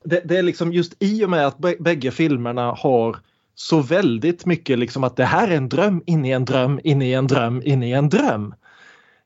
[0.06, 3.18] det, det är liksom just i och med att bägge filmerna har
[3.60, 7.02] så väldigt mycket liksom att det här är en dröm in i en dröm in
[7.02, 8.54] i en dröm in i en dröm.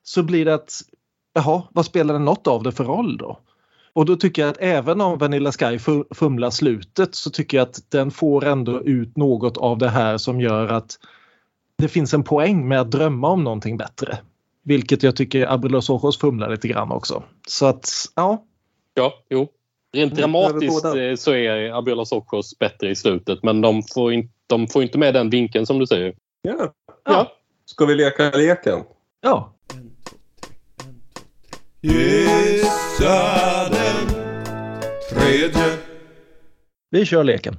[0.04, 0.82] Så blir det att,
[1.34, 3.40] jaha, vad spelar det något av det för roll då?
[3.94, 5.80] Och då tycker jag att även om Vanilla Sky
[6.16, 10.42] fumlar slutet så tycker jag att den får ändå ut något av det här som
[10.42, 11.00] gör att
[11.78, 14.18] det finns en poäng med att drömma om någonting bättre.
[14.64, 17.24] Vilket jag tycker Abrilos Ojos fumlar lite grann också.
[17.48, 18.46] Så att, ja.
[18.94, 19.48] Ja, jo.
[19.98, 24.68] Rent dramatiskt eh, så är Abrilos Ojos bättre i slutet men de får, in, de
[24.68, 26.16] får inte med den vinkeln som du säger.
[26.42, 26.74] Ja.
[27.06, 27.32] ja.
[27.66, 28.84] Ska vi leka leken?
[29.22, 29.54] Ja.
[31.82, 34.08] Gissa den
[35.12, 35.78] tredje.
[36.90, 37.58] Vi kör leken.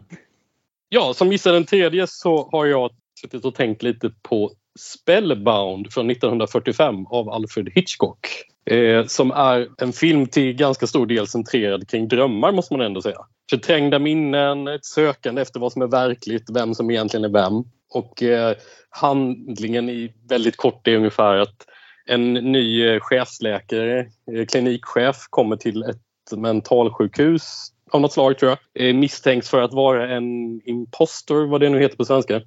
[0.88, 2.90] Ja, som gissar den tredje så har jag
[3.20, 8.28] suttit och tänkt lite på Spellbound från 1945 av Alfred Hitchcock.
[8.70, 13.02] Eh, som är en film till ganska stor del centrerad kring drömmar måste man ändå
[13.02, 13.18] säga.
[13.50, 17.64] Förträngda minnen, ett sökande efter vad som är verkligt, vem som egentligen är vem.
[17.90, 18.56] Och eh,
[18.90, 21.66] handlingen i väldigt kort är ungefär att
[22.06, 28.88] en ny eh, chefsläkare, eh, klinikchef, kommer till ett mentalsjukhus av något slag tror jag.
[28.88, 32.40] Eh, misstänks för att vara en impostor, vad det nu heter på svenska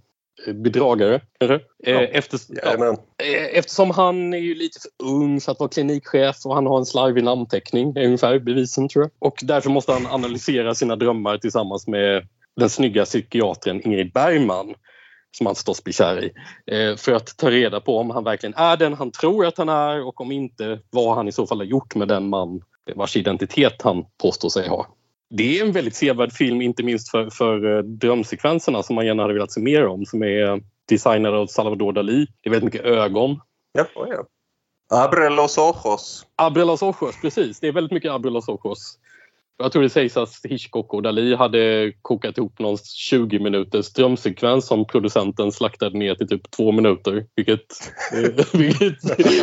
[0.53, 1.60] bedragare kanske.
[1.78, 2.02] Ja.
[2.02, 2.95] Efter, ja,
[3.53, 6.86] eftersom han är ju lite för ung för att vara klinikchef och han har en
[6.86, 9.12] slarvig namnteckning, ungefär bevisen tror jag.
[9.20, 14.74] Och därför måste han analysera sina drömmar tillsammans med den snygga psykiatern Ingrid Bergman
[15.38, 16.32] som han förstås blir kär i.
[16.76, 19.70] Eh, för att ta reda på om han verkligen är den han tror att han
[19.70, 22.62] är och om inte vad han i så fall har gjort med den man
[22.95, 24.88] vars identitet han påstår sig ha.
[25.30, 29.23] Det är en väldigt sevärd film, inte minst för, för eh, drömsekvenserna som man gärna
[29.23, 32.27] hade velat se mer om, som är designade av Salvador Dalí.
[32.41, 33.39] Det är väldigt mycket ögon.
[33.72, 34.26] Ja, ja.
[34.89, 36.26] Abre los ojos.
[36.35, 37.60] Abre los ojos, precis.
[37.60, 38.99] Det är väldigt mycket Abre los ojos.
[39.57, 44.68] Jag tror det sägs att Hitchcock och Dali hade kokat ihop någon 20 minuters drömsekvens
[44.68, 47.26] som producenten slaktade ner till typ två minuter.
[47.36, 47.65] Vilket,
[48.14, 48.98] eh, vilket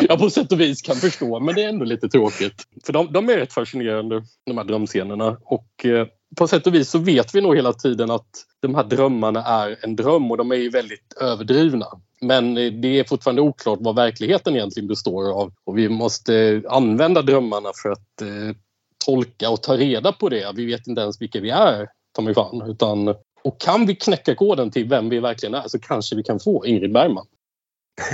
[0.09, 2.63] jag på sätt och vis kan förstå, men det är ändå lite tråkigt.
[2.87, 5.37] För de, de är rätt fascinerande, de här drömscenerna.
[5.45, 6.07] Och eh,
[6.37, 8.31] på sätt och vis så vet vi nog hela tiden att
[8.63, 11.87] de här drömmarna är en dröm och de är ju väldigt överdrivna.
[12.21, 17.23] Men eh, det är fortfarande oklart vad verkligheten egentligen består av och vi måste använda
[17.23, 18.57] drömmarna för att eh,
[19.05, 20.53] tolka och ta reda på det.
[20.57, 22.71] Vi vet inte ens vilka vi är, ta mig fan.
[22.71, 23.09] Utan,
[23.43, 26.67] och kan vi knäcka koden till vem vi verkligen är så kanske vi kan få
[26.67, 27.27] Ingrid Bergman.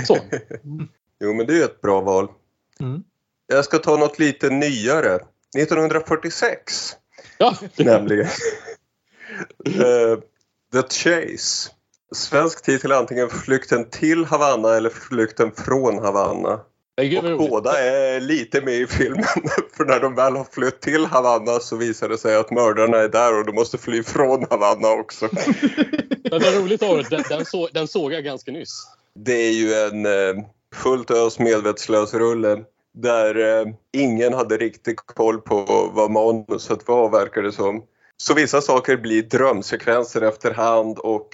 [0.07, 0.17] Så.
[1.19, 2.27] jo, men det är ett bra val.
[2.79, 3.03] Mm.
[3.47, 5.19] Jag ska ta något lite nyare.
[5.57, 6.95] 1946.
[7.37, 7.55] Ja.
[7.75, 8.27] Nämligen.
[9.67, 10.19] uh,
[10.73, 11.71] The Chase.
[12.15, 16.59] Svensk titel är antingen Flykten till Havanna eller Flykten från Havanna.
[16.99, 19.23] Och båda är lite med i filmen.
[19.77, 23.09] För när de väl har flytt till Havanna så visar det sig att mördarna är
[23.09, 25.29] där och de måste fly från Havanna också.
[26.31, 28.87] Men vad roligt av den, den, så, den såg jag ganska nyss.
[29.15, 30.43] Det är ju en eh,
[30.75, 32.63] fullt ös medvetslös rulle
[32.93, 37.83] där eh, ingen hade riktigt koll på vad manuset var verkar det som.
[38.17, 41.29] Så vissa saker blir drömsekvenser efterhand och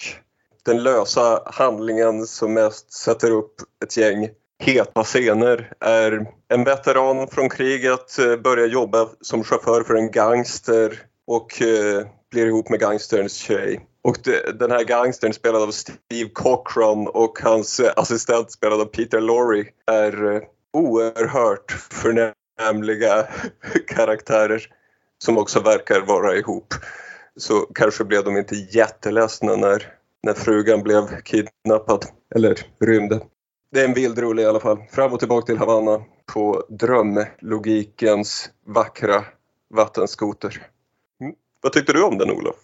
[0.64, 4.30] den lösa handlingen som mest sätter upp ett gäng
[4.60, 11.02] heta scener är en veteran från kriget, eh, börjar jobba som chaufför för en gangster
[11.28, 13.86] och eh, blir ihop med gangsterns tjej.
[14.04, 18.86] Och det, den här gangstern spelad av Steve Cochran och hans eh, assistent spelad av
[18.86, 23.28] Peter Lorre är oerhört förnämliga
[23.88, 24.68] karaktärer
[25.18, 26.74] som också verkar vara ihop.
[27.38, 29.88] Så kanske blev de inte jätteledsna när,
[30.24, 32.06] när frugan blev kidnappad
[32.36, 33.22] eller rymde.
[33.76, 34.78] Det är en vild rulle i alla fall.
[34.92, 36.04] Fram och tillbaka till Havanna
[36.34, 39.24] på drömlogikens vackra
[39.74, 40.62] vattenskoter.
[41.22, 41.36] Mm.
[41.62, 42.56] Vad tyckte du om den Olof?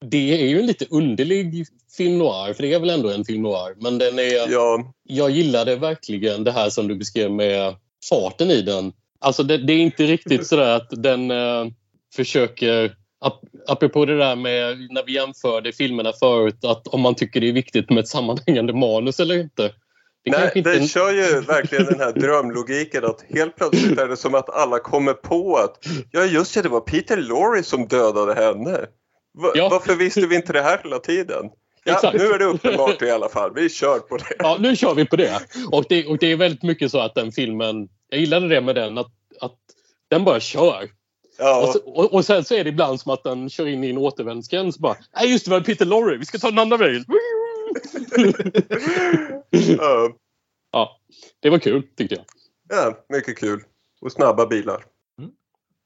[0.00, 1.66] Det är ju en lite underlig
[1.96, 3.74] film noir, för det är väl ändå en film noir.
[3.76, 4.52] Men den är...
[4.52, 4.92] Ja.
[5.02, 7.74] Jag gillade verkligen det här som du beskrev med
[8.10, 8.92] farten i den.
[9.18, 11.66] Alltså det, det är inte riktigt sådär att den uh,
[12.16, 12.96] försöker
[13.66, 17.52] apropå det där med när vi jämförde filmerna förut att om man tycker det är
[17.52, 19.72] viktigt med ett sammanhängande manus eller inte.
[20.26, 20.72] Nej, inte...
[20.72, 24.78] den kör ju verkligen den här drömlogiken att helt plötsligt är det som att alla
[24.78, 28.86] kommer på att ja just det, det var Peter Lorre som dödade henne.
[29.38, 29.68] Va, ja.
[29.68, 31.50] Varför visste vi inte det här hela tiden?
[31.84, 32.18] Ja, Exakt.
[32.18, 33.54] nu är det uppenbart i alla fall.
[33.54, 34.24] Vi kör på det.
[34.38, 35.40] Ja, nu kör vi på det.
[35.72, 38.74] Och det, och det är väldigt mycket så att den filmen, jag gillade det med
[38.74, 39.56] den, att, att
[40.08, 40.88] den bara kör.
[41.38, 41.74] Ja.
[41.84, 43.98] Och, och, och, sen så är det ibland som att den kör in i en
[43.98, 44.74] återvändsgränd.
[45.16, 46.16] Nej just det, var Peter Lorre.
[46.16, 47.04] Vi ska ta den andra vägen.
[49.50, 50.12] Ja.
[50.72, 51.00] Ja,
[51.40, 52.24] det var kul tyckte jag.
[52.68, 53.62] Ja, mycket kul.
[54.00, 54.84] Och snabba bilar.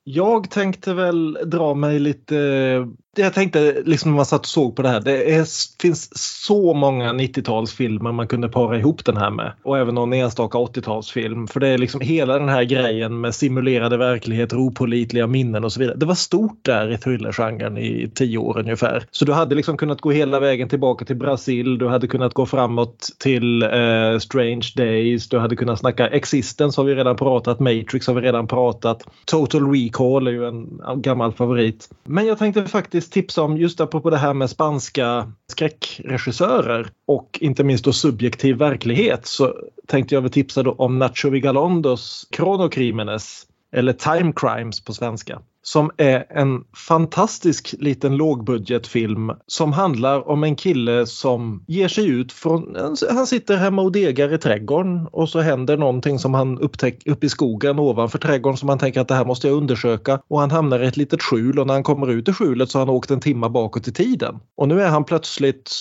[0.04, 2.88] Jag tänkte väl dra mig lite...
[3.16, 5.00] Jag tänkte liksom när man satt och såg på det här.
[5.00, 5.46] Det är,
[5.82, 6.10] finns
[6.44, 9.52] så många 90-talsfilmer man kunde para ihop den här med.
[9.62, 11.46] Och även någon enstaka 80-talsfilm.
[11.46, 15.80] För det är liksom hela den här grejen med simulerade verkligheter, opolitliga minnen och så
[15.80, 15.96] vidare.
[15.96, 19.04] Det var stort där i thrillergenren i tio år ungefär.
[19.10, 21.78] Så du hade liksom kunnat gå hela vägen tillbaka till Brasil.
[21.78, 25.28] Du hade kunnat gå framåt till eh, Strange Days.
[25.28, 27.60] Du hade kunnat snacka Existence har vi redan pratat.
[27.60, 29.04] Matrix har vi redan pratat.
[29.24, 31.88] Total Recall är ju en gammal favorit.
[32.04, 37.64] Men jag tänkte faktiskt tipsa om just apropå det här med spanska skräckregissörer och inte
[37.64, 39.54] minst då subjektiv verklighet så
[39.86, 45.40] tänkte jag väl tipsa då om Nacho Vigalondos Chronocrímenes eller Time Crimes på svenska.
[45.62, 52.32] Som är en fantastisk liten lågbudgetfilm som handlar om en kille som ger sig ut
[52.32, 52.76] från...
[53.10, 57.26] Han sitter hemma och degar i trädgården och så händer någonting som han upptäcker uppe
[57.26, 60.50] i skogen ovanför trädgården som han tänker att det här måste jag undersöka och han
[60.50, 62.94] hamnar i ett litet skjul och när han kommer ut ur skjulet så har han
[62.94, 64.40] åkt en timma bakåt i tiden.
[64.56, 65.72] Och nu är han plötsligt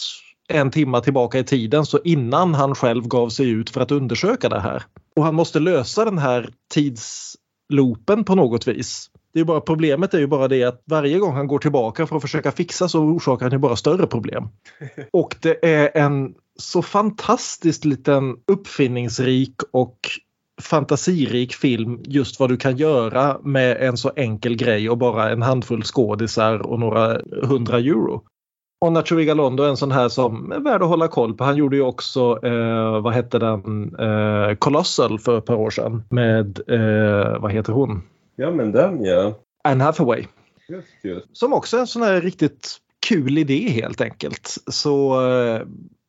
[0.50, 4.50] en timma tillbaka i tiden så innan han själv gav sig ut för att undersöka
[4.50, 4.84] det här.
[5.16, 9.10] Och han måste lösa den här tidsloopen på något vis.
[9.34, 12.16] Det är bara Problemet är ju bara det att varje gång han går tillbaka för
[12.16, 14.50] att försöka fixa så orsakar han ju bara större problem.
[15.12, 19.98] Och det är en så fantastiskt liten uppfinningsrik och
[20.62, 25.42] fantasirik film just vad du kan göra med en så enkel grej och bara en
[25.42, 28.24] handfull skådisar och några hundra euro.
[28.82, 31.44] Och Nacho Vigalondo är en sån här som är värd att hålla koll på.
[31.44, 36.04] Han gjorde ju också, eh, vad hette den, eh, Colossal för ett par år sedan
[36.10, 38.02] med, eh, vad heter hon?
[38.40, 39.40] Ja, men den ja.
[39.64, 40.26] Anne Hathaway.
[40.70, 41.38] Just, just.
[41.38, 44.58] Som också är en sån här riktigt kul idé helt enkelt.
[44.68, 45.62] Så eh,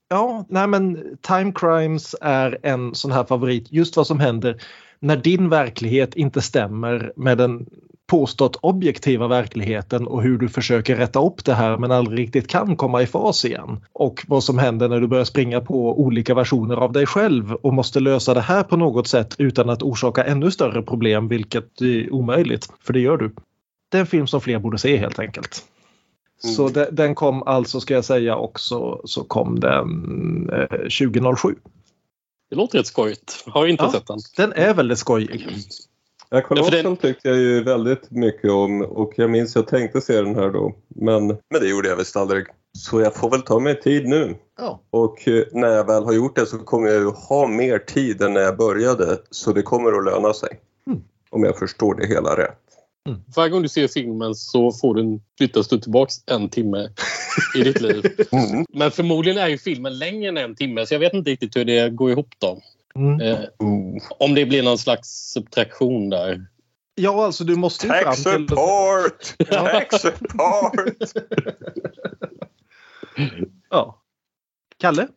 [0.09, 3.73] ja, nej men Time Crimes är en sån här favorit.
[3.73, 4.63] Just vad som händer
[4.99, 7.67] när din verklighet inte stämmer med den
[8.11, 12.77] påstått objektiva verkligheten och hur du försöker rätta upp det här men aldrig riktigt kan
[12.77, 13.85] komma i fas igen.
[13.93, 17.75] Och vad som händer när du börjar springa på olika versioner av dig själv och
[17.75, 22.13] måste lösa det här på något sätt utan att orsaka ännu större problem, vilket är
[22.13, 22.69] omöjligt.
[22.81, 23.35] För det gör du.
[23.91, 25.65] Det är en film som fler borde se helt enkelt.
[26.45, 26.55] Mm.
[26.55, 30.79] Så de, den kom alltså, ska jag säga också, så kom den eh,
[31.09, 31.55] 2007.
[32.51, 33.45] Det låter rätt skojigt.
[33.47, 34.19] Har inte ja, sett den.
[34.37, 35.47] Den är väldigt skojig.
[36.31, 40.23] Ja, Colossal ja, tyckte jag ju väldigt mycket om och jag minns jag tänkte se
[40.23, 40.75] den här då.
[40.89, 42.47] Men, men det gjorde jag visst aldrig.
[42.79, 44.37] Så jag får väl ta mig tid nu.
[44.59, 44.81] Ja.
[44.91, 48.23] Och eh, när jag väl har gjort det så kommer jag ju ha mer tid
[48.23, 49.19] än när jag började.
[49.31, 50.61] Så det kommer att löna sig.
[50.87, 51.01] Mm.
[51.31, 52.59] Om jag förstår det hela rätt.
[53.09, 53.21] Mm.
[53.37, 56.89] Varje gång du ser filmen så får du flyttas du tillbaks en timme
[57.57, 58.05] i ditt liv.
[58.33, 58.67] Mm.
[58.73, 61.65] Men förmodligen är ju filmen längre än en timme så jag vet inte riktigt hur
[61.65, 62.61] det går ihop då.
[62.95, 63.21] Mm.
[63.21, 63.39] Eh,
[64.19, 66.47] om det blir någon slags subtraktion där.
[66.95, 68.49] Ja, alltså du måste ju Tax fram till...
[68.49, 69.35] support!
[69.51, 70.75] Tax support!
[73.71, 74.03] ja.
[74.79, 75.09] Kalle?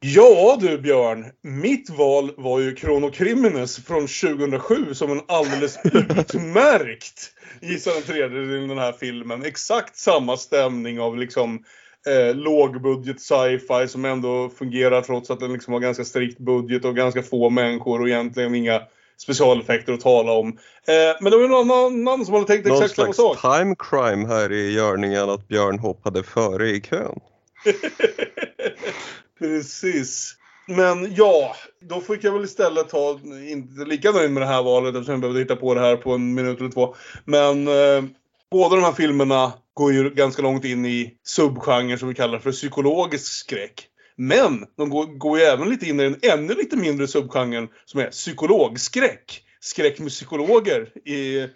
[0.00, 7.34] Ja du Björn, mitt val var ju Chrono Criminus från 2007 som en alldeles utmärkt
[7.60, 9.44] Gissa den tredjedelen i den här filmen.
[9.44, 11.64] Exakt samma stämning av liksom
[12.06, 16.96] eh, lågbudget sci-fi som ändå fungerar trots att den liksom har ganska strikt budget och
[16.96, 18.80] ganska få människor och egentligen inga
[19.16, 20.48] specialeffekter att tala om.
[20.48, 23.40] Eh, men det var någon annan som hade tänkt någon exakt samma sak.
[23.40, 27.20] Time crime här i görningen att Björn hoppade före i kön.
[29.38, 30.36] Precis.
[30.66, 34.94] Men ja, då fick jag väl istället ta, inte lika nöjd med det här valet
[34.94, 36.94] eftersom jag behövde hitta på det här på en minut eller två.
[37.24, 38.04] Men eh,
[38.50, 42.52] båda de här filmerna går ju ganska långt in i subgenren som vi kallar för
[42.52, 43.88] psykologisk skräck.
[44.16, 48.00] Men de går, går ju även lite in i den ännu lite mindre subgenren som
[48.00, 49.40] är psykologskräck.
[49.60, 51.48] Skräck med psykologer i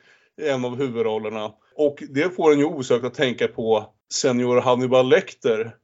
[0.43, 1.53] en av huvudrollerna.
[1.77, 5.75] Och det får en ju osökt att tänka på senior Hannibal Lecter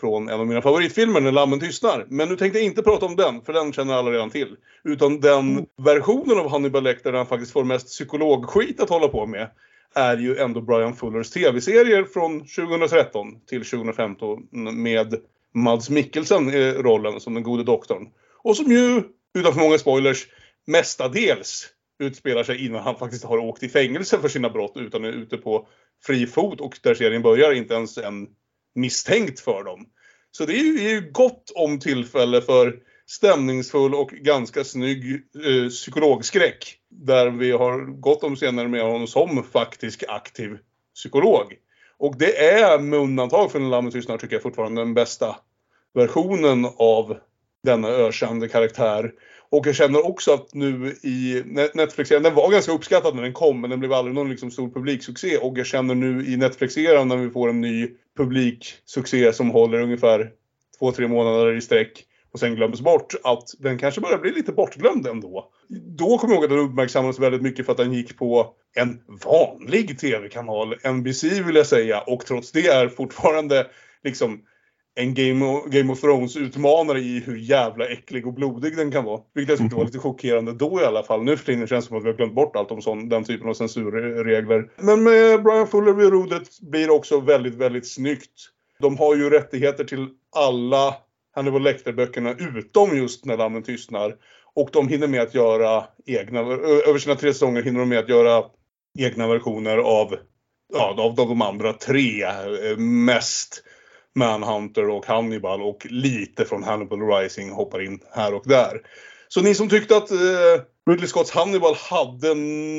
[0.00, 2.06] från en av mina favoritfilmer, När lammen tystnar.
[2.08, 4.56] Men nu tänkte jag inte prata om den, för den känner alla redan till.
[4.84, 5.64] Utan den mm.
[5.82, 9.50] versionen av Hannibal Lecter där han faktiskt får mest psykologskit att hålla på med
[9.94, 15.14] är ju ändå Brian Fullers tv-serier från 2013 till 2015 med
[15.54, 18.08] Mads Mikkelsen i rollen som den gode doktorn.
[18.42, 19.02] Och som ju,
[19.34, 20.26] utan för många spoilers,
[20.66, 21.68] mestadels
[21.98, 25.36] utspelar sig innan han faktiskt har åkt i fängelse för sina brott utan är ute
[25.36, 25.68] på
[26.06, 28.28] fri fot och där serien börjar inte ens en
[28.74, 29.86] misstänkt för dem.
[30.30, 32.76] Så det är ju, är ju gott om tillfälle för
[33.06, 36.76] stämningsfull och ganska snygg eh, psykologskräck.
[36.90, 40.58] Där vi har gott om scener med honom som faktisk aktiv
[40.94, 41.54] psykolog.
[41.98, 45.36] Och det är med undantag för En lammet tystnad tycker jag fortfarande den bästa
[45.94, 47.16] versionen av
[47.64, 49.12] denna ökände karaktär.
[49.50, 51.42] Och jag känner också att nu i
[51.74, 54.70] Netflix, den var ganska uppskattad när den kom men den blev aldrig någon liksom stor
[54.70, 55.36] publiksuccé.
[55.36, 60.30] Och jag känner nu i Netflix-eran när vi får en ny publiksuccé som håller ungefär
[60.78, 62.04] två, tre månader i sträck
[62.34, 65.50] och sen glöms bort att den kanske börjar bli lite bortglömd ändå.
[65.98, 69.00] Då kommer jag ihåg att den uppmärksammades väldigt mycket för att den gick på en
[69.24, 73.66] vanlig tv-kanal, NBC vill jag säga, och trots det är fortfarande
[74.04, 74.40] liksom
[74.94, 79.20] en Game of, Game of Thrones-utmanare i hur jävla äcklig och blodig den kan vara.
[79.34, 81.22] Vilket jag tyckte var lite chockerande då i alla fall.
[81.22, 83.24] Nu för tiden känns det som att vi har glömt bort allt om sån, den
[83.24, 84.70] typen av censurregler.
[84.76, 88.50] Men med Brian Fuller vid rodret blir det också väldigt, väldigt snyggt.
[88.80, 90.94] De har ju rättigheter till alla
[91.34, 94.16] Hannibal Lecter-böckerna utom just När lammen tystnar.
[94.54, 96.40] Och de hinner med att göra egna,
[96.88, 98.44] över sina tre säsonger hinner de med att göra
[98.98, 100.16] egna versioner av,
[100.72, 103.62] ja, av de andra tre eh, mest
[104.14, 108.80] Manhunter och Hannibal och lite från Hannibal Rising hoppar in här och där.
[109.28, 110.18] Så ni som tyckte att eh,
[110.90, 112.34] Ridley Scotts Hannibal hade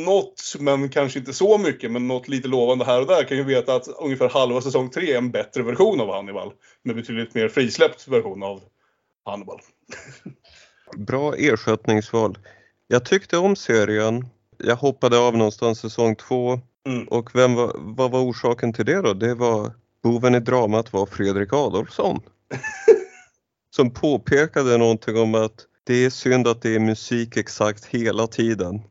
[0.06, 3.44] något, men kanske inte så mycket, men något lite lovande här och där kan ju
[3.44, 6.54] veta att ungefär halva säsong 3 är en bättre version av Hannibal.
[6.84, 8.62] Med betydligt mer frisläppt version av
[9.26, 9.60] Hannibal.
[10.98, 12.38] Bra ersättningsval.
[12.88, 14.28] Jag tyckte om serien.
[14.58, 16.60] Jag hoppade av någonstans säsong 2.
[16.88, 17.08] Mm.
[17.08, 19.14] Och vem var, vad var orsaken till det då?
[19.14, 19.72] Det var
[20.04, 22.22] boven i dramat var Fredrik Adolfsson.
[23.76, 28.82] som påpekade någonting om att det är synd att det är musik exakt hela tiden.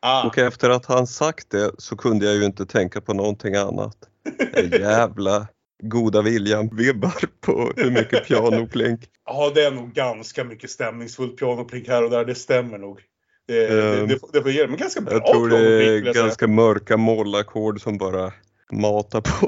[0.00, 0.26] Ah.
[0.26, 3.96] Och efter att han sagt det så kunde jag ju inte tänka på någonting annat.
[4.72, 5.46] Jävla
[5.82, 9.00] goda viljan-vibbar på hur mycket pianoplink.
[9.30, 12.24] Ja, det är nog ganska mycket stämningsfullt pianoplink här och där.
[12.24, 13.00] Det stämmer nog.
[13.46, 17.98] Det, um, det, ge men ganska bra Jag tror det är ganska mörka mollackord som
[17.98, 18.32] bara
[18.72, 19.46] matar på.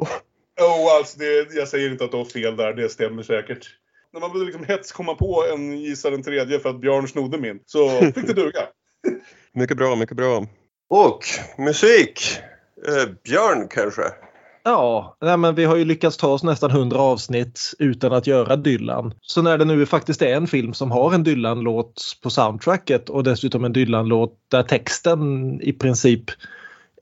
[0.60, 3.70] Oh, alltså det, jag säger inte att du har fel där, det stämmer säkert.
[4.12, 7.39] När man började liksom hets komma på en gissa den tredje för att Björn snodde
[7.39, 8.61] min, så fick det duga.
[9.53, 10.47] mycket bra, mycket bra.
[10.91, 11.24] Och
[11.59, 12.39] musik!
[12.89, 14.03] Eh, Björn kanske?
[14.62, 18.57] Ja, nej men vi har ju lyckats ta oss nästan 100 avsnitt utan att göra
[18.57, 19.15] Dylan.
[19.20, 23.24] Så när det nu faktiskt är en film som har en Dylan-låt på soundtracket och
[23.24, 26.24] dessutom en Dylan-låt där texten i princip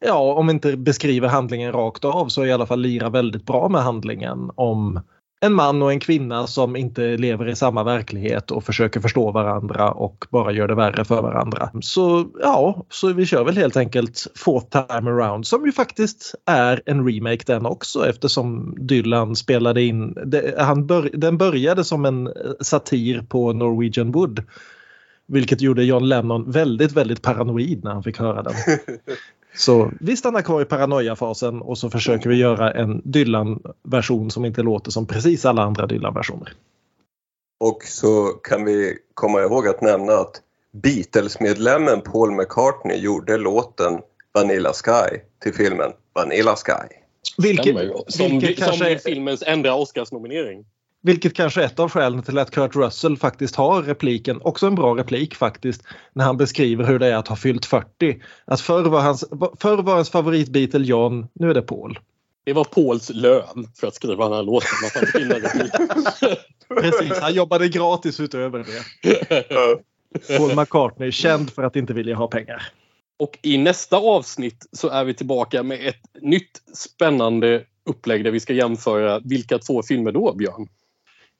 [0.00, 3.82] ja, om inte beskriver handlingen rakt av så i alla fall lirar väldigt bra med
[3.82, 5.00] handlingen om
[5.40, 9.90] en man och en kvinna som inte lever i samma verklighet och försöker förstå varandra
[9.90, 11.70] och bara gör det värre för varandra.
[11.80, 16.82] Så ja, så vi kör väl helt enkelt Fourth time around som ju faktiskt är
[16.86, 22.26] en remake den också eftersom Dylan spelade in, det, han bör, den började som en
[22.26, 24.42] eh, satir på Norwegian Wood.
[25.26, 28.54] Vilket gjorde John Lennon väldigt, väldigt paranoid när han fick höra den.
[29.54, 34.62] Så vi stannar kvar i paranoia-fasen och så försöker vi göra en Dylan-version som inte
[34.62, 36.52] låter som precis alla andra Dylan-versioner.
[37.60, 40.42] Och så kan vi komma ihåg att nämna att
[40.72, 44.00] Beatles-medlemmen Paul McCartney gjorde låten
[44.34, 46.94] Vanilla Sky till filmen Vanilla Sky.
[47.38, 47.76] Vilket,
[48.08, 48.98] som, vilket som kanske...
[48.98, 50.64] filmens enda Oscarsnominering.
[51.02, 54.74] Vilket kanske är ett av skälen till att Kurt Russell faktiskt har repliken, också en
[54.74, 58.22] bra replik faktiskt, när han beskriver hur det är att ha fyllt 40.
[58.44, 59.24] Att förr var hans,
[59.60, 61.98] förr var hans favorit-Beatle John, nu är det Paul.
[62.44, 64.68] Det var Pauls lön för att skriva den här låten.
[64.86, 66.36] Att han
[66.80, 69.44] Precis, han jobbade gratis utöver det.
[70.38, 72.62] Paul McCartney, känd för att inte vilja ha pengar.
[73.18, 78.40] Och i nästa avsnitt så är vi tillbaka med ett nytt spännande upplägg där vi
[78.40, 80.68] ska jämföra vilka två filmer då, Björn?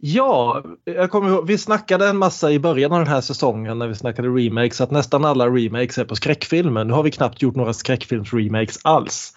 [0.00, 3.86] Ja, jag kommer ihåg, vi snackade en massa i början av den här säsongen när
[3.86, 6.84] vi snackade remakes att nästan alla remakes är på skräckfilmer.
[6.84, 9.32] Nu har vi knappt gjort några skräckfilms-remakes alls.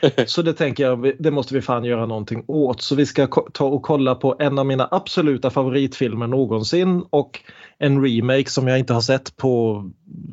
[0.26, 2.82] Så det tänker jag, det måste vi fan göra någonting åt.
[2.82, 7.40] Så vi ska ta och kolla på en av mina absoluta favoritfilmer någonsin och
[7.78, 9.84] en remake som jag inte har sett på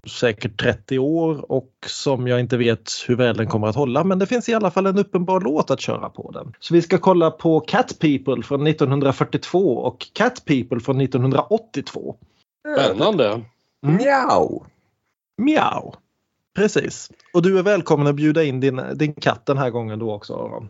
[0.08, 4.04] säkert 30 år och som jag inte vet hur väl den kommer att hålla.
[4.04, 6.54] Men det finns i alla fall en uppenbar låt att köra på den.
[6.60, 12.16] Så vi ska kolla på Cat People från 1942 och Cat People från 1982.
[12.78, 13.28] Spännande!
[13.86, 13.96] Mm.
[15.38, 15.94] Miau!
[16.56, 17.12] Precis.
[17.34, 20.34] Och du är välkommen att bjuda in din, din katt den här gången då också
[20.34, 20.70] Aron.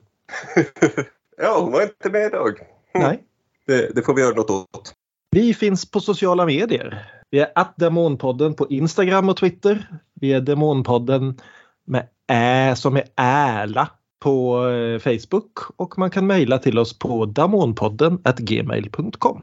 [1.37, 2.59] ja, hon var inte med idag.
[2.93, 3.23] Nej.
[3.67, 4.93] Det, det, får vi göra något åt.
[5.31, 7.11] Vi finns på sociala medier.
[7.29, 9.87] Vi är att Demonpodden på Instagram och Twitter.
[10.13, 11.39] Vi är Demonpodden
[11.85, 13.89] med ä som är äla
[14.19, 19.41] på eh, Facebook och man kan mejla till oss på damonpodden gmail.com.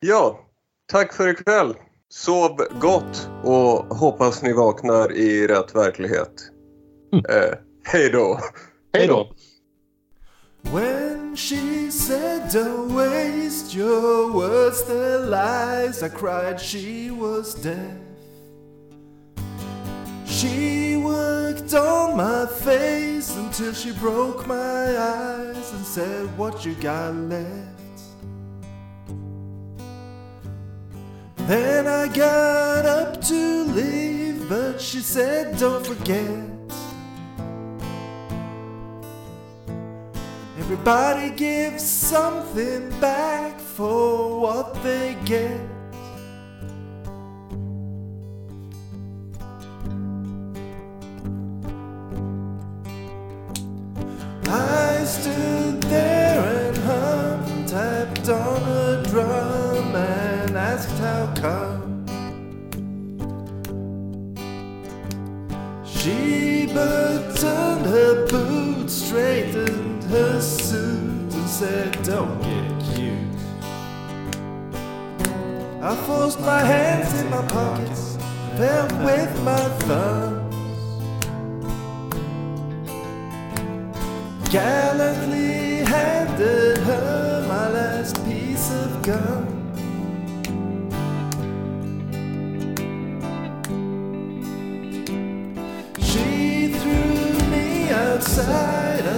[0.00, 0.40] Ja,
[0.86, 1.74] tack för ikväll.
[2.16, 6.32] Sov gott och hoppas ni vaknar i rätt verklighet.
[7.12, 7.24] Mm.
[7.28, 8.40] Eh, hej då!
[8.92, 9.28] Hej då!
[10.62, 17.98] When she said, Don't waste your words, they're lies, I cried she was deaf.
[20.26, 27.14] She worked on my face until she broke my eyes and said, What you got
[27.14, 27.73] left?
[31.46, 36.40] Then I got up to leave, but she said, Don't forget.
[40.58, 45.60] Everybody gives something back for what they get.
[54.48, 59.53] I stood there and hummed, tapped on a drum
[60.74, 62.04] asked how come.
[65.86, 73.40] She buttoned her boots, straightened her suit, and said, Don't get cute.
[75.80, 78.18] I forced my hands in my pockets,
[78.56, 80.54] felt with my thumbs.
[84.50, 89.43] Gallantly handed her my last piece of gum.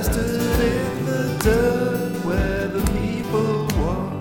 [0.03, 4.13] Stood in the dirt where the people walk.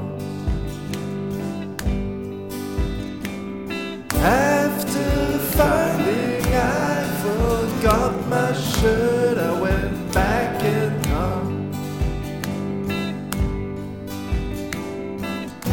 [4.23, 11.71] After finding I forgot my shirt, I went back and hung.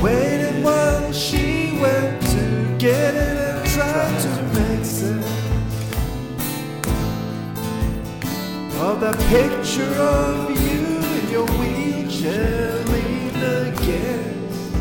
[0.02, 4.30] Waited while she went to get it and tried to
[4.60, 5.26] make sense
[8.80, 10.84] of that picture of you
[11.18, 14.74] in your wheelchair leaned against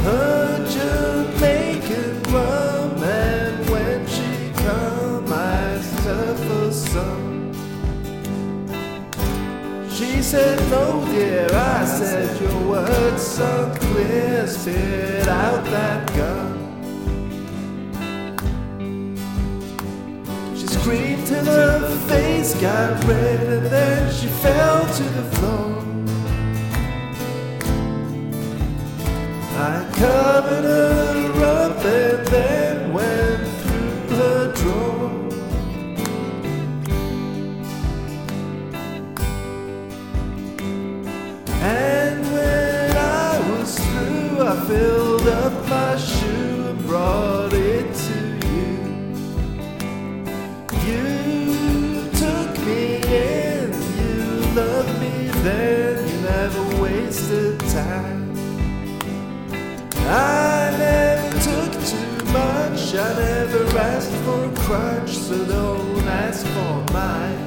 [0.00, 7.52] her Jamaican rum, and when she come, I asked her for some.
[9.90, 11.48] She said, No, dear.
[11.52, 14.46] I said, Your words so clear.
[14.46, 16.37] Spit out that gun.
[21.44, 25.84] Till her face got red, and then she fell to the floor.
[29.60, 32.67] I covered her up and then
[64.68, 67.37] crutch, so don't ask for mine.